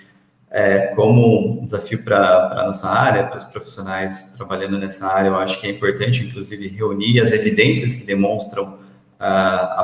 é, 0.53 0.93
como 0.95 1.59
desafio 1.63 2.03
para 2.03 2.61
a 2.61 2.65
nossa 2.67 2.87
área, 2.87 3.23
para 3.23 3.37
os 3.37 3.43
profissionais 3.43 4.35
trabalhando 4.37 4.77
nessa 4.77 5.07
área, 5.07 5.29
eu 5.29 5.35
acho 5.35 5.59
que 5.59 5.65
é 5.65 5.71
importante, 5.71 6.23
inclusive, 6.23 6.67
reunir 6.67 7.19
as 7.19 7.31
evidências 7.31 7.95
que 7.95 8.05
demonstram 8.05 8.73
uh, 8.73 8.77
a, 9.19 9.83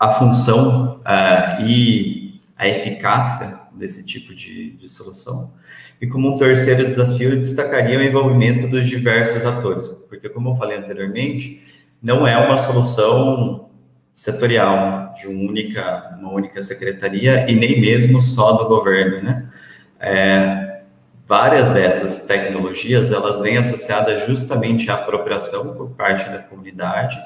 a 0.00 0.12
função 0.12 1.00
uh, 1.00 1.62
e 1.62 2.40
a 2.56 2.66
eficácia 2.66 3.60
desse 3.74 4.06
tipo 4.06 4.34
de, 4.34 4.70
de 4.70 4.88
solução. 4.88 5.52
E 6.00 6.06
como 6.06 6.32
um 6.34 6.38
terceiro 6.38 6.86
desafio, 6.86 7.34
eu 7.34 7.36
destacaria 7.36 7.98
o 7.98 8.02
envolvimento 8.02 8.66
dos 8.68 8.88
diversos 8.88 9.44
atores, 9.44 9.88
porque, 10.08 10.30
como 10.30 10.48
eu 10.48 10.54
falei 10.54 10.78
anteriormente, 10.78 11.62
não 12.02 12.26
é 12.26 12.38
uma 12.38 12.56
solução 12.56 13.68
setorial 14.14 15.12
de 15.12 15.26
uma 15.26 15.50
única, 15.50 16.16
uma 16.18 16.32
única 16.32 16.62
secretaria 16.62 17.50
e 17.50 17.54
nem 17.54 17.78
mesmo 17.78 18.18
só 18.18 18.52
do 18.52 18.66
governo, 18.66 19.22
né? 19.22 19.47
É, 20.00 20.82
várias 21.26 21.70
dessas 21.70 22.26
tecnologias 22.26 23.12
elas 23.12 23.40
vêm 23.40 23.58
associadas 23.58 24.26
justamente 24.26 24.90
à 24.90 24.94
apropriação 24.94 25.76
por 25.76 25.90
parte 25.90 26.28
da 26.30 26.38
comunidade 26.38 27.18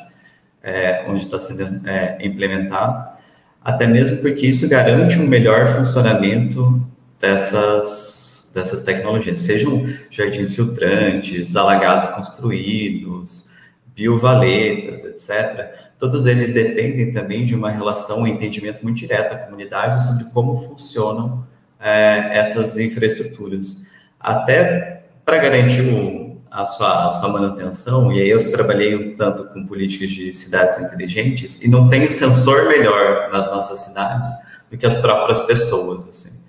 é, 0.63 1.05
onde 1.09 1.25
está 1.25 1.39
sendo 1.39 1.87
é, 1.89 2.19
implementado, 2.25 3.19
até 3.61 3.87
mesmo 3.87 4.19
porque 4.19 4.47
isso 4.47 4.69
garante 4.69 5.19
um 5.19 5.27
melhor 5.27 5.67
funcionamento 5.67 6.81
dessas 7.21 8.31
dessas 8.55 8.83
tecnologias, 8.83 9.39
sejam 9.39 9.87
jardins 10.11 10.55
filtrantes, 10.55 11.57
alagados 11.57 12.11
construídos, 12.11 13.49
biovaletas, 13.95 15.05
etc., 15.07 15.95
todos 15.99 16.27
eles 16.27 16.53
dependem 16.53 17.13
também 17.13 17.47
de 17.47 17.55
uma 17.55 17.71
relação, 17.71 18.21
um 18.21 18.27
entendimento 18.27 18.83
muito 18.83 18.99
direto 18.99 19.31
da 19.31 19.39
comunidade 19.39 20.05
sobre 20.07 20.25
como 20.25 20.61
funcionam 20.61 21.47
é, 21.83 22.39
essas 22.39 22.79
infraestruturas. 22.79 23.87
Até 24.19 25.03
para 25.25 25.39
garantir 25.39 25.83
o, 25.83 26.41
a, 26.51 26.65
sua, 26.65 27.09
a 27.09 27.11
sua 27.11 27.29
manutenção, 27.29 28.13
e 28.13 28.21
aí 28.21 28.29
eu 28.29 28.51
trabalhei 28.53 28.95
um 28.95 29.17
tanto 29.17 29.45
com 29.45 29.67
políticas 29.67 30.11
de 30.11 30.33
cidades 30.33 30.79
inteligentes, 30.79 31.63
e 31.63 31.69
não 31.69 31.89
tem 31.89 32.07
sensor 32.07 32.69
melhor 32.69 33.31
nas 33.31 33.47
nossas 33.47 33.81
cidades 33.81 34.29
do 34.71 34.79
que 34.79 34.87
as 34.87 34.97
próprias 34.97 35.41
pessoas, 35.41 36.09
assim. 36.09 36.43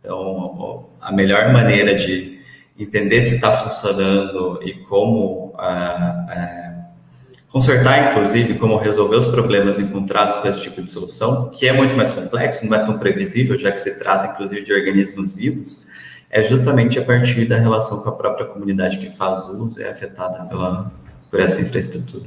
Então, 0.00 0.86
a 1.00 1.10
melhor 1.10 1.52
maneira 1.52 1.94
de 1.94 2.38
entender 2.78 3.22
se 3.22 3.36
está 3.36 3.52
funcionando 3.52 4.60
e 4.62 4.74
como 4.74 5.54
ah, 5.56 6.26
é, 6.30 6.63
consertar, 7.54 8.10
inclusive, 8.10 8.58
como 8.58 8.76
resolver 8.78 9.14
os 9.14 9.28
problemas 9.28 9.78
encontrados 9.78 10.38
com 10.38 10.48
esse 10.48 10.60
tipo 10.60 10.82
de 10.82 10.90
solução, 10.90 11.50
que 11.50 11.68
é 11.68 11.72
muito 11.72 11.94
mais 11.94 12.10
complexo, 12.10 12.66
não 12.66 12.76
é 12.76 12.84
tão 12.84 12.98
previsível, 12.98 13.56
já 13.56 13.70
que 13.70 13.78
se 13.78 13.96
trata, 13.96 14.26
inclusive, 14.26 14.64
de 14.64 14.72
organismos 14.72 15.36
vivos, 15.36 15.86
é 16.28 16.42
justamente 16.42 16.98
a 16.98 17.04
partir 17.04 17.44
da 17.44 17.56
relação 17.56 18.02
com 18.02 18.08
a 18.08 18.12
própria 18.12 18.44
comunidade 18.46 18.98
que 18.98 19.08
faz 19.08 19.48
uso 19.48 19.80
e 19.80 19.84
é 19.84 19.90
afetada 19.90 20.44
pela, 20.46 20.90
por 21.30 21.38
essa 21.38 21.62
infraestrutura. 21.62 22.24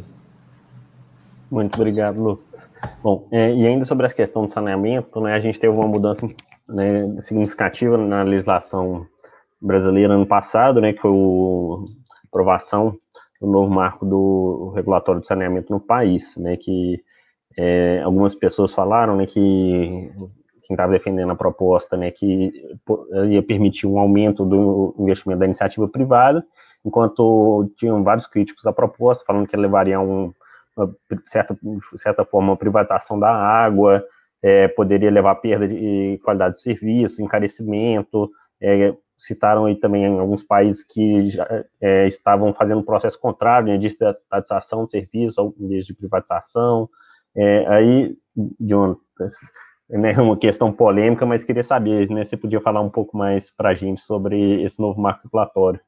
Muito 1.52 1.76
obrigado, 1.76 2.24
Lucas. 2.24 2.70
Bom, 3.04 3.28
é, 3.30 3.54
e 3.54 3.68
ainda 3.68 3.84
sobre 3.84 4.06
essa 4.06 4.16
questão 4.16 4.46
do 4.46 4.54
saneamento, 4.54 5.20
né, 5.20 5.34
a 5.34 5.42
gente 5.42 5.60
teve 5.60 5.74
uma 5.74 5.90
mudança 5.90 6.26
né, 6.70 7.18
significativa 7.20 7.98
na 7.98 8.24
legislação 8.24 9.06
brasileira 9.62 10.14
ano 10.14 10.26
passado, 10.26 10.80
né, 10.80 10.94
que 10.94 11.02
foi 11.02 11.12
a 11.12 12.28
aprovação 12.30 12.98
o 13.40 13.48
novo 13.48 13.70
marco 13.70 14.06
do 14.06 14.72
regulatório 14.76 15.22
de 15.22 15.28
saneamento 15.28 15.72
no 15.72 15.80
país, 15.80 16.36
né, 16.38 16.58
que 16.58 17.02
é, 17.58 18.02
algumas 18.04 18.36
pessoas 18.36 18.74
falaram, 18.74 19.16
né, 19.16 19.26
que 19.26 20.12
quem 20.64 20.74
estava 20.74 20.92
defendendo 20.92 21.32
a 21.32 21.36
proposta, 21.36 21.96
né, 21.96 22.12
que 22.12 22.52
ia 23.30 23.42
permitir 23.42 23.88
um 23.88 24.00
aumento 24.00 24.46
do 24.46 24.94
investimento 25.00 25.40
da 25.40 25.46
iniciativa 25.46 25.88
privada, 25.88 26.46
enquanto 26.86 27.72
tinham 27.78 28.04
vários 28.04 28.28
críticos 28.28 28.66
à 28.66 28.74
proposta, 28.74 29.24
falando 29.26 29.48
que 29.48 29.56
levaria 29.56 29.98
a 29.98 30.02
um, 30.02 30.34
uma 30.76 30.96
certa, 31.26 31.58
certa 31.96 32.26
forma, 32.26 32.52
uma 32.52 32.58
privatização 32.58 33.20
da 33.20 33.30
água, 33.32 34.04
é, 34.42 34.68
poderia 34.68 35.10
levar 35.10 35.32
a 35.32 35.36
perda 35.36 35.68
de 35.68 36.20
qualidade 36.24 36.56
do 36.56 36.60
serviço, 36.60 37.24
encarecimento, 37.24 38.30
é, 38.62 38.94
citaram 39.18 39.66
aí 39.66 39.76
também 39.76 40.06
alguns 40.06 40.44
países 40.44 40.84
que 40.84 41.30
já 41.30 41.66
é, 41.82 42.08
estavam 42.08 42.54
fazendo 42.54 42.80
um 42.80 42.86
processo 42.86 43.20
contrário, 43.20 43.70
né, 43.70 43.78
de 43.78 43.88
estatização 43.88 44.86
de 44.86 44.92
serviço 44.92 45.42
ao 45.42 45.54
invés 45.60 45.86
de 45.86 45.94
privatização. 45.94 46.90
É, 47.36 47.68
aí, 47.68 48.16
John, 48.60 48.96
né, 49.90 50.12
é 50.14 50.22
uma 50.22 50.38
questão 50.38 50.72
polêmica, 50.72 51.26
mas 51.26 51.44
queria 51.44 51.64
saber, 51.64 52.10
né, 52.10 52.24
você 52.24 52.38
podia 52.38 52.62
falar 52.62 52.82
um 52.82 52.90
pouco 52.90 53.18
mais 53.18 53.50
para 53.50 53.70
a 53.70 53.74
gente 53.74 54.02
sobre 54.02 54.64
esse 54.64 54.80
novo 54.80 55.02
marco 55.02 55.24
regulatório. 55.24 55.80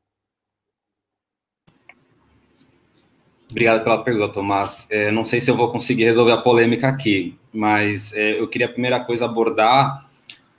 Obrigado 3.51 3.84
pela 3.84 4.03
pergunta, 4.03 4.34
Tomás. 4.34 4.88
É, 4.91 5.11
não 5.11 5.23
sei 5.23 5.39
se 5.39 5.49
eu 5.49 5.57
vou 5.57 5.71
conseguir 5.71 6.03
resolver 6.03 6.34
a 6.34 6.38
polêmica 6.41 6.88
aqui, 6.88 7.38
mas 7.51 8.13
é, 8.13 8.39
eu 8.39 8.47
queria 8.47 8.67
a 8.67 8.71
primeira 8.71 9.03
coisa 9.03 9.25
abordar 9.25 10.07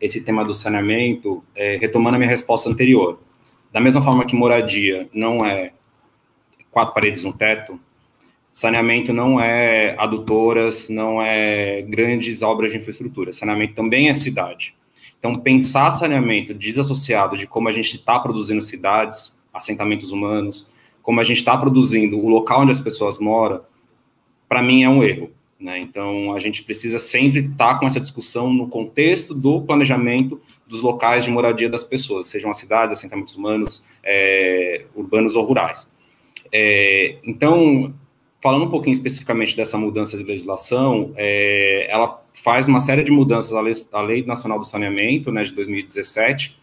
esse 0.00 0.22
tema 0.22 0.44
do 0.44 0.54
saneamento, 0.54 1.44
é, 1.54 1.76
retomando 1.76 2.16
a 2.16 2.18
minha 2.18 2.30
resposta 2.30 2.68
anterior. 2.68 3.20
Da 3.72 3.80
mesma 3.80 4.02
forma 4.02 4.24
que 4.24 4.34
moradia 4.34 5.08
não 5.12 5.44
é 5.44 5.72
quatro 6.70 6.94
paredes 6.94 7.22
no 7.22 7.32
teto, 7.32 7.78
saneamento 8.52 9.12
não 9.12 9.40
é 9.40 9.94
adutoras, 9.98 10.88
não 10.88 11.22
é 11.22 11.82
grandes 11.82 12.42
obras 12.42 12.72
de 12.72 12.78
infraestrutura. 12.78 13.32
Saneamento 13.32 13.74
também 13.74 14.08
é 14.08 14.14
cidade. 14.14 14.74
Então, 15.18 15.34
pensar 15.34 15.90
saneamento 15.92 16.54
desassociado 16.54 17.36
de 17.36 17.46
como 17.46 17.68
a 17.68 17.72
gente 17.72 17.94
está 17.94 18.18
produzindo 18.18 18.62
cidades, 18.62 19.38
assentamentos 19.52 20.10
humanos, 20.10 20.70
como 21.02 21.20
a 21.20 21.24
gente 21.24 21.38
está 21.38 21.56
produzindo 21.56 22.18
o 22.18 22.28
local 22.28 22.62
onde 22.62 22.72
as 22.72 22.80
pessoas 22.80 23.18
moram, 23.18 23.60
para 24.48 24.62
mim 24.62 24.82
é 24.82 24.88
um 24.88 25.02
erro. 25.02 25.30
Né? 25.60 25.78
Então, 25.78 26.32
a 26.34 26.38
gente 26.38 26.62
precisa 26.62 26.98
sempre 26.98 27.40
estar 27.40 27.78
com 27.78 27.86
essa 27.86 28.00
discussão 28.00 28.50
no 28.52 28.66
contexto 28.66 29.34
do 29.34 29.60
planejamento 29.60 30.40
dos 30.66 30.80
locais 30.80 31.24
de 31.24 31.30
moradia 31.30 31.68
das 31.68 31.84
pessoas, 31.84 32.28
sejam 32.28 32.50
as 32.50 32.56
cidades, 32.56 32.94
assentamentos 32.94 33.36
humanos, 33.36 33.86
é, 34.02 34.86
urbanos 34.94 35.36
ou 35.36 35.44
rurais. 35.44 35.94
É, 36.50 37.16
então, 37.24 37.94
falando 38.40 38.64
um 38.64 38.70
pouquinho 38.70 38.94
especificamente 38.94 39.54
dessa 39.54 39.76
mudança 39.76 40.16
de 40.16 40.24
legislação, 40.24 41.12
é, 41.16 41.86
ela 41.90 42.22
faz 42.32 42.66
uma 42.66 42.80
série 42.80 43.02
de 43.02 43.10
mudanças 43.10 43.52
à 43.52 43.60
lei, 43.60 43.74
à 43.92 44.00
lei 44.00 44.24
Nacional 44.24 44.58
do 44.58 44.64
Saneamento, 44.64 45.30
né, 45.30 45.44
de 45.44 45.52
2017, 45.52 46.58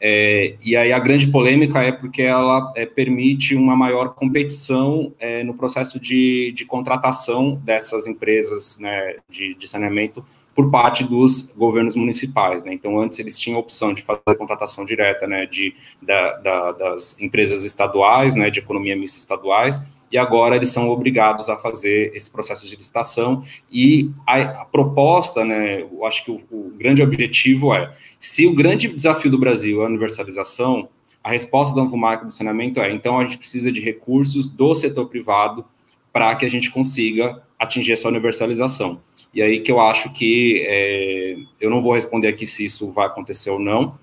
é, 0.00 0.54
e 0.62 0.76
aí 0.76 0.92
a 0.92 0.98
grande 0.98 1.26
polêmica 1.26 1.82
é 1.82 1.92
porque 1.92 2.22
ela 2.22 2.72
é, 2.76 2.86
permite 2.86 3.54
uma 3.54 3.76
maior 3.76 4.14
competição 4.14 5.12
é, 5.18 5.42
no 5.42 5.54
processo 5.54 5.98
de, 5.98 6.52
de, 6.52 6.64
contratação 6.64 7.60
dessas 7.64 8.06
empresas 8.06 8.78
né, 8.78 9.16
de, 9.28 9.54
de, 9.54 9.68
saneamento 9.68 10.24
por 10.54 10.70
parte 10.70 11.04
dos 11.04 11.52
governos 11.56 11.96
municipais. 11.96 12.64
Né? 12.64 12.72
Então, 12.72 12.98
antes 12.98 13.18
eles 13.18 13.38
tinham 13.38 13.56
a 13.56 13.60
opção 13.60 13.92
de 13.92 14.02
fazer 14.02 14.20
a 14.26 14.34
contratação 14.34 14.84
direta 14.84 15.26
né, 15.26 15.46
de, 15.46 15.74
da, 16.00 16.32
da, 16.38 16.72
das 16.72 17.20
empresas 17.20 17.64
estaduais, 17.64 18.34
né, 18.34 18.50
de 18.50 18.60
economia 18.60 18.96
mista 18.96 19.18
estaduais, 19.18 19.82
e 20.10 20.16
agora 20.16 20.56
eles 20.56 20.70
são 20.70 20.88
obrigados 20.88 21.48
a 21.48 21.56
fazer 21.56 22.12
esse 22.14 22.30
processo 22.30 22.66
de 22.66 22.76
licitação, 22.76 23.42
e 23.70 24.10
a, 24.26 24.62
a 24.62 24.64
proposta, 24.64 25.44
né, 25.44 25.82
eu 25.82 26.04
acho 26.04 26.24
que 26.24 26.30
o, 26.30 26.40
o 26.50 26.72
grande 26.76 27.02
objetivo 27.02 27.74
é, 27.74 27.92
se 28.18 28.46
o 28.46 28.54
grande 28.54 28.88
desafio 28.88 29.30
do 29.30 29.38
Brasil 29.38 29.82
é 29.82 29.84
a 29.84 29.88
universalização, 29.88 30.88
a 31.22 31.30
resposta 31.30 31.74
novo 31.74 31.96
marco 31.96 32.24
do 32.24 32.30
saneamento 32.30 32.80
é, 32.80 32.92
então 32.92 33.18
a 33.18 33.24
gente 33.24 33.38
precisa 33.38 33.72
de 33.72 33.80
recursos 33.80 34.48
do 34.48 34.74
setor 34.74 35.08
privado 35.08 35.64
para 36.12 36.34
que 36.36 36.46
a 36.46 36.48
gente 36.48 36.70
consiga 36.70 37.42
atingir 37.58 37.92
essa 37.92 38.08
universalização. 38.08 39.00
E 39.34 39.42
aí 39.42 39.60
que 39.60 39.70
eu 39.70 39.80
acho 39.80 40.12
que 40.12 40.64
é, 40.66 41.36
eu 41.60 41.68
não 41.68 41.82
vou 41.82 41.94
responder 41.94 42.28
aqui 42.28 42.46
se 42.46 42.64
isso 42.64 42.92
vai 42.92 43.06
acontecer 43.06 43.50
ou 43.50 43.58
não, 43.58 43.98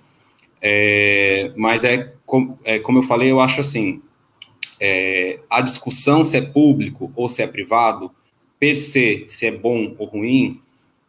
é, 0.61 1.51
mas 1.55 1.83
é, 1.83 2.13
com, 2.25 2.57
é, 2.63 2.79
como 2.79 2.99
eu 2.99 3.03
falei, 3.03 3.31
eu 3.31 3.39
acho 3.39 3.59
assim, 3.59 4.01
é, 4.85 5.39
a 5.49 5.61
discussão 5.61 6.25
se 6.25 6.35
é 6.35 6.41
público 6.41 7.09
ou 7.15 7.29
se 7.29 7.41
é 7.41 7.47
privado, 7.47 8.11
per 8.59 8.75
se, 8.75 9.23
se 9.27 9.45
é 9.45 9.51
bom 9.51 9.95
ou 9.97 10.05
ruim, 10.05 10.59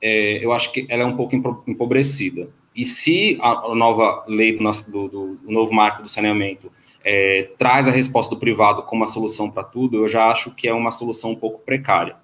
é, 0.01 0.45
eu 0.45 0.53
acho 0.53 0.71
que 0.71 0.87
ela 0.89 1.03
é 1.03 1.07
um 1.07 1.17
pouco 1.17 1.35
empobrecida. 1.67 2.49
E 2.75 2.85
se 2.85 3.37
a, 3.43 3.75
nova 3.75 4.25
lei 4.29 4.57
do, 4.57 4.63
nosso, 4.63 4.89
do, 4.93 5.09
do, 5.09 5.35
do 5.37 5.51
novo 5.51 5.73
marco 5.73 6.03
do 6.03 6.09
saneamento 6.09 6.71
é, 7.05 7.51
traz 7.59 7.89
a 7.89 7.91
resposta 7.91 8.33
do 8.33 8.39
privado 8.39 8.85
como 8.85 9.03
a 9.03 9.09
solução 9.09 9.51
para 9.51 9.65
tudo, 9.65 9.97
eu 9.97 10.09
já 10.09 10.31
acho 10.31 10.53
que 10.53 10.69
é 10.69 10.73
uma 10.73 10.93
solução 10.93 11.33
um 11.33 11.37
pouco 11.37 11.59
precária. 11.59 12.15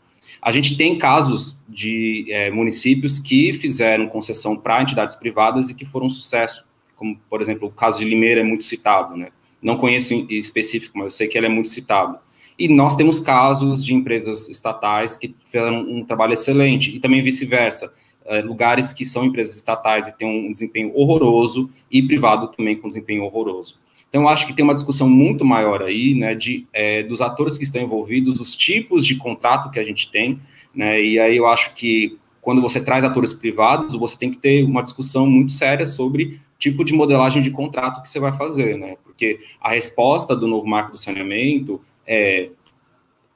A 0.40 0.52
gente 0.52 0.76
tem 0.76 0.96
casos 0.98 1.60
de 1.68 2.26
é, 2.30 2.48
municípios 2.48 3.18
que 3.18 3.52
fizeram 3.54 4.06
concessão 4.06 4.56
para 4.56 4.80
entidades 4.80 5.16
privadas 5.16 5.68
e 5.68 5.74
que 5.74 5.84
foram 5.84 6.06
um 6.06 6.10
sucesso, 6.10 6.64
como, 6.94 7.18
por 7.28 7.40
exemplo, 7.40 7.66
o 7.66 7.72
caso 7.72 7.98
de 7.98 8.04
Limeira 8.04 8.40
é 8.40 8.44
muito 8.44 8.62
citado, 8.62 9.16
né? 9.16 9.32
Não 9.62 9.76
conheço 9.76 10.14
em 10.14 10.26
específico, 10.30 10.96
mas 10.96 11.04
eu 11.04 11.10
sei 11.10 11.28
que 11.28 11.36
ele 11.36 11.46
é 11.46 11.50
muito 11.50 11.68
citado. 11.68 12.18
E 12.58 12.68
nós 12.68 12.94
temos 12.94 13.20
casos 13.20 13.84
de 13.84 13.94
empresas 13.94 14.48
estatais 14.48 15.16
que 15.16 15.34
fizeram 15.44 15.80
um 15.80 16.04
trabalho 16.04 16.34
excelente, 16.34 16.94
e 16.94 17.00
também 17.00 17.22
vice-versa. 17.22 17.92
É, 18.26 18.42
lugares 18.42 18.92
que 18.92 19.04
são 19.04 19.24
empresas 19.24 19.56
estatais 19.56 20.06
e 20.06 20.16
têm 20.16 20.28
um 20.48 20.52
desempenho 20.52 20.92
horroroso, 20.94 21.70
e 21.90 22.02
privado 22.02 22.48
também 22.48 22.76
com 22.76 22.88
desempenho 22.88 23.24
horroroso. 23.24 23.78
Então, 24.08 24.22
eu 24.22 24.28
acho 24.28 24.46
que 24.46 24.52
tem 24.52 24.64
uma 24.64 24.74
discussão 24.74 25.08
muito 25.08 25.44
maior 25.44 25.82
aí, 25.82 26.14
né, 26.14 26.34
de, 26.34 26.66
é, 26.72 27.02
dos 27.02 27.20
atores 27.20 27.56
que 27.56 27.64
estão 27.64 27.80
envolvidos, 27.80 28.40
os 28.40 28.56
tipos 28.56 29.06
de 29.06 29.14
contrato 29.14 29.70
que 29.70 29.78
a 29.78 29.84
gente 29.84 30.10
tem, 30.10 30.38
né, 30.74 31.02
e 31.02 31.18
aí 31.18 31.36
eu 31.36 31.46
acho 31.46 31.74
que 31.74 32.18
quando 32.40 32.60
você 32.60 32.84
traz 32.84 33.04
atores 33.04 33.32
privados, 33.32 33.94
você 33.94 34.18
tem 34.18 34.30
que 34.30 34.38
ter 34.38 34.64
uma 34.64 34.82
discussão 34.82 35.26
muito 35.26 35.52
séria 35.52 35.86
sobre 35.86 36.40
tipo 36.60 36.84
de 36.84 36.92
modelagem 36.92 37.42
de 37.42 37.50
contrato 37.50 38.00
que 38.00 38.08
você 38.08 38.20
vai 38.20 38.32
fazer, 38.32 38.78
né, 38.78 38.96
porque 39.02 39.40
a 39.60 39.70
resposta 39.70 40.36
do 40.36 40.46
novo 40.46 40.66
marco 40.66 40.92
do 40.92 40.98
saneamento 40.98 41.80
é, 42.06 42.50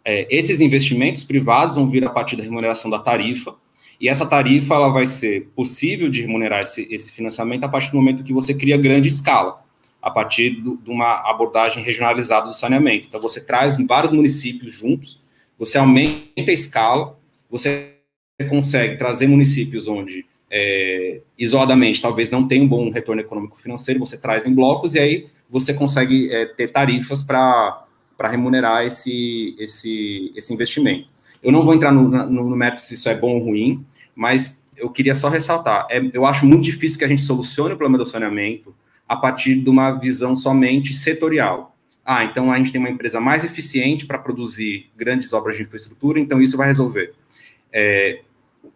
é 0.04 0.28
esses 0.30 0.60
investimentos 0.60 1.24
privados 1.24 1.74
vão 1.74 1.90
vir 1.90 2.04
a 2.04 2.10
partir 2.10 2.36
da 2.36 2.44
remuneração 2.44 2.88
da 2.88 3.00
tarifa, 3.00 3.56
e 4.00 4.08
essa 4.08 4.26
tarifa 4.26 4.74
ela 4.74 4.90
vai 4.90 5.06
ser 5.06 5.48
possível 5.56 6.08
de 6.10 6.20
remunerar 6.22 6.60
esse, 6.60 6.86
esse 6.92 7.12
financiamento 7.12 7.64
a 7.64 7.68
partir 7.68 7.90
do 7.90 7.96
momento 7.96 8.22
que 8.22 8.32
você 8.32 8.52
cria 8.52 8.76
grande 8.76 9.08
escala 9.08 9.64
a 10.02 10.10
partir 10.10 10.50
do, 10.50 10.76
de 10.76 10.90
uma 10.90 11.30
abordagem 11.30 11.82
regionalizada 11.82 12.46
do 12.46 12.52
saneamento. 12.52 13.06
Então, 13.08 13.18
você 13.18 13.42
traz 13.42 13.74
vários 13.86 14.12
municípios 14.12 14.74
juntos, 14.74 15.22
você 15.58 15.78
aumenta 15.78 16.50
a 16.50 16.52
escala, 16.52 17.18
você 17.50 17.94
consegue 18.50 18.98
trazer 18.98 19.26
municípios 19.26 19.88
onde, 19.88 20.26
é, 20.56 21.20
isoladamente, 21.36 22.00
talvez 22.00 22.30
não 22.30 22.46
tenha 22.46 22.62
um 22.62 22.68
bom 22.68 22.88
retorno 22.88 23.20
econômico 23.20 23.60
financeiro, 23.60 23.98
você 23.98 24.16
traz 24.16 24.46
em 24.46 24.54
blocos 24.54 24.94
e 24.94 25.00
aí 25.00 25.26
você 25.50 25.74
consegue 25.74 26.32
é, 26.32 26.46
ter 26.46 26.70
tarifas 26.70 27.24
para 27.24 27.84
remunerar 28.20 28.84
esse, 28.84 29.56
esse, 29.58 30.32
esse 30.36 30.54
investimento. 30.54 31.08
Eu 31.42 31.50
não 31.50 31.64
vou 31.64 31.74
entrar 31.74 31.90
no, 31.90 32.08
no, 32.08 32.50
no 32.50 32.56
mérito 32.56 32.82
se 32.82 32.94
isso 32.94 33.08
é 33.08 33.16
bom 33.16 33.34
ou 33.34 33.44
ruim, 33.46 33.84
mas 34.14 34.64
eu 34.76 34.88
queria 34.90 35.14
só 35.16 35.28
ressaltar, 35.28 35.88
é, 35.90 36.00
eu 36.12 36.24
acho 36.24 36.46
muito 36.46 36.62
difícil 36.62 37.00
que 37.00 37.04
a 37.04 37.08
gente 37.08 37.22
solucione 37.22 37.74
o 37.74 37.76
problema 37.76 37.98
do 37.98 38.08
saneamento 38.08 38.72
a 39.08 39.16
partir 39.16 39.56
de 39.56 39.68
uma 39.68 39.90
visão 39.98 40.36
somente 40.36 40.94
setorial. 40.94 41.76
Ah, 42.06 42.22
então 42.22 42.52
a 42.52 42.58
gente 42.58 42.70
tem 42.70 42.78
uma 42.78 42.90
empresa 42.90 43.20
mais 43.20 43.42
eficiente 43.42 44.06
para 44.06 44.18
produzir 44.18 44.88
grandes 44.96 45.32
obras 45.32 45.56
de 45.56 45.62
infraestrutura, 45.62 46.20
então 46.20 46.40
isso 46.40 46.56
vai 46.56 46.68
resolver. 46.68 47.12
É, 47.72 48.20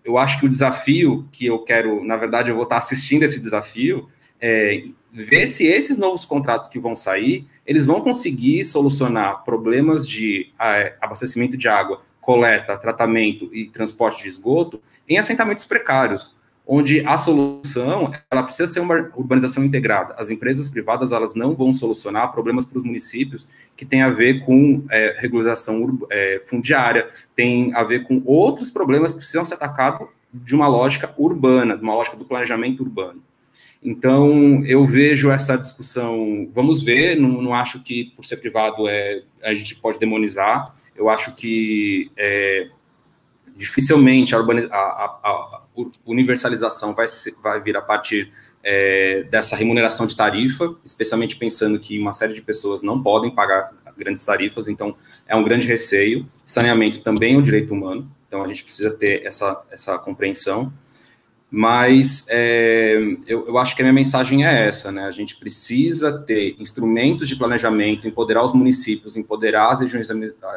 eu 0.05 0.19
acho 0.19 0.41
que 0.41 0.47
o 0.47 0.49
desafio 0.49 1.29
que 1.33 1.47
eu 1.47 1.59
quero, 1.61 2.05
na 2.05 2.17
verdade, 2.17 2.51
eu 2.51 2.55
vou 2.55 2.65
estar 2.65 2.79
assistindo 2.79 3.23
esse 3.23 3.41
desafio, 3.41 4.09
é 4.41 4.85
ver 5.13 5.49
se 5.49 5.67
esses 5.67 5.99
novos 5.99 6.25
contratos 6.25 6.69
que 6.69 6.79
vão 6.79 6.95
sair, 6.95 7.47
eles 7.67 7.87
vão 7.87 8.01
conseguir 8.01 8.65
solucionar 8.65 9.43
problemas 9.45 10.07
de 10.07 10.53
é, 10.61 10.95
abastecimento 11.01 11.57
de 11.57 11.69
água, 11.69 12.01
coleta, 12.21 12.77
tratamento 12.77 13.49
e 13.53 13.69
transporte 13.69 14.23
de 14.23 14.29
esgoto 14.29 14.81
em 15.09 15.19
assentamentos 15.19 15.65
precários 15.65 16.38
onde 16.71 17.01
a 17.07 17.17
solução 17.17 18.13
ela 18.31 18.43
precisa 18.43 18.71
ser 18.71 18.81
uma 18.81 19.11
urbanização 19.17 19.65
integrada. 19.65 20.15
As 20.19 20.31
empresas 20.31 20.69
privadas 20.69 21.13
elas 21.13 21.35
não 21.35 21.55
vão 21.55 21.73
solucionar 21.73 22.31
problemas 22.31 22.67
para 22.67 22.77
os 22.77 22.85
municípios 22.85 23.49
que 23.75 23.87
tem 23.87 24.03
a 24.03 24.11
ver 24.11 24.45
com 24.45 24.85
é, 24.91 25.17
regularização 25.19 25.99
é, 26.11 26.43
fundiária, 26.45 27.09
tem 27.35 27.75
a 27.75 27.83
ver 27.83 28.05
com 28.05 28.21
outros 28.27 28.71
problemas 28.71 29.13
que 29.13 29.21
precisam 29.21 29.47
ser 29.47 29.55
atacados 29.55 30.09
de 30.33 30.55
uma 30.55 30.69
lógica 30.69 31.15
urbana, 31.17 31.75
de 31.75 31.83
uma 31.83 31.95
lógica 31.95 32.19
do 32.19 32.27
planejamento 32.27 32.83
urbano. 32.83 33.23
Então, 33.83 34.63
eu 34.67 34.85
vejo 34.85 35.31
essa 35.31 35.57
discussão, 35.57 36.49
vamos 36.53 36.83
ver, 36.83 37.19
não, 37.19 37.41
não 37.41 37.55
acho 37.55 37.81
que 37.81 38.13
por 38.17 38.25
ser 38.25 38.39
privado 38.39 38.87
é, 38.89 39.23
a 39.43 39.55
gente 39.55 39.77
pode 39.77 39.99
demonizar, 39.99 40.75
eu 40.97 41.09
acho 41.09 41.35
que 41.35 42.11
é, 42.17 42.69
dificilmente 43.59 44.35
a, 44.35 44.39
a, 44.39 45.19
a, 45.25 45.63
universalização 46.07 46.95
vai, 46.95 47.09
ser, 47.09 47.35
vai 47.43 47.61
vir 47.61 47.77
a 47.77 47.83
partir 47.83 48.33
é, 48.63 49.25
dessa 49.25 49.57
remuneração 49.57 50.07
de 50.07 50.17
tarifa, 50.17 50.75
especialmente 50.85 51.37
pensando 51.37 51.79
que 51.79 51.99
uma 51.99 52.13
série 52.13 52.35
de 52.35 52.41
pessoas 52.41 52.83
não 52.83 53.03
podem 53.03 53.31
pagar 53.31 53.73
grandes 53.97 54.25
tarifas, 54.25 54.69
então 54.69 54.97
é 55.27 55.35
um 55.35 55.43
grande 55.43 55.67
receio. 55.67 56.27
Saneamento 56.47 57.01
também 57.01 57.35
é 57.35 57.39
um 57.39 57.43
direito 57.43 57.75
humano, 57.75 58.09
então 58.29 58.45
a 58.45 58.49
gente 58.49 58.63
precisa 58.63 58.91
ter 58.91 59.27
essa, 59.27 59.61
essa 59.71 59.99
compreensão. 59.99 60.73
Mas 61.51 62.27
é, 62.29 62.99
eu, 63.27 63.47
eu 63.49 63.59
acho 63.59 63.75
que 63.75 63.81
a 63.81 63.85
minha 63.85 63.93
mensagem 63.93 64.47
é 64.47 64.69
essa, 64.69 64.93
né? 64.93 65.05
A 65.05 65.11
gente 65.11 65.35
precisa 65.37 66.19
ter 66.19 66.55
instrumentos 66.61 67.27
de 67.27 67.37
planejamento, 67.37 68.07
empoderar 68.07 68.45
os 68.45 68.53
municípios, 68.53 69.17
empoderar 69.17 69.71
as 69.71 69.81
regiões 69.81 70.09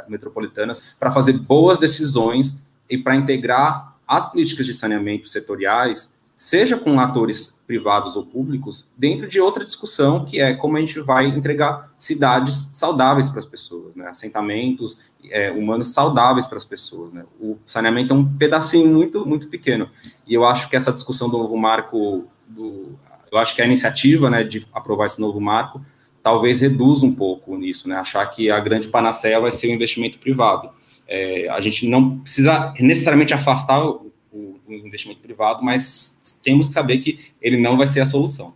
metropolitanas 0.09 0.93
para 0.99 1.09
fazer 1.09 1.33
boas 1.33 1.79
decisões 1.79 2.61
e 2.91 2.97
para 2.97 3.15
integrar 3.15 3.95
as 4.05 4.29
políticas 4.29 4.65
de 4.65 4.73
saneamento 4.73 5.29
setoriais, 5.29 6.13
seja 6.35 6.77
com 6.77 6.99
atores 6.99 7.61
privados 7.65 8.17
ou 8.17 8.25
públicos, 8.25 8.89
dentro 8.97 9.27
de 9.27 9.39
outra 9.39 9.63
discussão 9.63 10.25
que 10.25 10.41
é 10.41 10.53
como 10.53 10.75
a 10.75 10.81
gente 10.81 10.99
vai 10.99 11.27
entregar 11.27 11.89
cidades 11.97 12.69
saudáveis 12.73 13.29
para 13.29 13.39
as 13.39 13.45
pessoas, 13.45 13.95
né? 13.95 14.09
assentamentos 14.09 14.99
é, 15.29 15.51
humanos 15.51 15.93
saudáveis 15.93 16.47
para 16.47 16.57
as 16.57 16.65
pessoas. 16.65 17.13
Né? 17.13 17.23
O 17.39 17.57
saneamento 17.65 18.13
é 18.13 18.17
um 18.17 18.25
pedacinho 18.25 18.93
muito, 18.93 19.25
muito 19.25 19.47
pequeno. 19.47 19.89
E 20.27 20.33
eu 20.33 20.43
acho 20.43 20.67
que 20.67 20.75
essa 20.75 20.91
discussão 20.91 21.29
do 21.29 21.37
novo 21.37 21.55
marco, 21.55 22.25
do, 22.45 22.99
eu 23.31 23.37
acho 23.37 23.55
que 23.55 23.61
a 23.61 23.65
iniciativa 23.65 24.29
né, 24.29 24.43
de 24.43 24.67
aprovar 24.73 25.05
esse 25.05 25.21
novo 25.21 25.39
marco 25.39 25.81
talvez 26.21 26.59
reduza 26.59 27.05
um 27.05 27.15
pouco 27.15 27.55
nisso, 27.55 27.87
né? 27.87 27.95
achar 27.95 28.25
que 28.25 28.51
a 28.51 28.59
grande 28.59 28.89
panaceia 28.89 29.39
vai 29.39 29.51
ser 29.51 29.67
o 29.67 29.71
investimento 29.71 30.19
privado. 30.19 30.69
É, 31.13 31.49
a 31.49 31.59
gente 31.59 31.89
não 31.89 32.19
precisa 32.19 32.73
necessariamente 32.79 33.33
afastar 33.33 33.85
o, 33.85 34.09
o, 34.31 34.55
investimento 34.69 35.19
privado, 35.19 35.61
mas 35.61 36.39
temos 36.41 36.69
que 36.69 36.73
saber 36.73 36.99
que 36.99 37.19
ele 37.41 37.57
não 37.57 37.75
vai 37.75 37.85
ser 37.85 37.99
a 37.99 38.05
solução. 38.05 38.53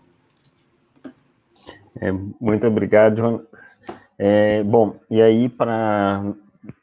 É, 1.99 2.13
muito 2.39 2.65
obrigado, 2.65 3.17
João. 3.17 3.41
É, 4.17 4.63
bom, 4.63 4.95
e 5.11 5.21
aí, 5.21 5.49
para 5.49 6.33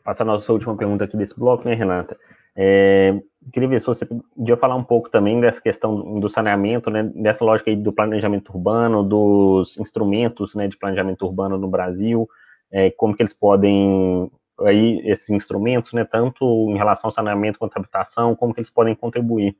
passar 0.04 0.24
a 0.24 0.26
nossa 0.26 0.52
última 0.52 0.76
pergunta 0.76 1.04
aqui 1.04 1.16
desse 1.16 1.38
bloco, 1.38 1.66
né, 1.66 1.74
Renata? 1.74 2.18
É, 2.54 3.18
queria 3.50 3.70
ver 3.70 3.80
se 3.80 3.86
você 3.86 4.04
podia 4.04 4.58
falar 4.58 4.74
um 4.74 4.84
pouco 4.84 5.08
também 5.08 5.40
dessa 5.40 5.62
questão 5.62 6.20
do 6.20 6.28
saneamento, 6.28 6.90
né, 6.90 7.10
dessa 7.14 7.42
lógica 7.42 7.70
aí 7.70 7.76
do 7.76 7.94
planejamento 7.94 8.50
urbano, 8.50 9.02
dos 9.02 9.78
instrumentos 9.78 10.54
né, 10.54 10.68
de 10.68 10.76
planejamento 10.76 11.24
urbano 11.24 11.56
no 11.56 11.66
Brasil, 11.66 12.28
é, 12.70 12.90
como 12.90 13.16
que 13.16 13.22
eles 13.22 13.32
podem 13.32 14.30
aí 14.64 15.00
esses 15.04 15.30
instrumentos, 15.30 15.92
né, 15.92 16.04
tanto 16.04 16.70
em 16.70 16.76
relação 16.76 17.08
ao 17.08 17.12
saneamento 17.12 17.58
quanto 17.58 17.76
à 17.76 17.80
habitação, 17.80 18.36
como 18.36 18.52
que 18.52 18.60
eles 18.60 18.70
podem 18.70 18.94
contribuir. 18.94 19.56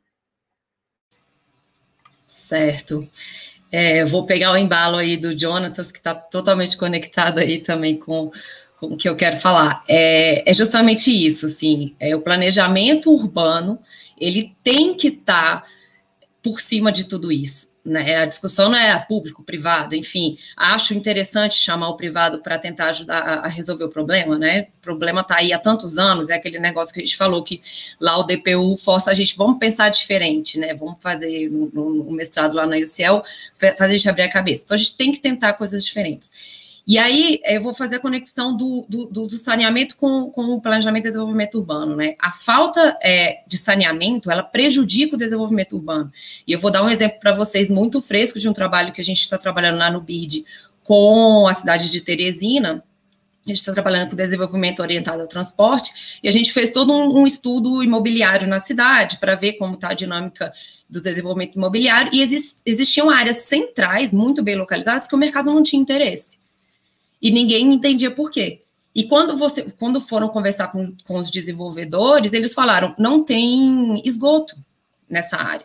Certo. 2.27 3.09
É, 3.71 4.03
eu 4.03 4.07
vou 4.07 4.27
pegar 4.27 4.53
o 4.53 4.57
embalo 4.57 4.97
aí 4.97 5.17
do 5.17 5.39
Jonatas, 5.39 5.91
que 5.91 5.99
está 5.99 6.15
totalmente 6.15 6.77
conectado 6.77 7.39
aí 7.39 7.63
também 7.63 7.97
com, 7.97 8.31
com 8.79 8.89
o 8.89 8.97
que 8.97 9.09
eu 9.09 9.17
quero 9.17 9.41
falar. 9.41 9.81
É, 9.89 10.51
é 10.51 10.53
justamente 10.53 11.11
isso, 11.11 11.47
assim, 11.47 11.97
é, 11.99 12.15
o 12.15 12.21
planejamento 12.21 13.11
urbano, 13.11 13.79
ele 14.21 14.55
tem 14.63 14.95
que 14.95 15.09
estar 15.09 15.63
tá 15.63 15.67
por 16.43 16.61
cima 16.61 16.93
de 16.93 17.05
tudo 17.05 17.33
isso. 17.33 17.72
Né? 17.85 18.19
A 18.19 18.27
discussão 18.27 18.69
não 18.69 18.79
é 18.79 18.97
público-privado, 18.99 19.95
enfim, 19.95 20.39
acho 20.57 20.95
interessante 20.95 21.57
chamar 21.57 21.89
o 21.89 21.97
privado 21.97 22.41
para 22.41 22.57
tentar 22.59 22.91
ajudar 22.91 23.21
a, 23.21 23.49
resolver 23.49 23.85
o 23.85 23.89
problema, 23.89 24.39
né? 24.39 24.69
O 24.79 24.83
problema 24.83 25.21
está 25.23 25.37
aí 25.37 25.53
há 25.53 25.59
tantos 25.59 25.99
anos, 25.99 26.29
é 26.29 26.35
aquele 26.35 26.59
negócio 26.59 26.95
que 26.95 27.01
a 27.01 27.05
gente 27.05 27.17
falou 27.17 27.43
que 27.43 27.61
lá 28.01 28.19
o 28.19 28.23
DPU 28.23 28.77
força 28.77 29.11
a 29.11 29.15
gente, 29.15 29.37
vamos 29.37 29.59
pensar 29.59 29.89
diferente, 29.89 30.59
né? 30.59 30.75
Vamos 30.75 30.97
fazer 31.01 31.51
no 31.51 32.11
mestrado 32.13 32.55
lá 32.55 32.67
na 32.67 32.77
UCL, 32.77 33.23
fazer 33.77 33.95
a 33.95 33.97
gente 33.97 34.09
abrir 34.09 34.23
a 34.23 34.31
cabeça. 34.31 34.63
Então 34.65 34.75
a 34.77 34.79
gente 34.79 34.97
tem 34.97 35.13
que 35.13 35.19
tentar 35.19 35.55
coisas 35.55 35.85
diferentes. 35.85 36.31
E 36.85 36.99
aí 36.99 37.41
eu 37.45 37.63
vou 37.63 37.73
fazer 37.73 37.97
a 37.97 38.01
conexão 38.01 38.57
do, 38.57 38.85
do, 38.89 39.07
do 39.07 39.31
saneamento 39.31 39.97
com, 39.97 40.31
com 40.31 40.47
o 40.47 40.61
planejamento 40.61 41.05
e 41.05 41.09
desenvolvimento 41.09 41.57
urbano, 41.57 41.95
né? 41.95 42.17
A 42.19 42.33
falta 42.33 42.99
é, 43.01 43.43
de 43.47 43.57
saneamento, 43.57 44.31
ela 44.31 44.43
prejudica 44.43 45.15
o 45.15 45.19
desenvolvimento 45.19 45.77
urbano. 45.77 46.11
E 46.47 46.53
eu 46.53 46.59
vou 46.59 46.73
dar 46.73 46.83
um 46.83 46.91
exemplo 46.91 47.21
para 47.21 47.33
vocês 47.33 47.71
muito 47.71 48.03
fresco 48.03 48.41
de 48.41 48.49
um 48.49 48.53
trabalho 48.53 48.93
que 48.93 49.01
a 49.01 49.05
gente 49.05 49.21
está 49.21 49.39
trabalhando 49.39 49.79
lá 49.79 49.91
no 49.91 50.01
BID 50.01 50.45
com 50.83 51.47
a 51.47 51.55
cidade 51.55 51.89
de 51.89 52.01
Teresina, 52.01 52.83
a 53.45 53.49
gente 53.49 53.59
está 53.59 53.73
trabalhando 53.73 54.11
com 54.11 54.17
desenvolvimento 54.17 54.81
orientado 54.81 55.21
ao 55.21 55.29
transporte, 55.29 56.19
e 56.21 56.29
a 56.29 56.33
gente 56.33 56.53
fez 56.53 56.71
todo 56.71 56.93
um, 56.93 57.21
um 57.21 57.27
estudo 57.27 57.83
imobiliário 57.83 58.49
na 58.49 58.59
cidade 58.59 59.19
para 59.19 59.37
ver 59.37 59.55
como 59.55 59.75
está 59.75 59.91
a 59.91 59.95
dinâmica 59.95 60.53
do 60.91 61.01
desenvolvimento 61.01 61.57
imobiliário, 61.57 62.13
e 62.13 62.21
exist, 62.23 62.61
existiam 62.67 63.09
áreas 63.09 63.39
centrais 63.39 64.13
muito 64.13 64.43
bem 64.43 64.57
localizadas 64.57 65.07
que 65.07 65.15
o 65.15 65.19
mercado 65.19 65.53
não 65.53 65.63
tinha 65.63 65.81
interesse 65.81 66.42
e 67.23 67.31
ninguém 67.31 67.73
entendia 67.73 68.11
por 68.11 68.31
quê. 68.31 68.63
E 68.95 69.05
quando, 69.05 69.39
você, 69.39 69.63
quando 69.79 70.01
foram 70.01 70.29
conversar 70.29 70.69
com, 70.69 70.95
com 71.05 71.17
os 71.17 71.31
desenvolvedores, 71.31 72.33
eles 72.33 72.53
falaram: 72.53 72.95
não 72.99 73.25
tem 73.25 74.03
esgoto 74.05 74.57
nessa 75.09 75.37
área. 75.37 75.65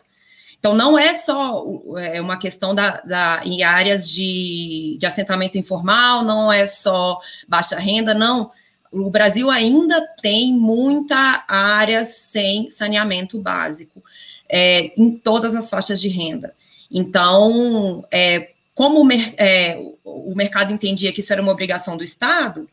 Então, 0.60 0.74
não 0.74 0.98
é 0.98 1.14
só 1.14 1.64
é 1.98 2.22
uma 2.22 2.38
questão 2.38 2.74
da, 2.74 3.02
da, 3.02 3.42
em 3.46 3.64
áreas 3.64 4.10
de, 4.10 4.98
de 5.00 5.06
assentamento 5.06 5.58
informal, 5.58 6.24
não 6.24 6.52
é 6.52 6.66
só 6.66 7.20
baixa 7.48 7.78
renda, 7.78 8.14
não. 8.14 8.52
O 8.92 9.10
Brasil 9.10 9.52
ainda 9.52 10.02
tem 10.22 10.54
muita 10.54 11.44
área 11.48 12.06
sem 12.06 12.70
saneamento 12.72 13.40
básico 13.40 14.02
é, 14.50 14.94
em 15.00 15.12
todas 15.12 15.54
as 15.54 15.70
faixas 15.70 16.00
de 16.00 16.08
renda. 16.08 16.56
Então, 16.90 18.06
é, 18.10 18.52
como 18.78 19.04
o, 19.04 19.12
é, 19.12 19.76
o, 20.04 20.36
mercado 20.36 20.72
entendia 20.72 21.12
que 21.12 21.22
isso 21.22 21.34
era 21.34 21.42
uma 21.42 21.52
obrigação 21.52 21.98
do 21.98 22.04
Estado, 22.04 22.70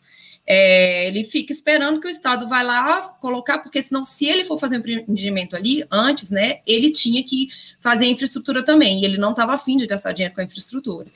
é, 0.46 1.09
ele 1.09 1.24
fica 1.24 1.50
esperando 1.50 1.98
que 1.98 2.07
o 2.07 2.11
Estado 2.11 2.46
vá 2.46 2.61
lá 2.61 3.00
colocar, 3.22 3.61
porque 3.61 3.80
senão, 3.80 4.05
se 4.05 4.26
ele 4.26 4.44
for 4.44 4.59
fazer 4.59 4.76
um 4.76 4.80
empreendimento 4.80 5.57
ali 5.57 5.82
antes, 5.90 6.30
né, 6.30 6.59
ele 6.66 6.90
tinha 6.90 7.24
que 7.24 7.48
fazer 7.80 8.05
infraestrutura 8.05 8.62
também, 8.62 9.00
e 9.00 9.07
ele 9.07 9.16
não 9.16 9.30
estava 9.30 9.55
afim 9.55 9.78
de 9.78 9.86
gastar 9.86 10.12
dinheiro 10.12 10.34
com 10.34 10.42
a 10.42 10.44
infraestrutura. 10.44 11.07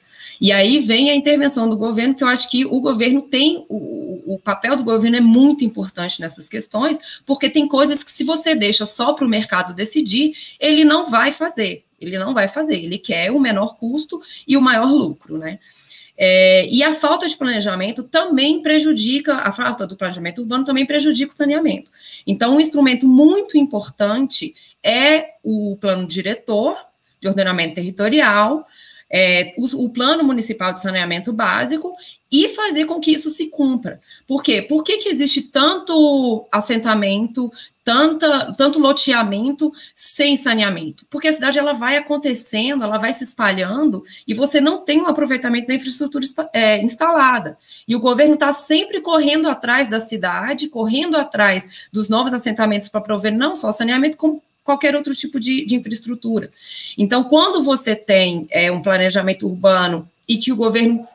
E 0.40 0.50
aí 0.52 0.78
vem 0.78 1.10
a 1.10 1.14
intervenção 1.14 1.68
do 1.68 1.76
governo, 1.76 2.14
que 2.14 2.24
eu 2.24 2.28
acho 2.28 2.48
que 2.48 2.64
o 2.64 2.80
governo 2.80 3.20
tem, 3.20 3.66
o, 3.68 4.36
o 4.36 4.38
papel 4.38 4.74
do 4.74 4.84
governo 4.84 5.18
é 5.18 5.20
muito 5.20 5.66
importante 5.66 6.18
nessas 6.18 6.48
questões, 6.48 6.96
porque 7.26 7.50
tem 7.50 7.68
coisas 7.68 8.02
que, 8.02 8.10
se 8.10 8.24
você 8.24 8.54
deixa 8.54 8.86
só 8.86 9.12
para 9.12 9.26
o 9.26 9.28
mercado 9.28 9.74
decidir, 9.74 10.32
ele 10.58 10.82
não 10.82 11.10
vai 11.10 11.30
fazer. 11.30 11.84
Ele 12.00 12.18
não 12.18 12.34
vai 12.34 12.48
fazer, 12.48 12.76
ele 12.76 12.98
quer 12.98 13.30
o 13.30 13.40
menor 13.40 13.76
custo 13.76 14.20
e 14.46 14.56
o 14.56 14.62
maior 14.62 14.90
lucro, 14.90 15.38
né? 15.38 15.58
É, 16.20 16.68
e 16.68 16.82
a 16.82 16.94
falta 16.94 17.28
de 17.28 17.36
planejamento 17.36 18.02
também 18.02 18.60
prejudica, 18.60 19.36
a 19.36 19.52
falta 19.52 19.86
do 19.86 19.96
planejamento 19.96 20.40
urbano 20.40 20.64
também 20.64 20.84
prejudica 20.84 21.32
o 21.32 21.36
saneamento. 21.36 21.92
Então, 22.26 22.56
um 22.56 22.60
instrumento 22.60 23.06
muito 23.06 23.56
importante 23.56 24.52
é 24.82 25.34
o 25.44 25.76
plano 25.80 26.04
diretor 26.08 26.76
de 27.20 27.28
ordenamento 27.28 27.76
territorial, 27.76 28.66
é, 29.10 29.54
o, 29.56 29.84
o, 29.84 29.90
plano 29.90 30.22
municipal 30.22 30.72
de 30.72 30.80
saneamento 30.80 31.32
básico 31.32 31.92
e 32.30 32.48
fazer 32.50 32.84
com 32.84 33.00
que 33.00 33.12
isso 33.12 33.30
se 33.30 33.46
cumpra. 33.46 34.00
Por 34.26 34.42
quê? 34.42 34.60
Por 34.60 34.84
que, 34.84 34.98
que 34.98 35.08
existe 35.08 35.42
tanto 35.50 36.46
assentamento, 36.52 37.50
tanta, 37.82 38.52
tanto 38.52 38.78
loteamento 38.78 39.72
sem 39.96 40.36
saneamento? 40.36 41.06
Porque 41.08 41.28
a 41.28 41.32
cidade 41.32 41.58
ela 41.58 41.72
vai 41.72 41.96
acontecendo, 41.96 42.84
ela 42.84 42.98
vai 42.98 43.14
se 43.14 43.24
espalhando 43.24 44.02
e 44.26 44.34
você 44.34 44.60
não 44.60 44.84
tem 44.84 45.00
um 45.00 45.06
aproveitamento 45.06 45.68
da 45.68 45.74
infraestrutura 45.74 46.26
é, 46.52 46.82
instalada. 46.82 47.56
E 47.86 47.96
o 47.96 48.00
governo 48.00 48.34
está 48.34 48.52
sempre 48.52 49.00
correndo 49.00 49.48
atrás 49.48 49.88
da 49.88 50.00
cidade, 50.00 50.68
correndo 50.68 51.16
atrás 51.16 51.88
dos 51.90 52.10
novos 52.10 52.34
assentamentos 52.34 52.90
para 52.90 53.00
prover 53.00 53.34
não 53.34 53.56
só 53.56 53.72
saneamento, 53.72 54.18
como 54.18 54.42
qualquer 54.68 54.94
outro 54.94 55.14
tipo 55.14 55.40
de, 55.40 55.64
de 55.64 55.74
infraestrutura. 55.74 56.50
Então, 56.98 57.24
quando 57.24 57.64
você 57.64 57.96
tem 57.96 58.46
é, 58.50 58.70
um 58.70 58.82
planejamento 58.82 59.48
urbano 59.48 60.06
e 60.28 60.36
que 60.36 60.52
o 60.52 60.56
governo 60.56 61.08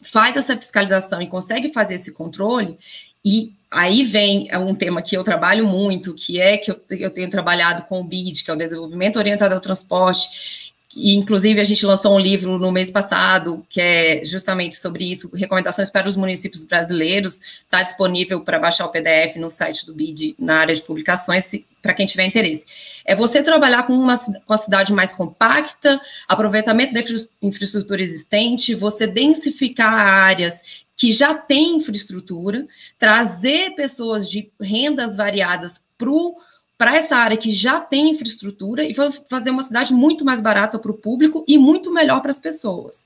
faz 0.00 0.36
essa 0.36 0.56
fiscalização 0.56 1.20
e 1.20 1.26
consegue 1.26 1.72
fazer 1.72 1.94
esse 1.94 2.12
controle, 2.12 2.78
e 3.24 3.52
aí 3.68 4.04
vem 4.04 4.48
um 4.56 4.76
tema 4.76 5.02
que 5.02 5.16
eu 5.16 5.24
trabalho 5.24 5.66
muito, 5.66 6.14
que 6.14 6.40
é 6.40 6.56
que 6.56 6.70
eu, 6.70 6.80
eu 6.88 7.10
tenho 7.10 7.28
trabalhado 7.28 7.82
com 7.82 8.00
o 8.00 8.04
BID, 8.04 8.44
que 8.44 8.50
é 8.52 8.54
o 8.54 8.56
desenvolvimento 8.56 9.16
orientado 9.16 9.56
ao 9.56 9.60
transporte, 9.60 10.72
e, 10.96 11.14
inclusive, 11.14 11.60
a 11.60 11.64
gente 11.64 11.84
lançou 11.84 12.14
um 12.14 12.18
livro 12.18 12.58
no 12.58 12.70
mês 12.70 12.90
passado, 12.90 13.64
que 13.68 13.80
é 13.80 14.24
justamente 14.24 14.76
sobre 14.76 15.04
isso, 15.04 15.30
recomendações 15.34 15.90
para 15.90 16.08
os 16.08 16.16
municípios 16.16 16.64
brasileiros. 16.64 17.40
Está 17.64 17.82
disponível 17.82 18.40
para 18.40 18.58
baixar 18.58 18.86
o 18.86 18.90
PDF 18.90 19.36
no 19.36 19.50
site 19.50 19.84
do 19.84 19.94
BID, 19.94 20.36
na 20.38 20.60
área 20.60 20.74
de 20.74 20.82
publicações, 20.82 21.50
para 21.82 21.94
quem 21.94 22.06
tiver 22.06 22.24
interesse. 22.24 22.64
É 23.04 23.14
você 23.14 23.42
trabalhar 23.42 23.84
com 23.86 23.92
uma, 23.92 24.16
com 24.18 24.52
a 24.52 24.58
cidade 24.58 24.92
mais 24.92 25.12
compacta, 25.12 26.00
aproveitamento 26.28 26.94
da 26.94 27.00
infraestrutura 27.42 28.00
existente, 28.00 28.74
você 28.74 29.06
densificar 29.06 29.92
áreas 29.92 30.84
que 30.96 31.12
já 31.12 31.34
têm 31.34 31.76
infraestrutura, 31.76 32.66
trazer 32.98 33.74
pessoas 33.74 34.30
de 34.30 34.50
rendas 34.60 35.16
variadas 35.16 35.82
para 35.98 36.10
o 36.10 36.36
para 36.76 36.96
essa 36.96 37.16
área 37.16 37.36
que 37.36 37.52
já 37.52 37.80
tem 37.80 38.10
infraestrutura 38.10 38.84
e 38.84 38.94
fazer 39.28 39.50
uma 39.50 39.62
cidade 39.62 39.92
muito 39.92 40.24
mais 40.24 40.40
barata 40.40 40.78
para 40.78 40.90
o 40.90 40.98
público 40.98 41.44
e 41.46 41.56
muito 41.56 41.92
melhor 41.92 42.20
para 42.20 42.30
as 42.30 42.40
pessoas. 42.40 43.04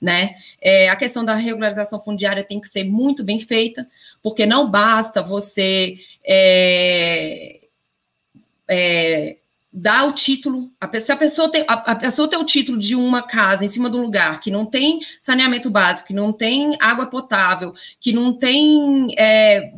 Né? 0.00 0.34
É, 0.60 0.88
a 0.88 0.96
questão 0.96 1.22
da 1.24 1.34
regularização 1.34 2.00
fundiária 2.00 2.42
tem 2.42 2.58
que 2.58 2.68
ser 2.68 2.84
muito 2.84 3.22
bem 3.22 3.38
feita, 3.38 3.86
porque 4.22 4.46
não 4.46 4.70
basta 4.70 5.22
você 5.22 5.98
é, 6.24 7.60
é, 8.66 9.36
dar 9.70 10.06
o 10.08 10.12
título. 10.12 10.70
A, 10.80 10.88
se 10.98 11.12
a 11.12 11.16
pessoa, 11.16 11.50
tem, 11.50 11.66
a, 11.68 11.74
a, 11.74 11.94
pessoa 11.94 12.28
tem 12.28 12.38
o 12.38 12.44
título 12.44 12.78
de 12.78 12.96
uma 12.96 13.22
casa 13.22 13.62
em 13.62 13.68
cima 13.68 13.90
de 13.90 13.96
um 13.98 14.02
lugar 14.02 14.40
que 14.40 14.50
não 14.50 14.64
tem 14.64 15.00
saneamento 15.20 15.68
básico, 15.68 16.08
que 16.08 16.14
não 16.14 16.32
tem 16.32 16.78
água 16.80 17.04
potável, 17.06 17.74
que 18.00 18.10
não 18.10 18.32
tem 18.32 19.14
é, 19.18 19.72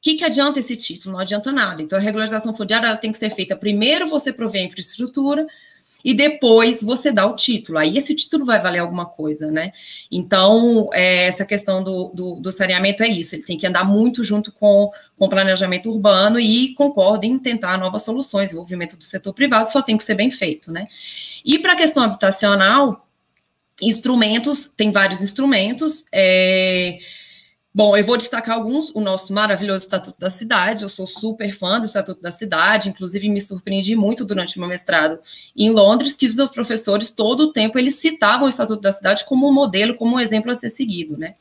pavimentação, 0.00 0.02
que, 0.02 0.14
que 0.14 0.24
adianta 0.24 0.58
esse 0.58 0.76
título? 0.76 1.14
Não 1.14 1.20
adianta 1.20 1.52
nada. 1.52 1.82
Então, 1.82 1.98
a 1.98 2.02
regularização 2.02 2.54
fundiária 2.54 2.86
ela 2.86 2.96
tem 2.96 3.12
que 3.12 3.18
ser 3.18 3.30
feita 3.30 3.54
primeiro 3.54 4.08
você 4.08 4.32
prover 4.32 4.62
a 4.62 4.64
infraestrutura 4.64 5.46
e 6.02 6.14
depois 6.14 6.82
você 6.82 7.12
dá 7.12 7.26
o 7.26 7.36
título. 7.36 7.76
Aí 7.76 7.98
esse 7.98 8.14
título 8.14 8.46
vai 8.46 8.60
valer 8.60 8.78
alguma 8.78 9.04
coisa, 9.04 9.50
né? 9.50 9.72
Então, 10.10 10.88
é, 10.94 11.26
essa 11.26 11.44
questão 11.44 11.84
do, 11.84 12.10
do, 12.14 12.36
do, 12.36 12.50
saneamento 12.50 13.02
é 13.02 13.08
isso, 13.08 13.34
ele 13.34 13.42
tem 13.42 13.58
que 13.58 13.66
andar 13.66 13.84
muito 13.84 14.24
junto 14.24 14.50
com, 14.50 14.90
com 15.18 15.26
o 15.26 15.28
planejamento 15.28 15.90
urbano 15.90 16.40
e 16.40 16.74
concordo 16.74 17.26
em 17.26 17.38
tentar 17.38 17.76
novas 17.76 18.02
soluções. 18.02 18.50
O 18.50 18.54
envolvimento 18.54 18.96
do 18.96 19.04
setor 19.04 19.34
privado 19.34 19.70
só 19.70 19.82
tem 19.82 19.98
que 19.98 20.04
ser 20.04 20.14
bem 20.14 20.30
feito, 20.30 20.72
né? 20.72 20.88
E 21.44 21.58
para 21.58 21.74
a 21.74 21.76
questão 21.76 22.02
habitacional, 22.02 23.06
instrumentos, 23.82 24.70
tem 24.74 24.90
vários 24.90 25.20
instrumentos. 25.20 26.06
É, 26.10 26.98
Bom, 27.72 27.96
eu 27.96 28.04
vou 28.04 28.16
destacar 28.16 28.56
alguns. 28.56 28.90
O 28.94 29.00
nosso 29.00 29.32
maravilhoso 29.32 29.84
Estatuto 29.84 30.18
da 30.18 30.28
Cidade. 30.28 30.82
Eu 30.82 30.88
sou 30.88 31.06
super 31.06 31.52
fã 31.52 31.78
do 31.78 31.86
Estatuto 31.86 32.20
da 32.20 32.32
Cidade. 32.32 32.88
Inclusive, 32.88 33.28
me 33.28 33.40
surpreendi 33.40 33.94
muito 33.94 34.24
durante 34.24 34.56
o 34.56 34.60
meu 34.60 34.68
mestrado 34.68 35.20
em 35.56 35.70
Londres, 35.70 36.14
que 36.14 36.26
os 36.26 36.34
meus 36.34 36.50
professores, 36.50 37.10
todo 37.12 37.42
o 37.42 37.52
tempo, 37.52 37.78
eles 37.78 37.94
citavam 37.94 38.46
o 38.46 38.48
Estatuto 38.48 38.80
da 38.80 38.92
Cidade 38.92 39.24
como 39.24 39.48
um 39.48 39.52
modelo, 39.52 39.94
como 39.94 40.16
um 40.16 40.20
exemplo 40.20 40.50
a 40.50 40.54
ser 40.56 40.70
seguido, 40.70 41.16
né? 41.16 41.36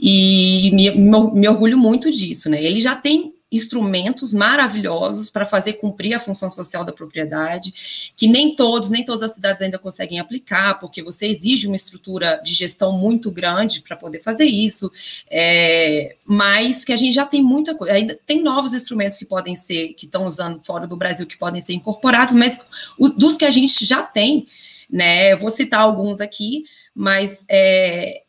E 0.00 0.70
me, 0.72 0.90
me, 0.90 1.48
orgulho 1.48 1.76
muito 1.76 2.10
disso, 2.10 2.48
né? 2.48 2.62
Ele 2.64 2.80
já 2.80 2.96
tem 2.96 3.34
instrumentos 3.50 4.32
maravilhosos 4.34 5.30
para 5.30 5.46
fazer 5.46 5.74
cumprir 5.74 6.14
a 6.14 6.20
função 6.20 6.50
social 6.50 6.84
da 6.84 6.92
propriedade, 6.92 8.12
que 8.14 8.26
nem 8.26 8.54
todos, 8.54 8.90
nem 8.90 9.04
todas 9.04 9.22
as 9.22 9.34
cidades 9.34 9.62
ainda 9.62 9.78
conseguem 9.78 10.20
aplicar, 10.20 10.78
porque 10.78 11.02
você 11.02 11.26
exige 11.26 11.66
uma 11.66 11.76
estrutura 11.76 12.40
de 12.44 12.52
gestão 12.52 12.92
muito 12.92 13.30
grande 13.30 13.80
para 13.80 13.96
poder 13.96 14.20
fazer 14.20 14.44
isso, 14.44 14.90
é, 15.30 16.16
mas 16.24 16.84
que 16.84 16.92
a 16.92 16.96
gente 16.96 17.14
já 17.14 17.24
tem 17.24 17.42
muita 17.42 17.74
coisa, 17.74 17.94
ainda 17.94 18.18
tem 18.26 18.42
novos 18.42 18.74
instrumentos 18.74 19.18
que 19.18 19.24
podem 19.24 19.56
ser, 19.56 19.94
que 19.94 20.04
estão 20.04 20.26
usando 20.26 20.62
fora 20.62 20.86
do 20.86 20.96
Brasil, 20.96 21.26
que 21.26 21.38
podem 21.38 21.60
ser 21.60 21.72
incorporados, 21.72 22.34
mas 22.34 22.60
o, 22.98 23.08
dos 23.08 23.36
que 23.36 23.46
a 23.46 23.50
gente 23.50 23.84
já 23.86 24.02
tem, 24.02 24.46
né, 24.90 25.34
vou 25.36 25.50
citar 25.50 25.80
alguns 25.80 26.20
aqui, 26.20 26.64
mas 26.94 27.44
é, 27.48 28.22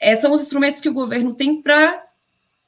é, 0.00 0.16
são 0.16 0.32
os 0.32 0.42
instrumentos 0.42 0.80
que 0.80 0.88
o 0.88 0.94
governo 0.94 1.34
tem 1.34 1.62
para 1.62 2.02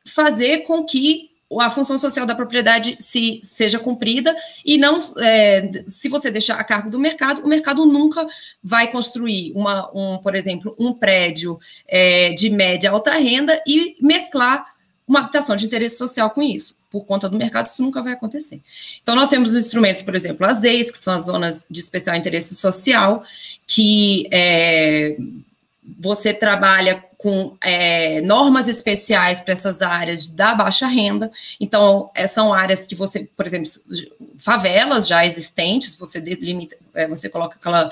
fazer 0.06 0.58
com 0.58 0.84
que 0.84 1.35
a 1.60 1.70
função 1.70 1.96
social 1.96 2.26
da 2.26 2.34
propriedade 2.34 2.96
se 2.98 3.40
seja 3.44 3.78
cumprida 3.78 4.34
e 4.64 4.76
não 4.76 4.98
é, 5.18 5.70
se 5.86 6.08
você 6.08 6.30
deixar 6.30 6.58
a 6.58 6.64
cargo 6.64 6.90
do 6.90 6.98
mercado, 6.98 7.42
o 7.42 7.48
mercado 7.48 7.86
nunca 7.86 8.26
vai 8.62 8.90
construir 8.90 9.52
uma, 9.54 9.90
um, 9.94 10.18
por 10.18 10.34
exemplo, 10.34 10.74
um 10.78 10.92
prédio 10.92 11.58
é, 11.86 12.32
de 12.32 12.50
média 12.50 12.90
alta 12.90 13.12
renda 13.12 13.62
e 13.66 13.96
mesclar 14.00 14.66
uma 15.06 15.20
habitação 15.20 15.54
de 15.54 15.64
interesse 15.64 15.96
social 15.96 16.30
com 16.30 16.42
isso. 16.42 16.76
Por 16.90 17.04
conta 17.04 17.28
do 17.28 17.38
mercado, 17.38 17.66
isso 17.66 17.82
nunca 17.82 18.02
vai 18.02 18.12
acontecer. 18.12 18.60
Então, 19.02 19.14
nós 19.14 19.28
temos 19.28 19.50
os 19.50 19.56
instrumentos, 19.56 20.02
por 20.02 20.14
exemplo, 20.14 20.46
as 20.46 20.64
EIs, 20.64 20.90
que 20.90 20.98
são 20.98 21.14
as 21.14 21.24
zonas 21.24 21.66
de 21.70 21.80
especial 21.80 22.16
interesse 22.16 22.56
social, 22.56 23.22
que 23.66 24.28
é, 24.32 25.16
você 25.98 26.34
trabalha 26.34 27.04
com 27.16 27.56
é, 27.60 28.20
normas 28.20 28.68
especiais 28.68 29.40
para 29.40 29.52
essas 29.52 29.80
áreas 29.80 30.26
da 30.26 30.54
baixa 30.54 30.86
renda. 30.86 31.30
Então, 31.60 32.10
é, 32.14 32.26
são 32.26 32.52
áreas 32.52 32.84
que 32.84 32.94
você, 32.94 33.28
por 33.36 33.46
exemplo, 33.46 33.70
favelas 34.36 35.06
já 35.06 35.24
existentes, 35.24 35.96
você 35.96 36.20
delimita, 36.20 36.76
é, 36.94 37.06
você 37.06 37.28
coloca 37.28 37.56
aquela 37.56 37.90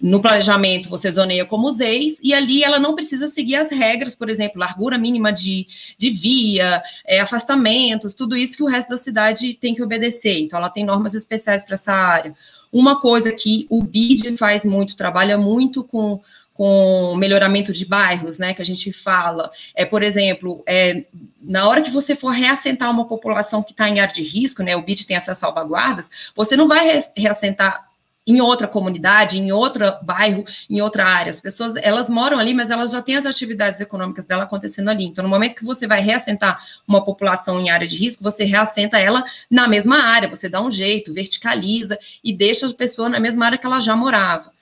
no 0.00 0.20
planejamento 0.22 0.88
você 0.88 1.12
zoneia 1.12 1.44
como 1.44 1.70
ZEIS, 1.70 2.18
e 2.22 2.32
ali 2.32 2.64
ela 2.64 2.78
não 2.78 2.94
precisa 2.94 3.28
seguir 3.28 3.56
as 3.56 3.70
regras, 3.70 4.14
por 4.14 4.30
exemplo, 4.30 4.58
largura 4.58 4.96
mínima 4.96 5.30
de, 5.32 5.66
de 5.98 6.10
via, 6.10 6.82
é, 7.06 7.20
afastamentos, 7.20 8.14
tudo 8.14 8.36
isso 8.36 8.56
que 8.56 8.62
o 8.62 8.66
resto 8.66 8.88
da 8.88 8.96
cidade 8.96 9.54
tem 9.54 9.74
que 9.74 9.82
obedecer. 9.82 10.40
Então, 10.40 10.58
ela 10.58 10.70
tem 10.70 10.84
normas 10.84 11.14
especiais 11.14 11.64
para 11.64 11.74
essa 11.74 11.92
área. 11.92 12.34
Uma 12.72 13.00
coisa 13.00 13.32
que 13.32 13.66
o 13.68 13.82
BID 13.82 14.36
faz 14.38 14.64
muito, 14.64 14.96
trabalha 14.96 15.36
muito 15.36 15.84
com 15.84 16.20
com 16.60 17.16
melhoramento 17.16 17.72
de 17.72 17.86
bairros, 17.86 18.38
né, 18.38 18.52
que 18.52 18.60
a 18.60 18.64
gente 18.66 18.92
fala, 18.92 19.50
é, 19.74 19.86
por 19.86 20.02
exemplo, 20.02 20.62
é, 20.66 21.06
na 21.40 21.66
hora 21.66 21.80
que 21.80 21.90
você 21.90 22.14
for 22.14 22.28
reassentar 22.32 22.90
uma 22.90 23.06
população 23.06 23.62
que 23.62 23.70
está 23.70 23.88
em 23.88 23.98
área 23.98 24.12
de 24.12 24.22
risco, 24.22 24.62
né, 24.62 24.76
o 24.76 24.82
BID 24.82 25.06
tem 25.06 25.16
essas 25.16 25.38
salvaguardas, 25.38 26.10
você 26.36 26.58
não 26.58 26.68
vai 26.68 27.02
reassentar 27.16 27.88
em 28.26 28.42
outra 28.42 28.68
comunidade, 28.68 29.38
em 29.38 29.50
outro 29.50 29.86
bairro, 30.02 30.44
em 30.68 30.82
outra 30.82 31.06
área. 31.06 31.30
As 31.30 31.40
pessoas, 31.40 31.76
elas 31.76 32.10
moram 32.10 32.38
ali, 32.38 32.52
mas 32.52 32.68
elas 32.68 32.90
já 32.90 33.00
têm 33.00 33.16
as 33.16 33.24
atividades 33.24 33.80
econômicas 33.80 34.26
dela 34.26 34.42
acontecendo 34.42 34.90
ali. 34.90 35.06
Então, 35.06 35.24
no 35.24 35.30
momento 35.30 35.54
que 35.54 35.64
você 35.64 35.86
vai 35.86 36.02
reassentar 36.02 36.62
uma 36.86 37.02
população 37.02 37.58
em 37.58 37.70
área 37.70 37.88
de 37.88 37.96
risco, 37.96 38.22
você 38.22 38.44
reassenta 38.44 38.98
ela 38.98 39.24
na 39.50 39.66
mesma 39.66 40.02
área, 40.02 40.28
você 40.28 40.46
dá 40.46 40.60
um 40.60 40.70
jeito, 40.70 41.14
verticaliza 41.14 41.98
e 42.22 42.34
deixa 42.34 42.66
a 42.66 42.74
pessoa 42.74 43.08
na 43.08 43.18
mesma 43.18 43.46
área 43.46 43.56
que 43.56 43.64
ela 43.64 43.80
já 43.80 43.96
morava. 43.96 44.52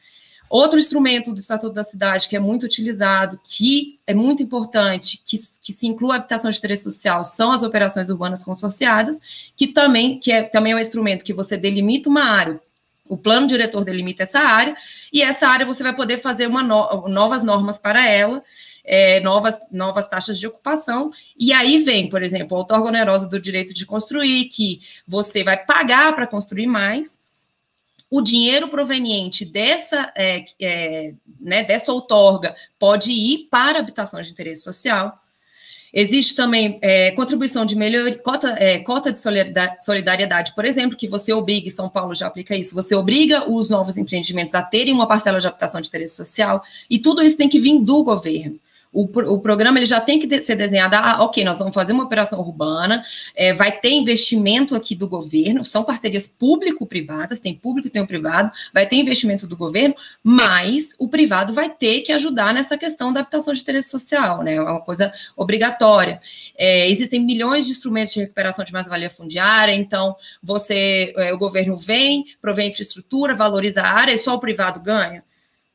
Outro 0.50 0.78
instrumento 0.78 1.32
do 1.32 1.40
Estatuto 1.40 1.74
da 1.74 1.84
Cidade 1.84 2.28
que 2.28 2.36
é 2.36 2.40
muito 2.40 2.64
utilizado, 2.64 3.38
que 3.44 3.98
é 4.06 4.14
muito 4.14 4.42
importante, 4.42 5.20
que, 5.24 5.38
que 5.60 5.72
se 5.72 5.86
inclua 5.86 6.14
a 6.14 6.16
habitação 6.16 6.50
de 6.50 6.56
interesse 6.56 6.84
social, 6.84 7.22
são 7.22 7.52
as 7.52 7.62
operações 7.62 8.08
urbanas 8.08 8.42
consorciadas, 8.42 9.18
que 9.54 9.66
também, 9.66 10.18
que 10.18 10.32
é, 10.32 10.42
também 10.42 10.72
é 10.72 10.76
um 10.76 10.80
instrumento 10.80 11.24
que 11.24 11.34
você 11.34 11.56
delimita 11.56 12.08
uma 12.08 12.24
área, 12.24 12.60
o 13.06 13.16
plano 13.16 13.46
diretor 13.46 13.84
delimita 13.84 14.22
essa 14.22 14.38
área, 14.38 14.76
e 15.12 15.22
essa 15.22 15.48
área 15.48 15.66
você 15.66 15.82
vai 15.82 15.94
poder 15.94 16.18
fazer 16.18 16.46
uma 16.46 16.62
no, 16.62 17.08
novas 17.08 17.42
normas 17.42 17.78
para 17.78 18.06
ela, 18.06 18.42
é, 18.84 19.20
novas, 19.20 19.60
novas 19.70 20.08
taxas 20.08 20.38
de 20.38 20.46
ocupação, 20.46 21.10
e 21.38 21.52
aí 21.52 21.82
vem, 21.82 22.08
por 22.08 22.22
exemplo, 22.22 22.56
a 22.56 22.60
outorga 22.60 23.18
do 23.28 23.40
direito 23.40 23.74
de 23.74 23.84
construir, 23.84 24.46
que 24.46 24.80
você 25.06 25.44
vai 25.44 25.58
pagar 25.58 26.14
para 26.14 26.26
construir 26.26 26.66
mais, 26.66 27.17
o 28.10 28.22
dinheiro 28.22 28.68
proveniente 28.68 29.44
dessa, 29.44 30.12
é, 30.16 30.44
é, 30.60 31.14
né, 31.40 31.64
dessa 31.64 31.92
outorga 31.92 32.56
pode 32.78 33.12
ir 33.12 33.48
para 33.50 33.78
habitação 33.78 34.20
de 34.20 34.30
interesse 34.30 34.62
social. 34.62 35.22
Existe 35.92 36.34
também 36.34 36.78
é, 36.82 37.12
contribuição 37.12 37.64
de 37.64 37.74
melhoria, 37.74 38.18
cota, 38.18 38.48
é, 38.58 38.78
cota 38.78 39.10
de 39.10 39.20
solidariedade, 39.82 40.54
por 40.54 40.64
exemplo, 40.64 40.96
que 40.96 41.08
você 41.08 41.32
obriga, 41.32 41.68
e 41.68 41.70
São 41.70 41.88
Paulo 41.88 42.14
já 42.14 42.26
aplica 42.26 42.54
isso, 42.54 42.74
você 42.74 42.94
obriga 42.94 43.50
os 43.50 43.70
novos 43.70 43.96
empreendimentos 43.96 44.54
a 44.54 44.62
terem 44.62 44.92
uma 44.92 45.08
parcela 45.08 45.40
de 45.40 45.46
habitação 45.46 45.80
de 45.80 45.88
interesse 45.88 46.14
social, 46.14 46.62
e 46.90 46.98
tudo 46.98 47.22
isso 47.22 47.38
tem 47.38 47.48
que 47.48 47.58
vir 47.58 47.80
do 47.80 48.04
governo. 48.04 48.60
O, 48.92 49.02
o 49.04 49.40
programa 49.40 49.78
ele 49.78 49.86
já 49.86 50.00
tem 50.00 50.18
que 50.18 50.40
ser 50.40 50.56
desenhado. 50.56 50.96
Ah, 50.96 51.22
ok, 51.22 51.44
nós 51.44 51.58
vamos 51.58 51.74
fazer 51.74 51.92
uma 51.92 52.04
operação 52.04 52.40
urbana, 52.40 53.04
é, 53.34 53.52
vai 53.52 53.72
ter 53.72 53.90
investimento 53.90 54.74
aqui 54.74 54.94
do 54.94 55.08
governo, 55.08 55.64
são 55.64 55.84
parcerias 55.84 56.26
público-privadas, 56.26 57.40
tem 57.40 57.54
público 57.54 57.88
e 57.88 57.90
tem 57.90 58.02
o 58.02 58.06
privado, 58.06 58.50
vai 58.72 58.86
ter 58.86 58.96
investimento 58.96 59.46
do 59.46 59.56
governo, 59.56 59.94
mas 60.22 60.94
o 60.98 61.08
privado 61.08 61.52
vai 61.52 61.70
ter 61.70 62.00
que 62.00 62.12
ajudar 62.12 62.54
nessa 62.54 62.78
questão 62.78 63.12
da 63.12 63.20
habitação 63.20 63.52
de 63.52 63.60
interesse 63.60 63.90
social, 63.90 64.42
né? 64.42 64.54
É 64.54 64.60
uma 64.60 64.80
coisa 64.80 65.12
obrigatória. 65.36 66.20
É, 66.56 66.88
existem 66.88 67.20
milhões 67.20 67.66
de 67.66 67.72
instrumentos 67.72 68.12
de 68.12 68.20
recuperação 68.20 68.64
de 68.64 68.72
mais-valia 68.72 69.10
fundiária, 69.10 69.72
então 69.72 70.16
você, 70.42 71.12
é, 71.16 71.32
o 71.32 71.38
governo 71.38 71.76
vem, 71.76 72.24
provê 72.40 72.64
infraestrutura, 72.64 73.34
valoriza 73.34 73.82
a 73.82 73.92
área 73.92 74.12
e 74.12 74.18
só 74.18 74.34
o 74.34 74.40
privado 74.40 74.80
ganha 74.80 75.22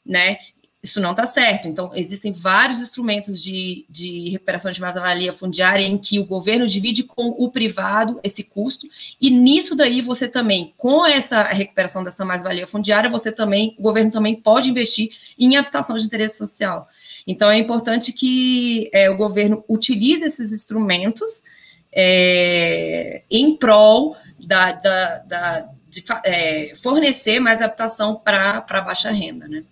né? 0.05 0.37
Isso 0.83 0.99
não 0.99 1.11
está 1.11 1.25
certo. 1.25 1.65
Então, 1.65 1.91
existem 1.95 2.33
vários 2.33 2.81
instrumentos 2.81 3.41
de, 3.41 3.85
de 3.89 4.29
recuperação 4.29 4.69
de 4.69 4.81
mais-valia 4.81 5.31
fundiária 5.31 5.85
em 5.85 5.97
que 5.97 6.19
o 6.19 6.25
governo 6.25 6.67
divide 6.67 7.03
com 7.03 7.29
o 7.29 7.49
privado 7.49 8.19
esse 8.21 8.43
custo, 8.43 8.85
e 9.19 9.29
nisso 9.29 9.75
daí 9.75 10.01
você 10.01 10.27
também, 10.27 10.73
com 10.77 11.05
essa 11.05 11.43
recuperação 11.43 12.03
dessa 12.03 12.25
mais-valia 12.25 12.67
fundiária, 12.67 13.09
você 13.09 13.31
também, 13.31 13.73
o 13.79 13.81
governo 13.81 14.11
também 14.11 14.35
pode 14.35 14.69
investir 14.69 15.09
em 15.39 15.55
habitação 15.55 15.95
de 15.95 16.03
interesse 16.03 16.37
social. 16.37 16.89
Então, 17.25 17.49
é 17.49 17.57
importante 17.57 18.11
que 18.11 18.89
é, 18.93 19.09
o 19.09 19.15
governo 19.15 19.63
utilize 19.69 20.25
esses 20.25 20.51
instrumentos 20.51 21.45
é, 21.93 23.21
em 23.31 23.55
prol 23.55 24.17
da, 24.37 24.73
da, 24.73 25.17
da 25.19 25.69
de 25.89 26.03
é, 26.25 26.73
fornecer 26.81 27.39
mais 27.39 27.61
habitação 27.61 28.15
para 28.15 28.81
baixa 28.81 29.11
renda, 29.11 29.47
né? 29.47 29.63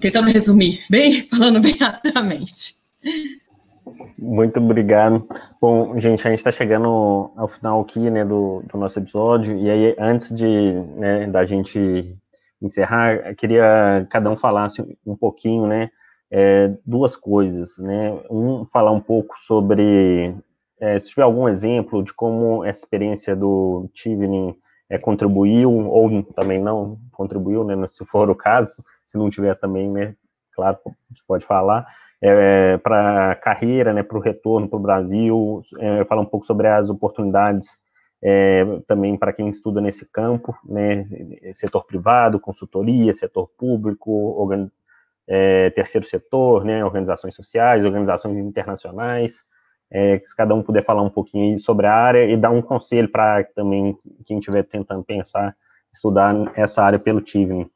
Tentando 0.00 0.28
resumir, 0.28 0.80
bem, 0.90 1.26
falando 1.30 1.60
bem 1.60 1.76
rapidamente. 1.76 2.74
Muito 4.18 4.60
obrigado. 4.60 5.26
Bom, 5.60 5.98
gente, 5.98 6.26
a 6.26 6.30
gente 6.30 6.38
está 6.38 6.52
chegando 6.52 7.32
ao 7.36 7.48
final 7.48 7.80
aqui, 7.80 8.10
né, 8.10 8.24
do, 8.24 8.62
do, 8.70 8.78
nosso 8.78 8.98
episódio, 8.98 9.56
e 9.58 9.68
aí, 9.68 9.96
antes 9.98 10.32
de, 10.34 10.72
né, 10.96 11.26
da 11.26 11.44
gente 11.44 12.16
encerrar, 12.60 13.14
eu 13.14 13.34
queria 13.34 14.06
cada 14.08 14.30
um 14.30 14.36
falasse 14.36 14.82
um 15.04 15.16
pouquinho, 15.16 15.66
né, 15.66 15.90
é, 16.30 16.72
duas 16.86 17.16
coisas, 17.16 17.76
né, 17.78 18.12
um, 18.30 18.64
falar 18.72 18.92
um 18.92 19.00
pouco 19.00 19.34
sobre, 19.40 20.34
é, 20.80 21.00
se 21.00 21.10
tiver 21.10 21.22
algum 21.22 21.48
exemplo 21.48 22.02
de 22.02 22.14
como 22.14 22.64
essa 22.64 22.80
experiência 22.80 23.34
do 23.34 23.90
Tivnin 23.92 24.54
é, 24.92 24.98
contribuiu, 24.98 25.70
ou 25.70 26.22
também 26.34 26.60
não 26.60 26.98
contribuiu, 27.12 27.64
né, 27.64 27.74
se 27.88 28.04
for 28.04 28.28
o 28.28 28.34
caso, 28.34 28.84
se 29.06 29.16
não 29.16 29.30
tiver 29.30 29.54
também, 29.54 29.90
né, 29.90 30.14
claro, 30.54 30.76
pode 31.26 31.46
falar, 31.46 31.86
é, 32.20 32.76
para 32.76 33.30
a 33.30 33.34
carreira, 33.34 33.94
né, 33.94 34.02
para 34.02 34.18
o 34.18 34.20
retorno 34.20 34.68
para 34.68 34.76
o 34.78 34.82
Brasil, 34.82 35.62
é, 35.78 36.04
falar 36.04 36.20
um 36.20 36.26
pouco 36.26 36.44
sobre 36.44 36.68
as 36.68 36.90
oportunidades 36.90 37.78
é, 38.22 38.64
também 38.86 39.16
para 39.16 39.32
quem 39.32 39.48
estuda 39.48 39.80
nesse 39.80 40.04
campo, 40.04 40.54
né, 40.62 41.04
setor 41.54 41.86
privado, 41.86 42.38
consultoria, 42.38 43.14
setor 43.14 43.48
público, 43.56 44.12
organ, 44.12 44.70
é, 45.26 45.70
terceiro 45.70 46.06
setor, 46.06 46.66
né, 46.66 46.84
organizações 46.84 47.34
sociais, 47.34 47.82
organizações 47.82 48.36
internacionais, 48.36 49.42
é, 49.92 50.18
se 50.24 50.34
cada 50.34 50.54
um 50.54 50.62
puder 50.62 50.84
falar 50.84 51.02
um 51.02 51.10
pouquinho 51.10 51.58
sobre 51.58 51.86
a 51.86 51.94
área 51.94 52.24
e 52.24 52.36
dar 52.36 52.50
um 52.50 52.62
conselho 52.62 53.10
para 53.10 53.44
também 53.54 53.96
quem 54.24 54.38
estiver 54.38 54.62
tentando 54.62 55.04
pensar, 55.04 55.54
estudar 55.92 56.34
essa 56.56 56.82
área 56.82 56.98
pelo 56.98 57.20
TIVNI. 57.20 57.70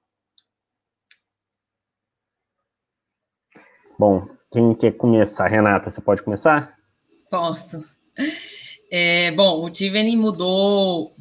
Bom, 3.98 4.26
quem 4.50 4.74
quer 4.74 4.92
começar? 4.92 5.46
Renata, 5.46 5.90
você 5.90 6.00
pode 6.00 6.22
começar? 6.22 6.74
Posso. 7.30 7.80
É, 8.90 9.32
bom, 9.32 9.64
o 9.64 9.70
Tiveni 9.70 10.16
mudou 10.16 11.15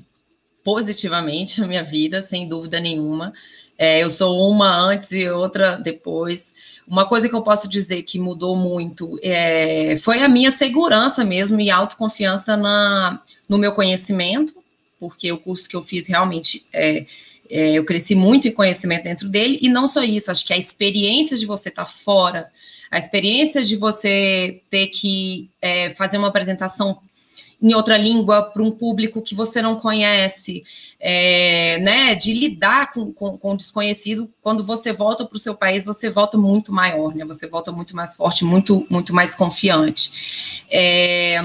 positivamente 0.66 1.62
a 1.64 1.68
minha 1.68 1.84
vida, 1.84 2.24
sem 2.24 2.50
dúvida 2.50 2.80
nenhuma. 2.80 3.32
É, 3.78 4.02
eu 4.02 4.10
sou 4.10 4.50
uma 4.50 4.76
antes 4.76 5.12
e 5.12 5.30
outra 5.30 5.76
depois. 5.76 6.54
Uma 6.88 7.08
coisa 7.08 7.30
que 7.30 7.36
eu 7.36 7.44
posso 7.44 7.70
dizer 7.70 8.02
que 8.02 8.18
mudou 8.18 8.56
muito 8.56 9.20
é, 9.22 9.96
foi 9.98 10.24
a 10.24 10.28
minha 10.28 10.50
segurança 10.50 11.24
mesmo 11.24 11.62
e 11.62 11.70
autoconfiança 11.70 12.58
na, 12.58 13.22
no 13.48 13.60
meu 13.60 13.74
conhecimento, 13.74 14.54
porque 15.00 15.32
o 15.32 15.38
curso 15.38 15.70
que 15.70 15.76
eu 15.76 15.84
fiz 15.84 16.08
realmente 16.08 16.66
é, 16.74 17.06
é, 17.48 17.74
eu 17.74 17.86
cresci 17.86 18.16
muito 18.16 18.48
em 18.48 18.52
conhecimento 18.52 19.04
dentro 19.04 19.30
dele, 19.30 19.60
e 19.62 19.70
não 19.70 19.88
só 19.88 20.02
isso, 20.04 20.32
acho 20.32 20.46
que 20.46 20.54
a 20.54 20.58
experiência 20.58 21.38
de 21.38 21.46
você 21.46 21.70
estar 21.70 21.86
tá 21.86 21.92
fora, 21.92 22.50
a 22.90 22.98
experiência 22.98 23.64
de 23.64 23.76
você 23.76 24.62
ter 24.70 24.88
que 24.88 25.48
é, 25.62 25.92
fazer 25.92 26.18
uma 26.18 26.30
apresentação 26.30 26.98
em 27.62 27.74
outra 27.74 27.98
língua 27.98 28.44
para 28.44 28.62
um 28.62 28.72
público 28.72 29.22
que 29.22 29.34
você 29.34 29.62
não 29.62 29.76
conhece, 29.76 30.64
é, 31.00 31.80
né? 31.80 32.16
De 32.16 32.34
lidar 32.34 32.92
com, 32.92 33.12
com, 33.14 33.38
com 33.38 33.56
desconhecido, 33.56 34.30
quando 34.42 34.64
você 34.64 34.92
volta 34.92 35.26
para 35.26 35.36
o 35.36 35.40
seu 35.40 35.56
país, 35.56 35.86
você 35.86 36.10
volta 36.10 36.38
muito 36.38 36.72
maior, 36.72 37.16
né? 37.16 37.26
Você 37.26 37.48
volta 37.48 37.72
muito 37.72 37.96
mais 37.96 38.16
forte, 38.16 38.44
muito, 38.44 38.86
muito 38.90 39.14
mais 39.14 39.34
confiante. 39.36 40.64
É, 40.70 41.42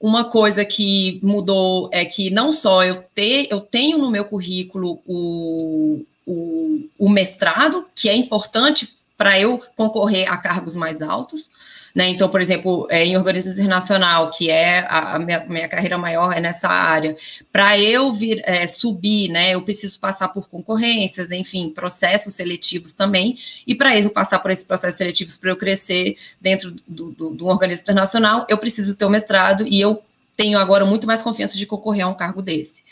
Uma 0.00 0.24
coisa 0.24 0.64
que 0.64 1.20
mudou 1.22 1.90
é 1.92 2.06
que 2.06 2.30
não 2.30 2.52
só 2.52 2.82
eu, 2.82 3.04
ter, 3.14 3.48
eu 3.50 3.60
tenho 3.60 3.98
no 3.98 4.10
meu 4.10 4.24
currículo 4.24 4.98
o, 5.06 6.02
o, 6.26 6.88
o 6.98 7.08
mestrado, 7.08 7.84
que 7.94 8.08
é 8.08 8.16
importante 8.16 8.88
para 9.14 9.38
eu 9.38 9.62
concorrer 9.76 10.26
a 10.32 10.38
cargos 10.38 10.74
mais 10.74 11.02
altos, 11.02 11.50
né? 11.94 12.08
Então, 12.08 12.28
por 12.28 12.40
exemplo, 12.40 12.86
é, 12.90 13.04
em 13.04 13.16
organismo 13.16 13.52
internacional, 13.52 14.30
que 14.30 14.50
é 14.50 14.80
a, 14.80 15.16
a 15.16 15.18
minha, 15.18 15.44
minha, 15.46 15.68
carreira 15.68 15.98
maior 15.98 16.32
é 16.32 16.40
nessa 16.40 16.68
área, 16.68 17.16
para 17.52 17.78
eu 17.78 18.12
vir 18.12 18.42
é, 18.44 18.66
subir, 18.66 19.28
né, 19.28 19.54
eu 19.54 19.62
preciso 19.62 19.98
passar 19.98 20.28
por 20.28 20.48
concorrências, 20.48 21.30
enfim, 21.30 21.70
processos 21.70 22.34
seletivos 22.34 22.92
também, 22.92 23.38
e 23.66 23.74
para 23.74 23.96
isso 23.96 24.10
passar 24.10 24.38
por 24.38 24.50
esses 24.50 24.64
processos 24.64 24.96
seletivos 24.96 25.36
para 25.36 25.50
eu 25.50 25.56
crescer 25.56 26.16
dentro 26.40 26.72
do, 26.86 27.10
do, 27.10 27.30
do 27.30 27.46
organismo 27.46 27.82
internacional, 27.82 28.46
eu 28.48 28.58
preciso 28.58 28.96
ter 28.96 29.04
o 29.04 29.08
um 29.08 29.10
mestrado 29.10 29.66
e 29.66 29.80
eu 29.80 30.02
tenho 30.36 30.58
agora 30.58 30.84
muito 30.84 31.06
mais 31.06 31.22
confiança 31.22 31.56
de 31.56 31.66
concorrer 31.66 32.04
a 32.04 32.08
um 32.08 32.14
cargo 32.14 32.40
desse. 32.40 32.82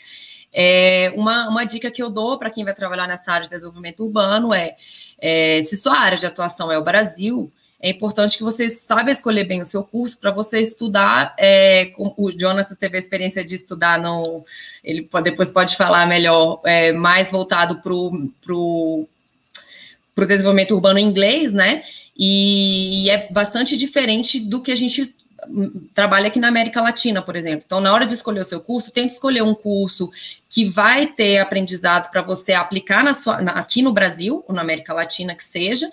É, 0.51 1.13
uma, 1.15 1.47
uma 1.47 1.63
dica 1.63 1.91
que 1.91 2.01
eu 2.01 2.09
dou 2.09 2.37
para 2.37 2.49
quem 2.49 2.63
vai 2.63 2.73
trabalhar 2.73 3.07
nessa 3.07 3.31
área 3.31 3.43
de 3.43 3.49
desenvolvimento 3.49 4.03
urbano 4.03 4.53
é, 4.53 4.75
é 5.19 5.61
se 5.61 5.77
sua 5.77 5.97
área 5.97 6.17
de 6.17 6.25
atuação 6.25 6.71
é 6.71 6.77
o 6.77 6.83
Brasil, 6.83 7.51
é 7.81 7.89
importante 7.89 8.37
que 8.37 8.43
você 8.43 8.69
saiba 8.69 9.09
escolher 9.09 9.45
bem 9.45 9.61
o 9.61 9.65
seu 9.65 9.83
curso 9.83 10.17
para 10.17 10.31
você 10.31 10.59
estudar. 10.59 11.33
É, 11.39 11.93
o 11.97 12.31
Jonathan 12.31 12.75
teve 12.75 12.97
a 12.97 12.99
experiência 12.99 13.43
de 13.43 13.55
estudar, 13.55 13.97
no, 13.97 14.43
ele 14.83 15.03
pode, 15.03 15.29
depois 15.29 15.49
pode 15.49 15.77
falar 15.77 16.05
melhor, 16.05 16.59
é, 16.65 16.91
mais 16.91 17.31
voltado 17.31 17.81
para 17.81 17.93
o 17.93 19.07
desenvolvimento 20.27 20.75
urbano 20.75 20.99
em 20.99 21.05
inglês, 21.05 21.53
né? 21.53 21.83
E, 22.17 23.05
e 23.05 23.09
é 23.09 23.31
bastante 23.31 23.77
diferente 23.77 24.41
do 24.41 24.61
que 24.61 24.73
a 24.73 24.75
gente 24.75 25.15
trabalha 25.93 26.27
aqui 26.27 26.37
na 26.37 26.49
América 26.49 26.81
Latina, 26.81 27.21
por 27.21 27.35
exemplo. 27.35 27.63
Então, 27.65 27.79
na 27.79 27.93
hora 27.93 28.05
de 28.05 28.13
escolher 28.13 28.41
o 28.41 28.45
seu 28.45 28.59
curso, 28.59 28.91
tente 28.91 29.13
escolher 29.13 29.41
um 29.41 29.55
curso 29.55 30.09
que 30.49 30.65
vai 30.65 31.07
ter 31.07 31.37
aprendizado 31.37 32.09
para 32.11 32.21
você 32.21 32.53
aplicar 32.53 33.03
na 33.03 33.13
sua, 33.13 33.41
na, 33.41 33.53
aqui 33.53 33.81
no 33.81 33.93
Brasil, 33.93 34.43
ou 34.47 34.53
na 34.53 34.61
América 34.61 34.93
Latina 34.93 35.33
que 35.33 35.43
seja, 35.43 35.89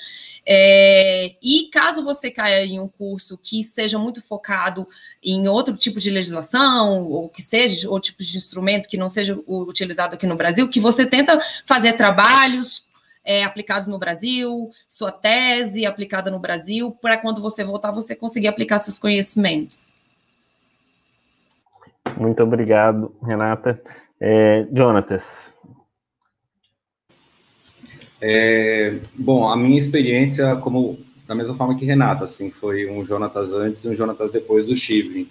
é, 0.49 1.35
e 1.43 1.69
caso 1.73 2.05
você 2.05 2.31
caia 2.31 2.65
em 2.65 2.79
um 2.79 2.87
curso 2.87 3.37
que 3.37 3.65
seja 3.65 3.99
muito 3.99 4.23
focado 4.23 4.87
em 5.21 5.49
outro 5.49 5.77
tipo 5.77 5.99
de 5.99 6.09
legislação, 6.09 7.05
ou 7.05 7.29
que 7.29 7.43
seja 7.43 7.91
outro 7.91 8.13
tipo 8.13 8.23
de 8.23 8.37
instrumento 8.37 8.89
que 8.89 8.97
não 8.97 9.09
seja 9.09 9.37
utilizado 9.47 10.15
aqui 10.15 10.27
no 10.27 10.37
Brasil, 10.37 10.69
que 10.69 10.79
você 10.79 11.05
tenta 11.05 11.41
fazer 11.67 11.95
trabalhos 11.95 12.87
é, 13.25 13.43
aplicados 13.43 13.89
no 13.89 13.99
Brasil, 13.99 14.71
sua 14.89 15.11
tese 15.11 15.85
aplicada 15.85 16.31
no 16.31 16.39
Brasil, 16.39 16.93
para 17.03 17.19
quando 17.19 17.43
você 17.43 17.65
voltar 17.65 17.91
você 17.91 18.15
conseguir 18.15 18.47
aplicar 18.47 18.79
seus 18.79 19.01
conhecimentos. 19.01 19.93
Muito 22.17 22.41
obrigado, 22.41 23.13
Renata. 23.21 23.83
É, 24.21 24.65
Jonatas, 24.73 25.56
é, 28.21 28.99
bom, 29.15 29.49
a 29.49 29.57
minha 29.57 29.79
experiência, 29.79 30.57
como 30.57 30.99
da 31.27 31.35
mesma 31.35 31.55
forma 31.55 31.77
que 31.77 31.85
Renata, 31.85 32.25
assim, 32.25 32.51
foi 32.51 32.89
um 32.89 33.05
Jonatas 33.05 33.53
antes 33.53 33.85
e 33.85 33.89
um 33.89 33.97
Jonatas 33.97 34.31
depois 34.31 34.65
do 34.65 34.77
Chivre. 34.77 35.29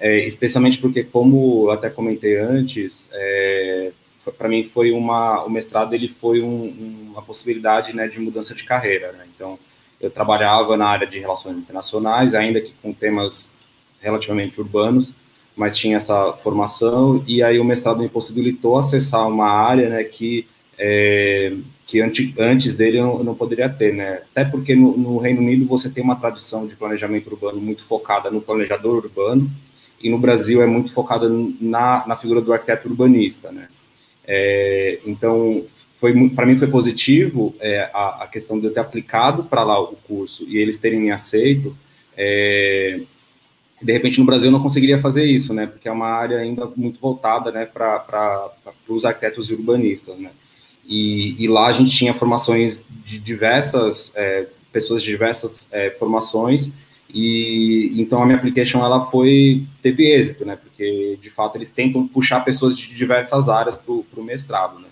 É, 0.00 0.24
especialmente 0.26 0.78
porque, 0.78 1.02
como 1.02 1.70
até 1.70 1.90
comentei 1.90 2.38
antes, 2.38 3.10
é, 3.12 3.90
para 4.36 4.48
mim 4.48 4.70
foi 4.72 4.92
uma, 4.92 5.42
o 5.44 5.50
mestrado 5.50 5.92
ele 5.94 6.08
foi 6.08 6.40
um, 6.40 7.10
uma 7.10 7.22
possibilidade 7.22 7.94
né, 7.94 8.06
de 8.06 8.20
mudança 8.20 8.54
de 8.54 8.62
carreira. 8.62 9.12
Né? 9.12 9.24
Então, 9.34 9.58
eu 10.00 10.10
trabalhava 10.10 10.76
na 10.76 10.86
área 10.86 11.06
de 11.06 11.18
relações 11.18 11.56
internacionais, 11.56 12.34
ainda 12.34 12.60
que 12.60 12.72
com 12.80 12.92
temas 12.92 13.52
relativamente 14.00 14.60
urbanos, 14.60 15.12
mas 15.56 15.76
tinha 15.76 15.96
essa 15.96 16.32
formação 16.34 17.24
e 17.26 17.42
aí 17.42 17.58
o 17.58 17.64
mestrado 17.64 17.98
me 17.98 18.08
possibilitou 18.08 18.78
acessar 18.78 19.26
uma 19.26 19.50
área 19.50 19.88
né, 19.88 20.04
que 20.04 20.46
é, 20.78 21.52
que 21.86 22.00
antes, 22.00 22.32
antes 22.38 22.74
dele 22.74 22.98
eu 22.98 23.24
não 23.24 23.34
poderia 23.34 23.68
ter, 23.68 23.92
né? 23.92 24.22
Até 24.30 24.44
porque 24.44 24.74
no, 24.76 24.96
no, 24.96 25.18
Reino 25.18 25.40
Unido 25.40 25.66
você 25.66 25.90
tem 25.90 26.04
uma 26.04 26.16
tradição 26.16 26.66
de 26.66 26.76
planejamento 26.76 27.28
urbano 27.30 27.60
muito 27.60 27.84
focada 27.84 28.30
no 28.30 28.40
planejador 28.40 28.96
urbano, 28.96 29.50
e 30.00 30.08
no 30.08 30.18
Brasil 30.18 30.62
é 30.62 30.66
muito 30.66 30.92
focada 30.92 31.28
na, 31.28 32.06
na 32.06 32.16
figura 32.16 32.40
do 32.40 32.52
arquiteto 32.52 32.88
urbanista, 32.88 33.50
né? 33.50 33.68
É, 34.24 35.00
então, 35.06 35.64
para 36.36 36.46
mim 36.46 36.56
foi 36.56 36.68
positivo 36.68 37.56
é, 37.58 37.90
a, 37.92 38.24
a, 38.24 38.26
questão 38.28 38.60
de 38.60 38.66
eu 38.66 38.72
ter 38.72 38.80
aplicado 38.80 39.44
para 39.44 39.64
lá 39.64 39.80
o 39.80 39.96
curso 40.06 40.44
e 40.46 40.58
eles 40.58 40.78
terem 40.78 41.00
me 41.00 41.10
aceito. 41.10 41.76
É, 42.16 43.00
de 43.80 43.92
repente 43.92 44.18
no 44.20 44.26
Brasil 44.26 44.48
eu 44.48 44.52
não 44.52 44.62
conseguiria 44.62 45.00
fazer 45.00 45.24
isso, 45.24 45.54
né? 45.54 45.66
Porque 45.66 45.88
é 45.88 45.92
uma 45.92 46.08
área 46.08 46.38
ainda 46.38 46.70
muito 46.76 47.00
voltada, 47.00 47.50
né, 47.50 47.64
para 47.64 48.52
os 48.88 49.04
arquitetos 49.04 49.48
e 49.48 49.54
urbanistas, 49.54 50.18
né? 50.18 50.30
E, 50.88 51.36
e, 51.38 51.46
lá 51.46 51.66
a 51.66 51.72
gente 51.72 51.94
tinha 51.94 52.14
formações 52.14 52.82
de 53.04 53.18
diversas 53.18 54.10
é, 54.16 54.46
pessoas 54.72 55.02
de 55.02 55.08
diversas 55.08 55.68
é, 55.70 55.90
formações 55.90 56.72
e 57.12 57.92
então 57.96 58.22
a 58.22 58.26
minha 58.26 58.38
application 58.38 58.82
ela 58.82 59.04
foi 59.06 59.66
teve 59.82 60.10
êxito, 60.14 60.46
né? 60.46 60.56
Porque 60.56 61.18
de 61.20 61.28
fato 61.28 61.56
eles 61.56 61.70
tentam 61.70 62.08
puxar 62.08 62.40
pessoas 62.40 62.76
de 62.76 62.94
diversas 62.94 63.50
áreas 63.50 63.76
para 63.76 63.92
o 63.92 64.24
mestrado, 64.24 64.78
né? 64.78 64.88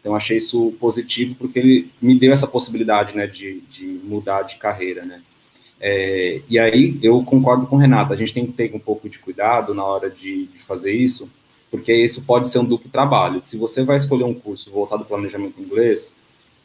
Então 0.00 0.14
achei 0.14 0.38
isso 0.38 0.72
positivo 0.80 1.34
porque 1.34 1.58
ele 1.58 1.90
me 2.00 2.18
deu 2.18 2.32
essa 2.32 2.46
possibilidade, 2.46 3.14
né, 3.14 3.26
de, 3.26 3.60
de 3.70 4.00
mudar 4.04 4.42
de 4.42 4.56
carreira, 4.56 5.04
né? 5.04 5.20
É, 5.80 6.42
e 6.48 6.58
aí 6.58 6.98
eu 7.02 7.22
concordo 7.24 7.66
com 7.66 7.76
o 7.76 7.78
Renato, 7.78 8.12
a 8.12 8.16
gente 8.16 8.32
tem 8.32 8.46
que 8.46 8.52
ter 8.52 8.70
um 8.74 8.78
pouco 8.78 9.08
de 9.08 9.18
cuidado 9.18 9.74
na 9.74 9.84
hora 9.84 10.10
de, 10.10 10.46
de 10.46 10.58
fazer 10.58 10.92
isso, 10.92 11.28
porque 11.70 11.94
isso 11.94 12.24
pode 12.24 12.48
ser 12.48 12.58
um 12.58 12.64
duplo 12.64 12.90
trabalho. 12.90 13.40
Se 13.40 13.56
você 13.56 13.84
vai 13.84 13.96
escolher 13.96 14.24
um 14.24 14.34
curso 14.34 14.70
voltado 14.70 15.02
ao 15.02 15.08
planejamento 15.08 15.60
inglês, 15.60 16.14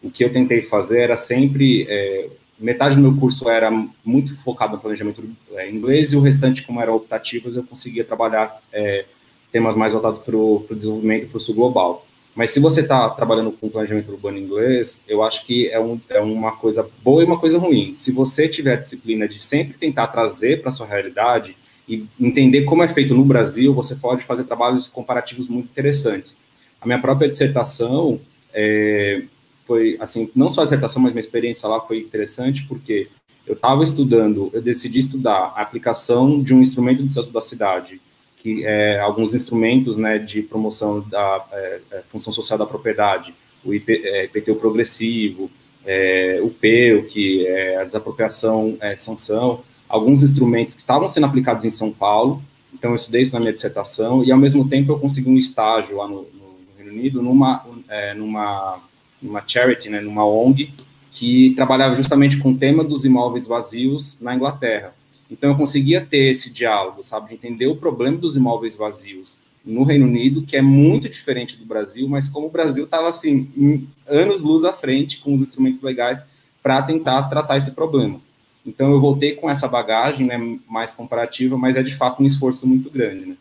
o 0.02 0.10
que 0.10 0.24
eu 0.24 0.32
tentei 0.32 0.62
fazer 0.62 1.02
era 1.02 1.18
sempre 1.18 1.86
é, 1.90 2.30
metade 2.60 2.96
do 2.96 3.02
meu 3.02 3.16
curso 3.16 3.50
era 3.50 3.70
muito 4.04 4.36
focado 4.38 4.74
no 4.74 4.80
planejamento 4.80 5.24
é, 5.54 5.70
inglês 5.70 6.14
e 6.14 6.16
o 6.16 6.22
restante, 6.22 6.64
como 6.64 6.82
eram 6.82 6.96
optativas, 6.96 7.56
eu 7.56 7.64
conseguia 7.64 8.04
trabalhar 8.04 8.62
é, 8.72 9.06
temas 9.52 9.76
mais 9.76 9.94
voltados 9.94 10.20
para 10.20 10.36
o 10.36 10.66
desenvolvimento 10.72 11.30
para 11.30 11.38
o 11.38 11.40
sul 11.40 11.56
global. 11.56 12.06
Mas 12.36 12.52
se 12.52 12.60
você 12.60 12.82
está 12.82 13.10
trabalhando 13.12 13.52
com 13.52 13.70
planejamento 13.70 14.12
urbano 14.12 14.38
inglês, 14.38 15.02
eu 15.08 15.24
acho 15.24 15.46
que 15.46 15.70
é, 15.70 15.80
um, 15.80 16.00
é 16.10 16.20
uma 16.20 16.52
coisa 16.52 16.88
boa 17.02 17.24
e 17.24 17.26
uma 17.26 17.40
coisa 17.40 17.58
ruim. 17.58 17.96
Se 17.96 18.12
você 18.12 18.50
tiver 18.50 18.74
a 18.74 18.80
disciplina 18.80 19.26
de 19.26 19.42
sempre 19.42 19.78
tentar 19.78 20.08
trazer 20.08 20.60
para 20.60 20.70
a 20.70 20.74
sua 20.74 20.86
realidade 20.86 21.56
e 21.88 22.06
entender 22.20 22.64
como 22.64 22.84
é 22.84 22.88
feito 22.88 23.14
no 23.14 23.24
Brasil, 23.24 23.74
você 23.74 23.96
pode 23.96 24.24
fazer 24.24 24.44
trabalhos 24.46 24.88
comparativos 24.88 25.48
muito 25.48 25.66
interessantes. 25.66 26.36
A 26.82 26.86
minha 26.86 27.00
própria 27.00 27.30
dissertação 27.30 28.20
é, 28.54 29.24
foi, 29.66 29.98
assim, 30.00 30.30
não 30.36 30.50
só 30.50 30.62
a 30.62 30.64
dissertação, 30.64 31.02
mas 31.02 31.14
minha 31.14 31.20
experiência 31.20 31.68
lá 31.68 31.80
foi 31.82 32.00
interessante, 32.00 32.66
porque 32.68 33.08
eu 33.46 33.54
estava 33.54 33.84
estudando, 33.84 34.50
eu 34.54 34.62
decidi 34.62 35.00
estudar 35.00 35.54
a 35.56 35.62
aplicação 35.62 36.42
de 36.42 36.54
um 36.54 36.62
instrumento 36.62 37.04
de 37.04 37.14
censo 37.14 37.32
da 37.32 37.42
cidade, 37.42 38.02
que 38.38 38.66
é 38.66 39.00
alguns 39.00 39.36
instrumentos 39.36 39.98
né, 39.98 40.18
de 40.18 40.42
promoção 40.42 41.02
da 41.02 41.46
é, 41.52 41.80
é 41.92 42.02
função 42.10 42.34
social 42.34 42.58
da 42.58 42.66
propriedade, 42.66 43.34
o 43.64 43.74
IP, 43.74 44.02
é, 44.06 44.26
IPTU 44.26 44.56
progressivo, 44.56 45.50
é, 45.86 46.40
o 46.42 46.50
PEU, 46.50 47.04
que 47.04 47.46
é 47.46 47.78
a 47.78 47.84
desapropriação, 47.84 48.78
é, 48.80 48.96
sanção, 48.96 49.64
alguns 49.96 50.22
instrumentos 50.22 50.76
que 50.76 50.82
estavam 50.82 51.08
sendo 51.08 51.26
aplicados 51.26 51.66
em 51.66 51.72
São 51.72 51.92
Paulo, 51.92 52.42
então 52.74 52.92
eu 52.92 52.96
estudei 52.96 53.22
isso 53.22 53.34
na 53.34 53.40
minha 53.40 53.54
dissertação, 53.54 54.24
e 54.24 54.32
ao 54.32 54.38
mesmo 54.38 54.68
tempo 54.68 54.92
eu 54.92 55.00
consegui 55.00 55.30
um 55.30 55.38
estágio 55.38 55.98
lá 55.98 56.08
no, 56.08 56.22
no 56.22 56.58
Reino 56.78 56.92
Unido, 56.92 57.22
numa, 57.22 57.66
é, 57.90 58.14
numa, 58.14 58.80
numa 59.22 59.44
charity, 59.46 59.90
né, 59.90 60.02
numa 60.02 60.26
ONG, 60.26 60.72
que 61.12 61.54
trabalhava 61.56 61.96
justamente 61.96 62.38
com 62.38 62.52
o 62.52 62.58
tema 62.58 62.84
dos 62.84 63.06
imóveis 63.06 63.48
vazios 63.48 64.20
na 64.20 64.36
Inglaterra. 64.36 64.94
Então 65.32 65.50
eu 65.50 65.56
conseguia 65.56 66.06
ter 66.06 66.32
esse 66.32 66.52
diálogo, 66.52 67.02
sabe, 67.02 67.30
de 67.30 67.36
entender 67.36 67.68
o 67.68 67.78
problema 67.78 68.18
dos 68.18 68.36
imóveis 68.36 68.76
vazios 68.76 69.40
no 69.66 69.84
Reino 69.84 70.06
Unido, 70.06 70.44
que 70.44 70.58
é 70.58 70.62
muito 70.62 71.10
diferente 71.10 71.58
do 71.58 71.66
Brasil, 71.66 72.08
mas 72.08 72.28
como 72.28 72.48
o 72.48 72.52
Brasil 72.52 72.84
estava 72.84 73.08
assim, 73.08 73.88
anos 74.06 74.42
luz 74.42 74.64
à 74.64 74.74
frente 74.74 75.18
com 75.18 75.34
os 75.34 75.42
instrumentos 75.42 75.82
legais 75.82 76.24
para 76.62 76.82
tentar 76.84 77.24
tratar 77.24 77.58
esse 77.58 77.72
problema. 77.72 78.20
Então 78.66 78.92
eu 78.92 79.00
voltei 79.00 79.34
com 79.34 79.50
essa 79.50 79.68
bagagem, 79.68 80.26
né, 80.26 80.58
mais 80.68 80.94
comparativa, 80.94 81.58
mas 81.58 81.76
é 81.76 81.84
de 81.84 81.96
fato 81.96 82.24
um 82.24 82.26
esforço 82.26 82.68
muito 82.68 82.90
grande, 82.90 83.26
né? 83.28 83.36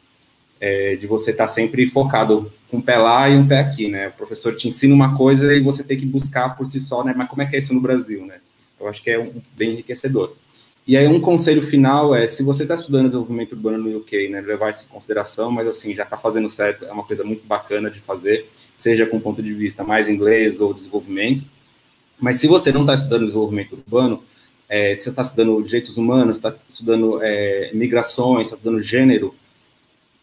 É, 0.60 0.96
de 0.96 1.06
você 1.06 1.30
estar 1.30 1.44
tá 1.44 1.48
sempre 1.48 1.86
focado 1.86 2.50
com 2.70 2.78
um 2.78 2.80
pé 2.80 2.96
lá 2.96 3.28
e 3.28 3.36
um 3.36 3.46
pé 3.46 3.60
aqui, 3.60 3.88
né? 3.88 4.08
O 4.08 4.12
professor 4.12 4.54
te 4.56 4.68
ensina 4.68 4.94
uma 4.94 5.16
coisa 5.16 5.54
e 5.54 5.60
você 5.60 5.82
tem 5.82 5.96
que 5.96 6.06
buscar 6.06 6.56
por 6.56 6.66
si 6.66 6.80
só, 6.80 7.02
né? 7.02 7.12
Mas 7.16 7.28
como 7.28 7.42
é 7.42 7.46
que 7.46 7.56
é 7.56 7.58
isso 7.58 7.74
no 7.74 7.80
Brasil, 7.80 8.24
né? 8.24 8.36
Eu 8.78 8.88
acho 8.88 9.02
que 9.02 9.10
é 9.10 9.18
um, 9.18 9.32
bem 9.56 9.72
enriquecedor. 9.72 10.34
E 10.86 10.96
aí 10.96 11.06
um 11.06 11.20
conselho 11.20 11.66
final 11.66 12.14
é, 12.14 12.26
se 12.26 12.42
você 12.42 12.62
está 12.62 12.74
estudando 12.74 13.06
desenvolvimento 13.06 13.52
urbano 13.52 13.78
no 13.78 13.98
UK, 13.98 14.28
né, 14.28 14.42
levar 14.42 14.68
isso 14.68 14.84
em 14.84 14.92
consideração, 14.92 15.50
mas 15.50 15.66
assim, 15.66 15.94
já 15.94 16.02
está 16.02 16.16
fazendo 16.16 16.48
certo, 16.50 16.84
é 16.84 16.92
uma 16.92 17.02
coisa 17.02 17.24
muito 17.24 17.46
bacana 17.46 17.90
de 17.90 18.00
fazer, 18.00 18.50
seja 18.76 19.06
com 19.06 19.18
ponto 19.18 19.42
de 19.42 19.52
vista 19.54 19.82
mais 19.82 20.10
inglês 20.10 20.60
ou 20.60 20.74
desenvolvimento. 20.74 21.44
Mas 22.20 22.38
se 22.38 22.46
você 22.46 22.70
não 22.70 22.82
está 22.82 22.94
estudando 22.94 23.24
desenvolvimento 23.24 23.72
urbano, 23.72 24.22
é, 24.68 24.94
você 24.94 25.10
está 25.10 25.22
estudando 25.22 25.62
direitos 25.62 25.96
humanos, 25.96 26.36
está 26.36 26.54
estudando 26.68 27.20
é, 27.22 27.70
migrações, 27.74 28.46
está 28.46 28.56
estudando 28.56 28.82
gênero, 28.82 29.34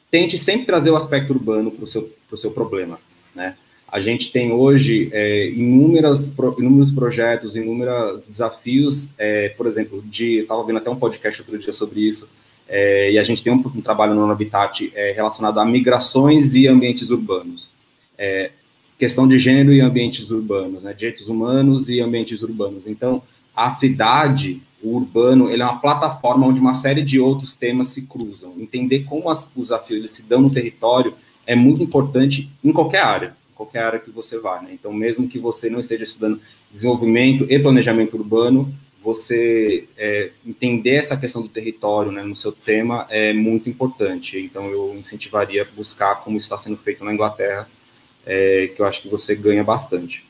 tente 0.09 0.37
sempre 0.37 0.65
trazer 0.65 0.89
o 0.91 0.95
aspecto 0.95 1.31
urbano 1.31 1.71
para 1.71 1.83
o 1.83 1.87
seu, 1.87 2.11
pro 2.27 2.37
seu 2.37 2.51
problema, 2.51 2.99
né? 3.35 3.55
A 3.91 3.99
gente 3.99 4.31
tem 4.31 4.53
hoje 4.53 5.09
é, 5.11 5.49
inúmeras, 5.49 6.33
inúmeros 6.57 6.91
projetos, 6.91 7.57
inúmeros 7.57 8.25
desafios, 8.25 9.09
é, 9.17 9.49
por 9.49 9.67
exemplo, 9.67 10.01
de, 10.05 10.39
estava 10.39 10.63
vendo 10.63 10.77
até 10.77 10.89
um 10.89 10.95
podcast 10.95 11.41
outro 11.41 11.59
dia 11.59 11.73
sobre 11.73 11.99
isso, 11.99 12.31
é, 12.69 13.11
e 13.11 13.19
a 13.19 13.23
gente 13.23 13.43
tem 13.43 13.51
um, 13.51 13.57
um 13.57 13.81
trabalho 13.81 14.15
no 14.15 14.31
Habitat 14.31 14.89
é, 14.95 15.11
relacionado 15.11 15.59
a 15.59 15.65
migrações 15.65 16.55
e 16.55 16.67
ambientes 16.67 17.09
urbanos. 17.09 17.69
É, 18.17 18.51
questão 18.97 19.27
de 19.27 19.37
gênero 19.37 19.73
e 19.73 19.81
ambientes 19.81 20.31
urbanos, 20.31 20.83
né, 20.83 20.93
direitos 20.93 21.27
humanos 21.27 21.89
e 21.89 21.99
ambientes 21.99 22.41
urbanos. 22.41 22.87
Então, 22.87 23.21
a 23.65 23.71
cidade, 23.71 24.61
o 24.81 24.95
urbano, 24.95 25.49
ele 25.49 25.61
é 25.61 25.65
uma 25.65 25.79
plataforma 25.79 26.47
onde 26.47 26.59
uma 26.59 26.73
série 26.73 27.01
de 27.01 27.19
outros 27.19 27.55
temas 27.55 27.87
se 27.87 28.03
cruzam. 28.03 28.53
Entender 28.57 29.03
como 29.05 29.29
as, 29.29 29.45
os 29.55 29.69
desafios 29.69 30.11
se 30.13 30.27
dão 30.27 30.41
no 30.41 30.49
território 30.49 31.13
é 31.45 31.55
muito 31.55 31.83
importante 31.83 32.49
em 32.63 32.71
qualquer 32.71 33.03
área 33.03 33.41
qualquer 33.61 33.83
área 33.83 33.99
que 33.99 34.09
você 34.09 34.39
vá, 34.39 34.59
né? 34.59 34.69
Então, 34.73 34.91
mesmo 34.91 35.27
que 35.27 35.37
você 35.37 35.69
não 35.69 35.79
esteja 35.79 36.03
estudando 36.03 36.41
desenvolvimento 36.71 37.45
e 37.47 37.59
planejamento 37.59 38.17
urbano, 38.17 38.73
você 39.03 39.87
é, 39.97 40.31
entender 40.45 40.95
essa 40.95 41.17
questão 41.17 41.41
do 41.41 41.49
território 41.49 42.11
né, 42.11 42.23
no 42.23 42.35
seu 42.35 42.51
tema 42.51 43.07
é 43.09 43.33
muito 43.33 43.69
importante. 43.69 44.39
Então, 44.39 44.67
eu 44.69 44.95
incentivaria 44.95 45.67
buscar 45.75 46.15
como 46.23 46.37
está 46.37 46.57
sendo 46.57 46.77
feito 46.77 47.03
na 47.03 47.13
Inglaterra, 47.13 47.67
é, 48.25 48.71
que 48.75 48.81
eu 48.81 48.85
acho 48.85 49.01
que 49.01 49.09
você 49.09 49.35
ganha 49.35 49.63
bastante. 49.63 50.25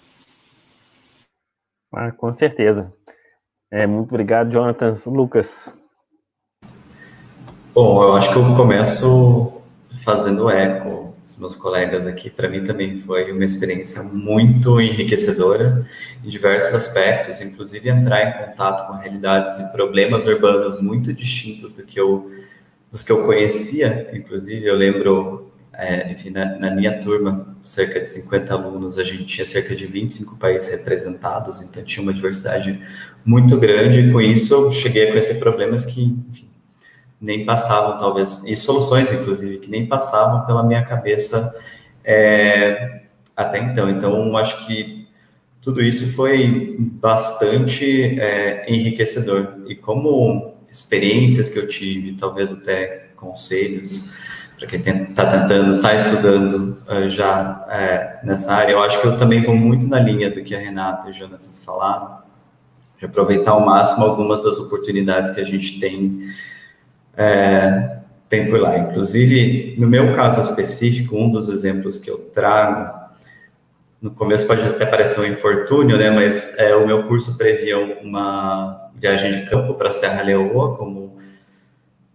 Ah, 1.94 2.12
com 2.12 2.32
certeza. 2.32 2.94
É, 3.72 3.88
muito 3.88 4.10
obrigado, 4.10 4.52
Jonathan. 4.52 4.94
Lucas. 5.06 5.74
Bom, 7.74 8.04
eu 8.04 8.14
acho 8.16 8.32
que 8.32 8.38
eu 8.38 8.56
começo 8.56 9.62
fazendo 10.04 10.50
eco 10.50 11.02
os 11.26 11.38
meus 11.38 11.56
colegas 11.56 12.06
aqui, 12.06 12.30
para 12.30 12.50
mim 12.50 12.64
também 12.64 12.98
foi 13.02 13.32
uma 13.32 13.46
experiência 13.46 14.04
muito 14.04 14.82
enriquecedora 14.82 15.86
em 16.24 16.30
diversos 16.30 16.74
aspectos, 16.74 17.42
inclusive 17.42 17.90
entrar 17.90 18.22
em 18.24 18.46
contato 18.46 18.88
com 18.88 18.94
realidades 18.94 19.60
e 19.60 19.72
problemas 19.72 20.26
urbanos 20.26 20.82
muito 20.82 21.14
distintos 21.14 21.74
do 21.74 21.84
que 21.84 22.00
eu 22.00 22.30
dos 22.92 23.04
que 23.04 23.12
eu 23.12 23.24
conhecia, 23.24 24.10
inclusive 24.14 24.66
eu 24.68 24.76
lembro, 24.76 25.50
é, 25.72 26.12
enfim, 26.12 26.30
na, 26.30 26.60
na, 26.60 26.72
minha 26.72 27.00
turma, 27.00 27.56
cerca 27.62 28.02
de 28.02 28.12
50 28.12 28.54
alunos, 28.54 28.98
a 28.98 29.04
gente 29.06 29.26
tinha 29.26 29.46
cerca 29.46 29.74
de 29.74 29.86
25 29.86 30.36
países 30.36 30.70
representados, 30.70 31.62
então 31.62 31.82
tinha 31.86 32.04
uma 32.04 32.14
diversidade 32.14 32.82
muito 33.26 33.58
grande, 33.58 34.00
e 34.00 34.12
com 34.12 34.20
isso 34.22 34.54
eu 34.54 34.72
cheguei 34.72 35.08
a 35.08 35.12
conhecer 35.12 35.36
problemas 35.36 35.86
que, 35.86 36.04
enfim, 36.30 36.48
nem 37.20 37.46
passavam, 37.46 37.98
talvez, 38.00 38.44
e 38.46 38.56
soluções, 38.56 39.12
inclusive, 39.12 39.60
que 39.60 39.70
nem 39.70 39.86
passavam 39.86 40.46
pela 40.46 40.64
minha 40.64 40.82
cabeça 40.84 41.56
é, 42.04 43.04
até 43.36 43.60
então. 43.60 43.90
Então, 43.90 44.36
acho 44.38 44.66
que 44.66 45.08
tudo 45.62 45.82
isso 45.82 46.12
foi 46.14 46.76
bastante 46.80 48.20
é, 48.20 48.66
enriquecedor. 48.68 49.60
E 49.68 49.76
como 49.76 50.56
experiências 50.70 51.50
que 51.50 51.60
eu 51.60 51.68
tive, 51.68 52.14
talvez 52.14 52.52
até 52.52 53.10
conselhos, 53.16 54.12
para 54.58 54.68
quem 54.68 54.80
está 54.80 55.26
tentando, 55.26 55.76
está 55.78 55.96
estudando 55.96 56.78
uh, 56.88 57.08
já 57.08 57.66
é, 57.70 58.20
nessa 58.24 58.54
área, 58.54 58.74
eu 58.74 58.84
acho 58.84 59.02
que 59.02 59.08
eu 59.08 59.18
também 59.18 59.44
vou 59.44 59.56
muito 59.56 59.88
na 59.88 60.00
linha 60.00 60.30
do 60.30 60.44
que 60.44 60.56
a 60.56 60.60
Renata 60.60 61.08
e 61.08 61.12
o 61.12 61.14
Jonas 61.14 61.64
falaram, 61.66 62.21
de 63.02 63.06
aproveitar 63.08 63.52
ao 63.52 63.66
máximo 63.66 64.06
algumas 64.06 64.44
das 64.44 64.60
oportunidades 64.60 65.32
que 65.32 65.42
a 65.42 65.44
gente 65.44 65.80
tem 65.80 66.20
é, 67.18 67.98
tem 68.30 68.48
por 68.48 68.60
lá. 68.60 68.78
Inclusive, 68.78 69.76
no 69.78 69.88
meu 69.88 70.16
caso 70.16 70.40
específico, 70.40 71.18
um 71.18 71.32
dos 71.32 71.50
exemplos 71.50 71.98
que 71.98 72.12
eu 72.12 72.20
trago, 72.20 72.96
no 74.00 74.12
começo 74.12 74.46
pode 74.46 74.62
até 74.62 74.86
parecer 74.86 75.20
um 75.20 75.26
infortúnio, 75.26 75.98
né, 75.98 76.12
mas 76.12 76.56
é, 76.60 76.76
o 76.76 76.86
meu 76.86 77.04
curso 77.04 77.38
previa 77.38 77.80
uma 77.80 78.92
viagem 78.96 79.32
de 79.32 79.50
campo 79.50 79.74
para 79.74 79.92
Serra 79.92 80.22
Leoa, 80.22 80.78
como, 80.78 81.18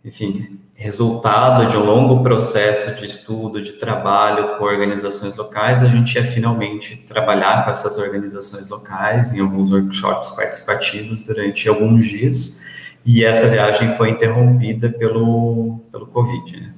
enfim, 0.04 0.60
resultado 0.76 1.70
de 1.70 1.76
um 1.76 1.84
longo 1.84 2.22
processo 2.22 2.94
de 2.94 3.06
estudo, 3.06 3.62
de 3.62 3.72
trabalho 3.72 4.58
com 4.58 4.64
organizações 4.64 5.34
locais, 5.34 5.82
a 5.82 5.88
gente 5.88 6.14
ia 6.14 6.24
finalmente 6.24 6.96
trabalhar 6.98 7.64
com 7.64 7.70
essas 7.70 7.96
organizações 7.96 8.68
locais 8.68 9.32
em 9.32 9.40
alguns 9.40 9.72
workshops 9.72 10.30
participativos 10.30 11.22
durante 11.22 11.66
alguns 11.66 12.04
dias 12.04 12.62
e 13.06 13.24
essa 13.24 13.48
viagem 13.48 13.96
foi 13.96 14.10
interrompida 14.10 14.90
pelo, 14.90 15.80
pelo 15.90 16.08
Covid. 16.08 16.60
Né? 16.60 16.74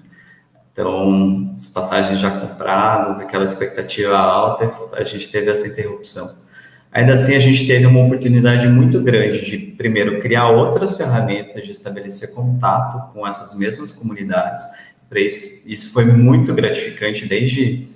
Então, 0.70 1.50
as 1.52 1.68
passagens 1.68 2.20
já 2.20 2.30
compradas, 2.30 3.18
aquela 3.18 3.44
expectativa 3.44 4.16
alta, 4.16 4.72
a 4.92 5.02
gente 5.02 5.28
teve 5.28 5.50
essa 5.50 5.66
interrupção. 5.66 6.46
Ainda 6.90 7.12
assim, 7.12 7.36
a 7.36 7.38
gente 7.38 7.66
teve 7.66 7.84
uma 7.86 8.00
oportunidade 8.00 8.66
muito 8.66 9.00
grande 9.00 9.44
de, 9.44 9.58
primeiro, 9.58 10.20
criar 10.20 10.48
outras 10.48 10.96
ferramentas, 10.96 11.64
de 11.64 11.72
estabelecer 11.72 12.32
contato 12.32 13.12
com 13.12 13.26
essas 13.26 13.54
mesmas 13.54 13.92
comunidades. 13.92 14.62
Para 15.08 15.20
isso, 15.20 15.62
isso 15.66 15.92
foi 15.92 16.04
muito 16.04 16.52
gratificante, 16.54 17.26
desde 17.26 17.88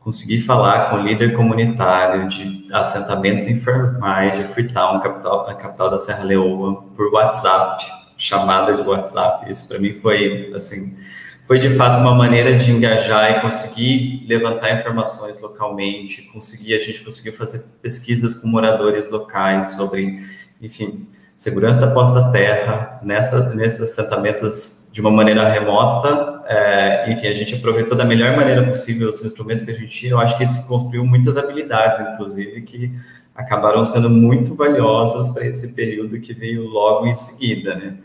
conseguir 0.00 0.40
falar 0.40 0.90
com 0.90 0.98
líder 0.98 1.32
comunitário 1.34 2.28
de 2.28 2.66
assentamentos 2.72 3.46
informais 3.46 4.36
de 4.36 4.44
Freetown, 4.44 5.00
capital, 5.00 5.48
a 5.48 5.54
capital 5.54 5.90
da 5.90 5.98
Serra 5.98 6.24
Leoa, 6.24 6.82
por 6.94 7.12
WhatsApp, 7.12 7.84
chamada 8.16 8.74
de 8.74 8.82
WhatsApp. 8.82 9.50
Isso 9.50 9.66
para 9.66 9.78
mim 9.78 9.94
foi 9.94 10.52
assim, 10.54 10.96
foi 11.44 11.58
de 11.58 11.70
fato 11.70 12.00
uma 12.00 12.14
maneira 12.14 12.56
de 12.56 12.70
engajar 12.70 13.38
e 13.38 13.40
conseguir 13.40 14.24
levantar 14.26 14.78
informações 14.78 15.40
localmente, 15.40 16.22
conseguir 16.32 16.74
a 16.74 16.78
gente 16.78 17.04
conseguiu 17.04 17.32
fazer 17.32 17.64
pesquisas 17.82 18.34
com 18.34 18.48
moradores 18.48 19.10
locais 19.10 19.70
sobre, 19.70 20.24
enfim, 20.60 21.06
segurança 21.36 21.80
da 21.80 21.92
posta-terra 21.92 23.00
nessa 23.02 23.54
nesses 23.54 23.80
assentamentos 23.80 24.88
de 24.92 25.00
uma 25.00 25.10
maneira 25.10 25.48
remota 25.48 26.34
é, 26.46 27.10
enfim, 27.10 27.26
a 27.26 27.32
gente 27.32 27.54
aproveitou 27.54 27.96
da 27.96 28.04
melhor 28.04 28.36
maneira 28.36 28.66
possível 28.66 29.08
os 29.08 29.24
instrumentos 29.24 29.64
que 29.64 29.70
a 29.70 29.74
gente 29.74 29.88
tinha. 29.88 30.12
Eu 30.12 30.20
acho 30.20 30.36
que 30.36 30.44
isso 30.44 30.66
construiu 30.66 31.04
muitas 31.04 31.36
habilidades, 31.36 32.00
inclusive, 32.00 32.62
que 32.62 32.92
acabaram 33.34 33.84
sendo 33.84 34.10
muito 34.10 34.54
valiosas 34.54 35.28
para 35.30 35.46
esse 35.46 35.74
período 35.74 36.20
que 36.20 36.34
veio 36.34 36.64
logo 36.68 37.06
em 37.06 37.14
seguida, 37.14 37.74
né? 37.74 37.96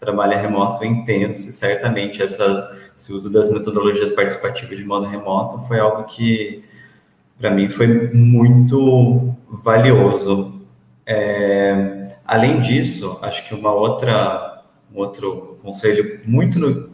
Trabalho 0.00 0.36
remoto 0.36 0.84
intenso 0.84 1.48
e 1.48 1.52
certamente 1.52 2.22
essa, 2.22 2.78
esse 2.96 3.12
uso 3.12 3.30
das 3.30 3.50
metodologias 3.50 4.10
participativas 4.12 4.78
de 4.78 4.84
modo 4.84 5.06
remoto 5.06 5.58
foi 5.66 5.80
algo 5.80 6.04
que, 6.04 6.64
para 7.38 7.50
mim, 7.50 7.68
foi 7.68 8.10
muito 8.12 9.34
valioso. 9.48 10.60
É, 11.06 12.16
além 12.24 12.60
disso, 12.60 13.18
acho 13.20 13.46
que 13.46 13.54
uma 13.54 13.72
outra, 13.72 14.62
um 14.94 14.98
outro 14.98 15.58
conselho 15.62 16.20
muito 16.24 16.90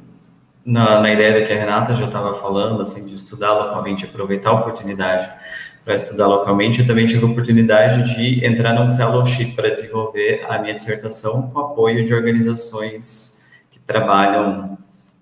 na, 0.64 1.00
na 1.00 1.12
ideia 1.12 1.44
que 1.44 1.52
a 1.52 1.56
Renata 1.56 1.94
já 1.94 2.06
estava 2.06 2.34
falando, 2.34 2.82
assim, 2.82 3.06
de 3.06 3.14
estudar 3.14 3.52
localmente, 3.52 4.04
aproveitar 4.04 4.50
a 4.50 4.54
oportunidade 4.54 5.30
para 5.84 5.94
estudar 5.94 6.26
localmente, 6.26 6.80
eu 6.80 6.86
também 6.86 7.06
tive 7.06 7.24
a 7.24 7.28
oportunidade 7.28 8.14
de 8.14 8.44
entrar 8.44 8.74
num 8.74 8.94
fellowship 8.96 9.52
para 9.52 9.70
desenvolver 9.70 10.44
a 10.48 10.58
minha 10.58 10.74
dissertação 10.74 11.50
com 11.50 11.58
apoio 11.58 12.04
de 12.04 12.12
organizações 12.12 13.48
que 13.70 13.78
trabalham 13.80 14.78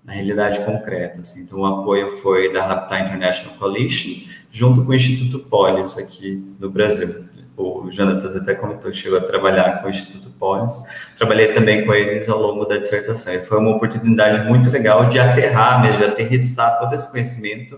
na 0.09 0.15
realidade 0.15 0.65
concreta. 0.65 1.21
Assim. 1.21 1.43
Então, 1.43 1.59
o 1.59 1.65
apoio 1.65 2.11
foi 2.13 2.51
da 2.51 2.65
Habitat 2.65 3.03
International 3.03 3.55
Coalition, 3.57 4.27
junto 4.49 4.83
com 4.83 4.91
o 4.91 4.95
Instituto 4.95 5.37
Polis, 5.39 5.99
aqui 5.99 6.43
no 6.59 6.69
Brasil 6.69 7.29
o 7.55 7.91
Jonatas 7.91 8.37
até 8.37 8.55
comentou, 8.55 8.91
chegou 8.93 9.19
a 9.19 9.21
trabalhar 9.21 9.81
com 9.81 9.87
o 9.87 9.89
Instituto 9.89 10.29
Polis, 10.39 10.81
trabalhei 11.17 11.51
também 11.51 11.85
com 11.85 11.93
eles 11.93 12.29
ao 12.29 12.41
longo 12.41 12.63
da 12.63 12.77
dissertação, 12.77 13.33
e 13.33 13.39
foi 13.39 13.57
uma 13.57 13.75
oportunidade 13.75 14.47
muito 14.47 14.69
legal 14.69 15.09
de 15.09 15.19
aterrar 15.19 15.81
mesmo, 15.81 15.97
de 15.97 16.05
aterrissar 16.05 16.79
todo 16.79 16.95
esse 16.95 17.11
conhecimento 17.11 17.77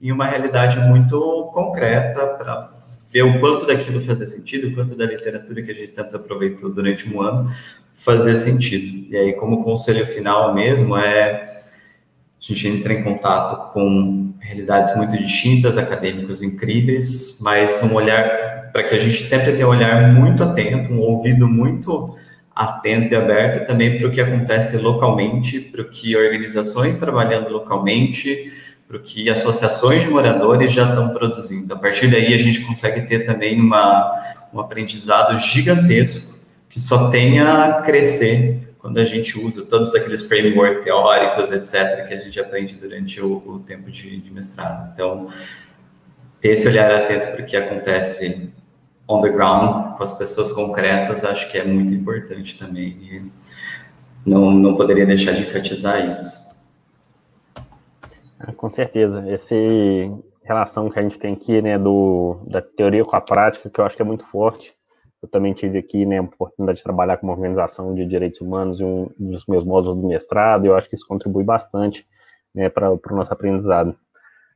em 0.00 0.10
uma 0.10 0.24
realidade 0.24 0.80
muito 0.80 1.50
concreta, 1.52 2.26
para 2.26 2.72
ver 3.10 3.22
o 3.22 3.38
quanto 3.38 3.66
daquilo 3.66 4.00
fazia 4.00 4.26
sentido, 4.26 4.68
o 4.68 4.74
quanto 4.74 4.96
da 4.96 5.04
literatura 5.04 5.60
que 5.60 5.70
a 5.70 5.74
gente 5.74 5.92
tanto 5.92 6.16
aproveitou 6.16 6.70
durante 6.70 7.14
um 7.14 7.20
ano 7.20 7.50
fazia 7.94 8.34
sentido. 8.34 9.12
E 9.12 9.16
aí, 9.16 9.34
como 9.34 9.62
conselho 9.62 10.06
final 10.06 10.54
mesmo, 10.54 10.96
é 10.96 11.51
a 12.42 12.54
gente 12.54 12.66
entra 12.66 12.92
em 12.92 13.04
contato 13.04 13.72
com 13.72 14.34
realidades 14.40 14.96
muito 14.96 15.16
distintas, 15.16 15.78
acadêmicos 15.78 16.42
incríveis, 16.42 17.38
mas 17.40 17.80
um 17.84 17.94
olhar 17.94 18.70
para 18.72 18.82
que 18.82 18.96
a 18.96 18.98
gente 18.98 19.22
sempre 19.22 19.52
tenha 19.52 19.66
um 19.66 19.70
olhar 19.70 20.12
muito 20.12 20.42
atento, 20.42 20.92
um 20.92 20.98
ouvido 20.98 21.46
muito 21.46 22.16
atento 22.54 23.12
e 23.12 23.16
aberto 23.16 23.64
também 23.66 23.96
para 23.96 24.08
o 24.08 24.10
que 24.10 24.20
acontece 24.20 24.76
localmente, 24.76 25.60
para 25.60 25.82
o 25.82 25.88
que 25.88 26.16
organizações 26.16 26.96
trabalhando 26.96 27.50
localmente, 27.50 28.52
para 28.88 28.96
o 28.96 29.00
que 29.00 29.30
associações 29.30 30.02
de 30.02 30.10
moradores 30.10 30.72
já 30.72 30.88
estão 30.88 31.10
produzindo. 31.10 31.72
A 31.72 31.78
partir 31.78 32.10
daí, 32.10 32.34
a 32.34 32.38
gente 32.38 32.60
consegue 32.62 33.02
ter 33.02 33.20
também 33.20 33.60
uma, 33.60 34.34
um 34.52 34.58
aprendizado 34.58 35.38
gigantesco 35.38 36.42
que 36.68 36.80
só 36.80 37.08
tenha 37.08 37.64
a 37.64 37.82
crescer 37.82 38.61
quando 38.82 38.98
a 38.98 39.04
gente 39.04 39.38
usa 39.38 39.64
todos 39.64 39.94
aqueles 39.94 40.24
frameworks 40.24 40.82
teóricos, 40.82 41.52
etc., 41.52 42.04
que 42.04 42.14
a 42.14 42.18
gente 42.18 42.40
aprende 42.40 42.74
durante 42.74 43.20
o, 43.20 43.36
o 43.46 43.60
tempo 43.60 43.88
de, 43.88 44.20
de, 44.20 44.32
mestrado. 44.32 44.90
Então, 44.92 45.30
ter 46.40 46.54
esse 46.54 46.66
olhar 46.66 46.92
atento 46.92 47.28
para 47.28 47.42
o 47.42 47.46
que 47.46 47.56
acontece 47.56 48.52
on 49.08 49.22
the 49.22 49.28
ground, 49.28 49.96
com 49.96 50.02
as 50.02 50.12
pessoas 50.18 50.50
concretas, 50.50 51.24
acho 51.24 51.48
que 51.52 51.58
é 51.58 51.64
muito 51.64 51.94
importante 51.94 52.58
também. 52.58 52.88
E 53.00 53.32
não, 54.26 54.50
não 54.50 54.76
poderia 54.76 55.06
deixar 55.06 55.30
de 55.30 55.42
enfatizar 55.42 56.10
isso. 56.10 56.50
Com 58.56 58.68
certeza. 58.68 59.24
Essa 59.28 59.54
relação 60.42 60.90
que 60.90 60.98
a 60.98 61.02
gente 61.02 61.20
tem 61.20 61.34
aqui, 61.34 61.62
né, 61.62 61.78
do, 61.78 62.40
da 62.48 62.60
teoria 62.60 63.04
com 63.04 63.14
a 63.14 63.20
prática, 63.20 63.70
que 63.70 63.78
eu 63.78 63.84
acho 63.84 63.94
que 63.94 64.02
é 64.02 64.04
muito 64.04 64.26
forte, 64.26 64.74
eu 65.22 65.28
também 65.28 65.54
tive 65.54 65.78
aqui 65.78 66.04
né, 66.04 66.18
a 66.18 66.22
oportunidade 66.22 66.78
de 66.78 66.84
trabalhar 66.84 67.16
com 67.16 67.26
uma 67.26 67.34
organização 67.34 67.94
de 67.94 68.04
direitos 68.04 68.40
humanos 68.40 68.80
em 68.80 68.84
um 68.84 69.08
dos 69.18 69.46
meus 69.46 69.64
módulos 69.64 69.96
do 69.96 70.08
mestrado, 70.08 70.64
e 70.64 70.68
eu 70.68 70.76
acho 70.76 70.88
que 70.88 70.96
isso 70.96 71.06
contribui 71.06 71.44
bastante 71.44 72.06
né, 72.52 72.68
para 72.68 72.90
o 72.92 73.00
nosso 73.16 73.32
aprendizado. 73.32 73.96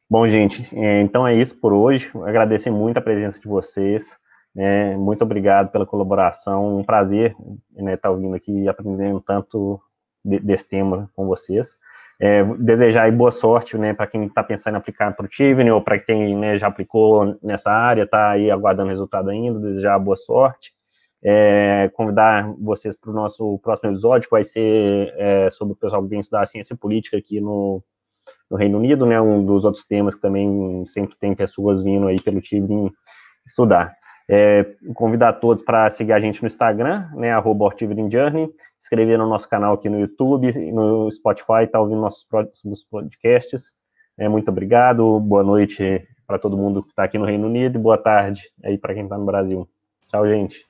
Bom, 0.08 0.26
gente, 0.26 0.68
é, 0.78 1.00
então 1.00 1.26
é 1.26 1.34
isso 1.34 1.56
por 1.56 1.72
hoje. 1.72 2.10
Agradecer 2.24 2.70
muito 2.70 2.98
a 2.98 3.02
presença 3.02 3.40
de 3.40 3.46
vocês. 3.46 4.16
Né, 4.54 4.96
muito 4.96 5.22
obrigado 5.22 5.70
pela 5.70 5.86
colaboração. 5.86 6.78
Um 6.78 6.84
prazer 6.84 7.36
né, 7.72 7.94
estar 7.94 8.10
ouvindo 8.10 8.34
aqui 8.34 8.52
e 8.52 8.68
aprendendo 8.68 9.20
tanto 9.20 9.80
de, 10.24 10.40
desse 10.40 10.68
tema 10.68 11.10
com 11.14 11.26
vocês. 11.26 11.76
É, 12.18 12.42
desejar 12.58 13.12
boa 13.12 13.30
sorte, 13.30 13.76
né, 13.76 13.92
para 13.92 14.06
quem 14.06 14.24
está 14.24 14.42
pensando 14.42 14.74
em 14.74 14.78
aplicar 14.78 15.14
para 15.14 15.26
o 15.26 15.28
Tivni, 15.28 15.70
ou 15.70 15.82
para 15.82 15.98
quem 15.98 16.34
né, 16.34 16.56
já 16.56 16.66
aplicou 16.66 17.38
nessa 17.42 17.70
área, 17.70 18.04
está 18.04 18.30
aí 18.30 18.50
aguardando 18.50 18.88
resultado 18.88 19.28
ainda, 19.28 19.60
desejar 19.60 19.98
boa 19.98 20.16
sorte. 20.16 20.74
É, 21.22 21.90
convidar 21.94 22.54
vocês 22.58 22.96
para 22.96 23.10
o 23.10 23.14
nosso 23.14 23.58
próximo 23.58 23.90
episódio, 23.90 24.28
que 24.28 24.34
vai 24.34 24.44
ser 24.44 25.12
é, 25.16 25.50
sobre 25.50 25.72
o 25.72 25.76
pessoal 25.76 26.02
que 26.02 26.08
vem 26.08 26.20
estudar 26.20 26.46
ciência 26.46 26.76
política 26.76 27.16
aqui 27.16 27.40
no, 27.40 27.82
no, 28.50 28.56
Reino 28.56 28.78
Unido, 28.78 29.04
né, 29.04 29.20
um 29.20 29.44
dos 29.44 29.64
outros 29.64 29.84
temas 29.84 30.14
que 30.14 30.20
também 30.20 30.84
sempre 30.86 31.16
tem 31.18 31.34
pessoas 31.34 31.82
vindo 31.82 32.06
aí 32.06 32.20
pelo 32.20 32.40
Tivni 32.40 32.92
estudar. 33.44 33.94
É, 34.28 34.66
convidar 34.94 35.34
todos 35.34 35.62
para 35.62 35.88
seguir 35.88 36.12
a 36.12 36.18
gente 36.18 36.42
no 36.42 36.48
Instagram, 36.48 37.08
né, 37.14 37.30
arroba 37.30 37.72
Journey, 37.78 38.48
inscrever 38.80 39.16
no 39.18 39.28
nosso 39.28 39.48
canal 39.48 39.74
aqui 39.74 39.88
no 39.88 40.00
YouTube, 40.00 40.50
no 40.72 41.10
Spotify, 41.12 41.66
tá 41.70 41.80
ouvindo 41.80 42.00
nossos 42.00 42.24
próximos 42.24 42.82
podcasts. 42.82 43.70
É, 44.18 44.28
muito 44.28 44.50
obrigado, 44.50 45.20
boa 45.20 45.44
noite 45.44 46.06
para 46.26 46.38
todo 46.38 46.56
mundo 46.56 46.82
que 46.82 46.88
está 46.88 47.04
aqui 47.04 47.18
no 47.18 47.24
Reino 47.24 47.46
Unido 47.46 47.78
e 47.78 47.80
boa 47.80 47.96
tarde 47.96 48.42
aí 48.64 48.76
para 48.76 48.94
quem 48.94 49.04
está 49.04 49.16
no 49.16 49.24
Brasil. 49.24 49.68
Tchau, 50.08 50.26
gente. 50.26 50.66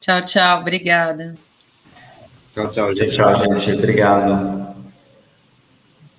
Tchau, 0.00 0.24
tchau, 0.24 0.60
obrigada. 0.60 1.36
Tchau, 2.52 2.70
tchau, 2.70 2.94
gente. 2.94 3.12
Tchau, 3.12 3.58
gente. 3.58 3.78
Obrigado. 3.78 4.83